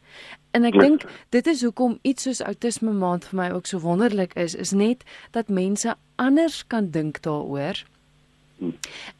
En 0.57 0.65
ek 0.65 0.79
dink 0.81 1.05
dit 1.35 1.47
is 1.47 1.63
hoekom 1.67 1.99
iets 2.03 2.25
soos 2.29 2.41
outisme 2.45 2.93
maand 2.93 3.27
vir 3.29 3.39
my 3.41 3.49
ook 3.55 3.67
so 3.67 3.83
wonderlik 3.83 4.35
is, 4.39 4.55
is 4.55 4.73
net 4.73 5.05
dat 5.37 5.53
mense 5.53 5.95
anders 6.17 6.63
kan 6.67 6.91
dink 6.95 7.23
daaroor. 7.27 7.85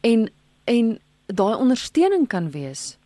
En 0.01 0.29
en 0.65 0.97
daai 1.25 1.55
ondersteuning 1.55 2.27
kan 2.27 2.51
wees 2.51 2.97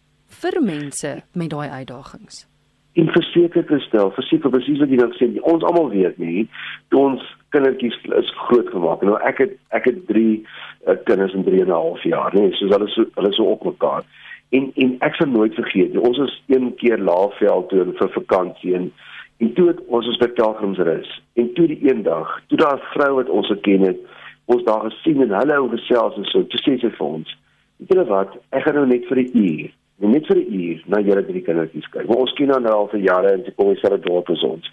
vir 0.41 0.61
mense 0.63 1.21
met 1.31 1.49
daai 1.49 1.69
uitdagings. 1.69 2.45
En 2.93 3.07
verseker 3.09 3.65
te 3.65 3.79
stel, 3.87 4.11
verseker 4.13 4.51
presies 4.53 4.79
wat 4.79 4.91
jy 4.91 4.99
nou 4.99 5.09
sê, 5.17 5.29
ons 5.41 5.63
almal 5.65 5.89
weet 5.93 6.19
nie, 6.21 6.45
ons 6.93 7.23
kindertjies 7.53 7.95
is 8.19 8.33
groot 8.47 8.69
gemaak. 8.73 9.01
Nou 9.05 9.19
ek 9.29 9.41
het 9.43 9.55
ek 9.77 9.87
het 9.89 10.03
3 10.09 10.25
uh, 10.41 10.97
kinders 11.07 11.33
in 11.37 11.45
3 11.47 11.61
en 11.61 11.71
'n 11.71 11.79
half 11.79 12.03
jaar, 12.03 12.33
nee, 12.33 12.51
soos 12.59 12.73
hulle 12.75 12.89
so 12.95 13.05
hulle 13.15 13.33
so 13.33 13.43
op 13.55 13.63
mekaar. 13.69 14.03
En 14.49 14.71
en 14.75 14.95
ek 15.07 15.15
sal 15.15 15.27
nooit 15.27 15.53
vergeet 15.53 15.93
nie. 15.93 16.01
Ons 16.01 16.17
was 16.17 16.41
een 16.47 16.73
keer 16.81 16.97
Laagveld 16.97 17.69
toe 17.69 17.85
vir 17.99 18.09
vakansie 18.19 18.75
en 18.75 18.91
en 19.37 19.53
toe 19.53 19.67
het 19.67 19.79
ons 19.87 20.07
ons 20.07 20.17
vertelgingsrus. 20.17 21.21
En 21.33 21.53
toe 21.53 21.67
die 21.67 21.81
eendag, 21.89 22.41
toe 22.47 22.57
daar 22.57 22.77
'n 22.77 22.89
vrou 22.93 23.13
wat 23.15 23.29
ons 23.29 23.47
geken 23.47 23.81
het, 23.81 23.99
ons 24.45 24.63
daar 24.63 24.91
gesien 24.91 25.21
en 25.21 25.39
hulle 25.39 25.57
ou 25.57 25.69
gesels 25.69 26.17
en 26.17 26.25
so, 26.25 26.43
toe 26.47 26.59
sê 26.61 26.79
sy 26.79 26.89
vir 26.89 27.07
ons: 27.07 27.37
"Weet 27.77 27.89
julle 27.89 28.05
wat? 28.05 28.37
Ek 28.49 28.63
gaan 28.63 28.75
nou 28.75 28.85
net 28.87 29.05
vir 29.05 29.17
'n 29.17 29.31
uur, 29.33 29.71
net 29.97 30.27
vir 30.27 30.37
'n 30.37 30.53
uur 30.53 30.83
na 30.85 30.99
julle 30.99 31.25
drie 31.25 31.41
kindertjies 31.41 31.89
kyk. 31.89 32.07
Maar 32.07 32.17
ons 32.17 32.33
ken 32.33 32.47
nou 32.47 32.73
al 32.73 32.87
vir 32.87 32.99
jare 32.99 33.31
en 33.31 33.43
sy 33.45 33.51
kom 33.55 33.67
hier 33.67 33.79
sy 33.79 33.97
dorp 33.97 34.29
is 34.29 34.43
ons. 34.43 34.71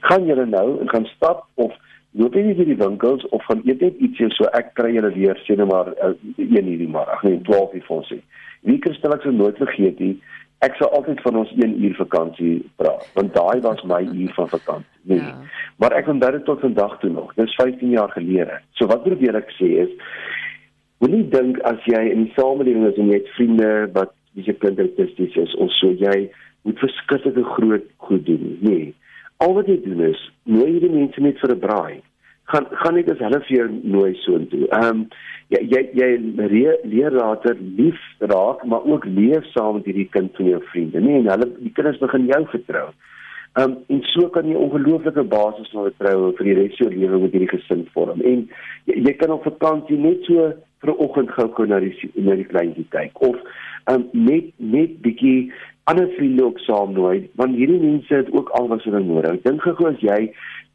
Gaan 0.00 0.26
julle 0.26 0.46
nou 0.46 0.80
en 0.80 0.88
gaan 0.88 1.06
stap 1.16 1.46
of 1.54 1.72
loop 2.18 2.34
jy 2.34 2.54
by 2.58 2.66
die 2.66 2.78
winkels 2.80 3.24
of 3.30 3.44
gaan 3.46 3.62
eet 3.64 3.82
net 3.84 3.98
ietsie 4.02 4.30
so 4.34 4.48
ek 4.58 4.74
kry 4.78 4.94
julle 4.96 5.12
weer 5.14 5.38
sê 5.46 5.56
net 5.58 5.70
maar 5.70 5.92
1 5.94 6.18
uh, 6.36 6.40
hierdie 6.40 6.90
middag, 6.90 7.22
nee 7.22 7.40
12 7.46 7.74
uur 7.78 7.90
ons 8.00 8.12
sê." 8.12 8.20
Wie 8.66 8.78
kan 8.78 8.94
stel 8.94 9.14
ek 9.14 9.24
sou 9.24 9.32
nooit 9.32 9.56
vergeet 9.56 10.00
nie. 10.02 10.16
Ek 10.60 10.74
sou 10.76 10.90
altyd 10.92 11.22
van 11.24 11.38
ons 11.40 11.52
1 11.56 11.78
uur 11.80 11.94
vakansie 11.96 12.56
praat, 12.76 13.06
want 13.16 13.32
daai 13.32 13.62
was 13.64 13.80
my 13.88 14.02
uur 14.04 14.34
van 14.36 14.50
vakansie. 14.52 14.98
Nee. 15.08 15.22
Ja. 15.22 15.38
Maar 15.80 15.96
ek 15.96 16.10
onthou 16.12 16.32
dit 16.34 16.44
tot 16.44 16.60
vandag 16.60 16.98
toe 17.00 17.10
nog. 17.14 17.32
Dis 17.38 17.54
15 17.56 17.94
jaar 17.94 18.12
gelede. 18.12 18.58
So 18.76 18.90
wat 18.90 19.06
probeer 19.06 19.38
ek 19.40 19.54
sê 19.56 19.70
is 19.86 19.94
moenie 21.00 21.24
dink 21.32 21.62
as 21.70 21.80
jy 21.88 22.02
in 22.10 22.26
die 22.26 22.34
samelewing 22.36 22.84
is 22.90 22.98
en 23.00 23.08
jy 23.08 23.22
het 23.22 23.34
vriende 23.38 23.70
wat 23.96 24.12
dis 24.36 24.50
'n 24.52 24.60
kindertesties 24.60 25.36
is 25.36 25.54
of 25.56 25.72
so 25.78 25.94
jy 25.96 26.28
moet 26.62 26.78
verskillende 26.78 27.44
groot 27.44 27.86
goed 27.96 28.26
doen. 28.26 28.58
Nee. 28.60 28.94
Al 29.40 29.54
wat 29.56 29.66
jy 29.66 29.80
doen 29.84 30.00
is 30.10 30.20
nooi 30.44 30.70
hierdie 30.72 30.92
mense 30.92 31.20
net 31.20 31.38
vir 31.40 31.54
'n 31.54 31.60
braai 31.60 32.00
gaan 32.50 32.66
gaan 32.70 32.94
net 32.94 33.10
as 33.12 33.22
hulle 33.24 33.40
vir 33.46 33.56
jou 33.56 33.68
nooi 33.94 34.14
so 34.24 34.38
intoe. 34.38 34.66
Ehm 34.78 34.88
um, 34.88 35.04
jy 35.54 35.60
jy 35.72 35.82
jy 35.98 36.08
leer, 36.86 37.14
later 37.14 37.56
lief 37.78 38.00
raak, 38.32 38.64
maar 38.64 38.86
ook 38.86 39.06
leef 39.18 39.46
saam 39.54 39.78
met 39.78 39.88
hierdie 39.90 40.08
kind 40.16 40.36
van 40.38 40.50
jou 40.52 40.60
vriende. 40.72 41.02
Nee, 41.06 41.22
en 41.22 41.30
hulle 41.34 41.48
die 41.58 41.72
kinders 41.78 42.02
begin 42.02 42.28
jou 42.30 42.42
vertrou. 42.54 42.88
Ehm 43.58 43.70
um, 43.70 43.78
en 43.94 44.02
so 44.12 44.28
kan 44.34 44.50
jy 44.50 44.58
ongelooflike 44.58 45.26
basis 45.34 45.70
van 45.74 45.88
vertroue 45.90 46.34
vir 46.38 46.50
die 46.50 46.58
res 46.60 46.76
van 46.78 46.86
jou 46.86 46.98
lewe 46.98 47.22
met 47.24 47.36
hierdie 47.36 47.52
gesin 47.54 47.86
vorm. 47.94 48.22
En 48.32 48.46
jy, 48.90 48.98
jy 49.08 49.16
kan 49.22 49.34
op 49.36 49.46
vakansie 49.46 49.98
net 49.98 50.26
so 50.28 50.52
vir 50.82 50.94
'n 50.94 51.02
oggend 51.06 51.34
gou 51.38 51.66
na 51.66 51.80
die 51.80 51.94
na 52.14 52.38
die 52.38 52.50
kleintjie 52.52 52.86
kyk 52.96 53.22
of 53.30 53.36
ehm 53.90 53.94
um, 53.94 54.08
net 54.12 54.54
net 54.58 54.98
bietjie 55.06 55.52
ander 55.90 56.08
vriende 56.16 56.44
ook 56.46 56.58
saam 56.66 56.92
nooi 56.96 57.30
want 57.40 57.56
hierdie 57.58 57.80
mense 57.82 58.14
het 58.14 58.30
ook 58.32 58.52
al 58.58 58.68
wat 58.72 58.84
hulle 58.86 59.02
nodig. 59.04 59.42
Dink 59.46 59.62
gou 59.66 59.88
as 59.90 60.00
jy 60.04 60.20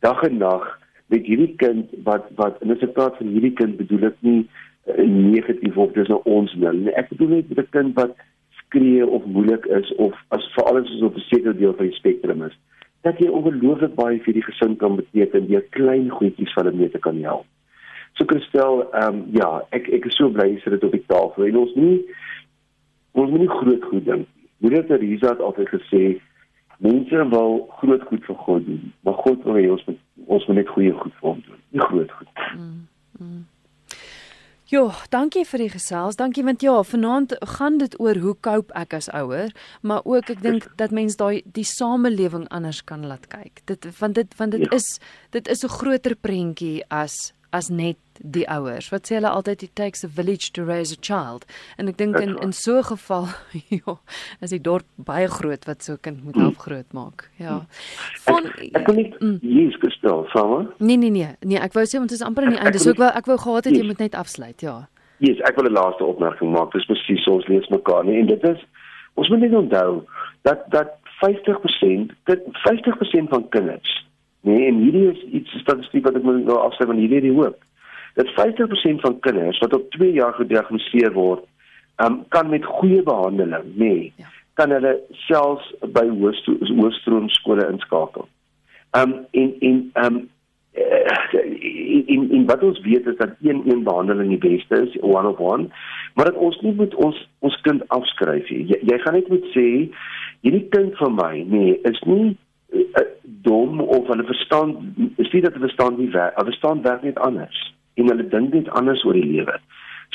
dag 0.06 0.22
en 0.28 0.38
nag 0.44 0.68
met 1.14 1.26
hierdie 1.26 1.54
kind 1.62 1.92
wat 2.08 2.30
wat 2.40 2.62
en 2.66 2.74
as 2.76 2.86
ek 2.86 2.96
praat 2.98 3.18
van 3.22 3.34
hierdie 3.34 3.54
kind 3.60 3.78
bedoel 3.82 4.10
ek 4.12 4.22
nie 4.28 4.40
uh, 4.44 5.04
negatief 5.06 5.78
of 5.78 5.94
dis 5.98 6.10
nou 6.12 6.22
ons 6.38 6.54
nou 6.62 6.74
nie 6.78 6.96
ek 7.02 7.12
bedoel 7.14 7.38
net 7.38 7.52
met 7.52 7.66
'n 7.66 7.76
kind 7.78 8.00
wat 8.02 8.16
skree 8.62 9.06
of 9.06 9.26
moeilik 9.26 9.66
is 9.80 9.92
of 10.08 10.14
as 10.38 10.48
veral 10.56 10.82
as 10.82 10.92
ons 10.98 11.10
op 11.10 11.18
'n 11.18 11.28
sekere 11.30 11.58
deel 11.58 11.76
van 11.78 11.92
die 11.92 12.00
spektrum 12.00 12.44
is 12.50 12.58
dat 13.06 13.20
jy 13.22 13.30
ongelooflik 13.30 13.94
baie 13.96 14.20
vir 14.26 14.34
die 14.34 14.46
gesin 14.46 14.76
kan 14.82 14.96
beteken 14.98 15.48
deur 15.48 15.66
klein 15.78 16.10
goedjies 16.10 16.54
wat 16.56 16.66
hulle 16.66 16.78
mee 16.78 16.90
te 16.90 17.00
kan 17.00 17.22
help. 17.22 17.46
So 18.18 18.26
Christel, 18.26 18.88
ehm 18.94 19.16
um, 19.16 19.18
ja, 19.36 19.50
ek 19.76 19.90
ek 19.94 20.08
is 20.10 20.18
so 20.18 20.30
bly 20.34 20.48
jy 20.54 20.62
sit 20.64 20.74
dit 20.74 20.86
op 20.88 20.96
die 20.96 21.04
tafel 21.12 21.46
en 21.46 21.60
ons 21.62 21.76
nie 21.76 22.00
ons 23.14 23.30
moet 23.30 23.44
nie 23.44 23.52
groot 23.52 23.84
goed 23.92 24.06
dink. 24.06 24.28
Moeder 24.58 24.86
Teresa 24.88 25.34
het 25.34 25.40
altyd 25.40 25.70
gesê 25.70 26.04
mense 26.78 27.28
wil 27.30 27.68
groot 27.80 28.04
goed 28.10 28.24
vir 28.28 28.36
God 28.36 28.66
doen, 28.66 28.94
maar 29.02 29.14
God 29.24 29.44
wil 29.44 29.60
hê 29.60 29.68
ons 29.72 29.84
moet 29.88 30.00
ons 30.26 30.48
moet 30.48 30.56
net 30.56 30.72
goeie 30.74 30.92
goed 30.92 31.14
vir 31.20 31.30
hom 31.30 31.44
doen, 31.48 31.60
nie 31.70 31.84
groot 31.84 32.12
goed. 32.12 32.32
Mm, 32.56 32.88
mm. 33.20 33.44
Jo, 34.66 34.88
dankie 35.14 35.44
vir 35.46 35.62
die 35.62 35.70
gesels. 35.70 36.18
Dankie 36.18 36.42
want 36.44 36.64
ja, 36.66 36.74
vanaand 36.82 37.36
gaan 37.54 37.78
dit 37.78 37.94
oor 38.02 38.18
hoe 38.24 38.34
cope 38.42 38.74
ek 38.74 38.96
as 38.98 39.12
ouer, 39.14 39.52
maar 39.86 40.02
ook 40.10 40.32
ek 40.34 40.42
dink 40.42 40.66
dat 40.80 40.96
mens 40.96 41.20
daai 41.22 41.44
die 41.46 41.68
samelewing 41.70 42.48
anders 42.50 42.82
kan 42.82 43.06
laat 43.06 43.28
kyk. 43.30 43.62
Dit 43.70 43.86
want 44.00 44.18
dit 44.18 44.34
want 44.40 44.58
dit 44.58 44.66
ja. 44.66 44.72
is 44.74 44.98
dit 45.38 45.48
is 45.48 45.64
'n 45.64 45.70
groter 45.70 46.16
prentjie 46.18 46.82
as 46.90 47.35
as 47.56 47.70
net 47.72 47.98
die 48.20 48.46
ouers. 48.52 48.90
Wat 48.92 49.08
sê 49.08 49.18
hulle 49.18 49.32
altyd 49.32 49.64
it 49.68 49.74
takes 49.80 50.04
a 50.04 50.10
village 50.12 50.52
to 50.56 50.64
raise 50.68 50.96
a 50.96 51.00
child. 51.00 51.46
En 51.80 51.88
ek 51.92 51.98
dink 52.00 52.18
in 52.20 52.36
in 52.44 52.54
so 52.56 52.78
'n 52.80 52.88
geval 52.92 53.28
ja, 53.78 53.96
is 54.42 54.52
die 54.56 54.62
dorp 54.62 54.88
baie 54.96 55.28
groot 55.28 55.66
wat 55.66 55.84
so 55.84 55.94
'n 55.94 56.02
kind 56.02 56.24
moet 56.24 56.36
help 56.36 56.58
groot 56.58 56.92
maak. 56.94 57.30
Ja. 57.40 57.66
Van 58.28 58.46
ek, 58.46 58.76
ek 58.76 58.86
kan 58.86 58.96
nie 58.96 59.14
mm. 59.20 59.40
hier's 59.42 59.78
gestel, 59.80 60.26
saam. 60.34 60.72
Nee 60.78 60.98
nee 60.98 61.10
nee. 61.10 61.32
Nee, 61.40 61.60
ek 61.60 61.74
wou 61.74 61.86
sê 61.86 62.00
ons 62.00 62.12
is 62.12 62.22
amper 62.22 62.44
aan 62.44 62.58
die 62.58 62.64
einde. 62.64 62.80
So 62.80 62.92
ek 62.92 63.04
wou 63.04 63.12
ek 63.12 63.26
wou 63.32 63.38
gehad 63.38 63.66
het 63.66 63.76
jy 63.76 63.86
moet 63.86 64.04
net 64.04 64.16
afsluit, 64.16 64.62
ja. 64.62 64.88
Yes, 65.24 65.40
ek 65.48 65.56
wil 65.56 65.70
'n 65.70 65.80
laaste 65.80 66.04
opmerking 66.04 66.52
maak. 66.52 66.72
Dis 66.72 66.86
presies 66.86 67.28
ons 67.28 67.48
lees 67.48 67.68
mekaar 67.70 68.04
nie 68.04 68.20
en 68.20 68.28
dit 68.28 68.44
is 68.44 68.60
ons 69.16 69.30
moet 69.30 69.40
net 69.40 69.56
onthou 69.56 70.04
dat 70.44 70.68
dat 70.72 71.00
50% 71.24 72.12
dit 72.24 72.42
50% 72.68 73.30
van 73.30 73.50
kinders 73.50 74.05
Nee, 74.46 74.68
en 74.70 74.82
hierdie 74.84 75.08
is 75.12 75.22
iets 75.40 75.56
statistiek 75.64 76.06
wat 76.06 76.20
ek 76.20 76.26
moet 76.26 76.44
nou 76.46 76.60
afsê 76.62 76.86
van 76.86 77.00
hierdie 77.02 77.34
hoop 77.34 77.58
dat 78.16 78.28
50% 78.28 79.02
van 79.04 79.20
kinders 79.20 79.60
wat 79.60 79.74
op 79.74 79.90
2 79.92 80.12
jaar 80.12 80.34
gediagnoseer 80.34 81.12
word, 81.14 81.44
um, 82.04 82.24
kan 82.28 82.50
met 82.50 82.66
goeie 82.66 83.04
behandeling, 83.04 83.66
nê, 83.76 83.76
nee, 83.76 84.14
ja. 84.16 84.30
kan 84.54 84.72
hulle 84.72 84.94
selfs 85.28 85.68
by 85.92 86.06
hoëstroom 86.08 87.28
skole 87.36 87.68
inskakel. 87.68 88.28
Um 88.96 89.18
en 89.36 89.52
en 89.60 89.82
um 90.06 90.22
in 90.76 92.32
in 92.32 92.46
wat 92.48 92.64
ons 92.64 92.80
weet 92.84 93.08
is 93.08 93.18
dat 93.18 93.36
een 93.42 93.62
een 93.68 93.84
behandeling 93.84 94.30
die 94.32 94.44
beste 94.50 94.82
is, 94.88 94.96
one 95.02 95.28
of 95.28 95.40
one, 95.40 95.68
maar 96.14 96.32
dat 96.32 96.40
ons 96.40 96.60
nie 96.62 96.74
moet 96.76 96.96
ons 96.96 97.20
ons 97.40 97.60
kind 97.68 97.84
afskryf 97.88 98.50
nie. 98.50 98.64
Jy, 98.72 98.80
jy 98.92 98.98
gaan 99.04 99.20
net 99.20 99.28
moet 99.32 99.52
sê 99.52 99.68
hierdie 100.40 100.68
kind 100.72 100.96
van 101.04 101.16
my, 101.20 101.44
nee, 101.52 101.76
is 101.92 102.00
nie 102.08 102.38
dom 103.46 103.82
of 103.82 104.08
hulle 104.08 104.24
verstaan 104.24 104.76
is 105.18 105.32
nie 105.32 105.42
dat 105.42 105.54
hulle 105.54 105.68
verstaan 105.68 105.98
nie 105.98 106.10
werk, 106.12 106.36
hulle 106.36 106.52
verstaan 106.52 106.82
werk 106.82 107.04
net 107.04 107.20
anders 107.20 107.62
en 107.96 108.10
hulle 108.12 108.28
dink 108.28 108.54
net 108.54 108.70
anders 108.70 109.04
oor 109.06 109.18
die 109.18 109.26
lewe. 109.26 109.60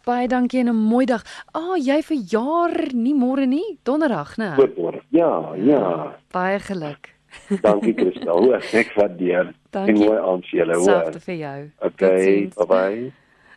Baie 0.05 0.29
dankie 0.29 0.61
en 0.61 0.69
'n 0.69 0.77
mooi 0.77 1.07
dag. 1.07 1.23
Ah, 1.55 1.73
oh, 1.73 1.77
jy 1.77 2.03
verjaar 2.03 2.93
nie 2.93 3.15
môre 3.15 3.47
nie, 3.47 3.79
donderdag, 3.85 4.37
né? 4.37 4.57
Môre. 4.77 5.01
Ja, 5.11 5.55
ja. 5.57 6.17
Baie 6.33 6.59
geluk. 6.59 7.15
dankie 7.63 7.95
Christel. 7.95 8.55
Ek 8.83 8.93
waardeer. 8.97 9.55
Dankie. 9.71 9.95
En 9.95 9.99
mooi 9.99 10.19
aan 10.19 10.43
vir 10.43 10.59
julle, 10.59 10.75
hoor. 10.75 10.85
Selfde 10.85 11.21
vir 11.21 11.35
jou. 11.35 11.71
Okay, 11.81 12.51
bye 12.57 12.67
bye. 12.67 13.13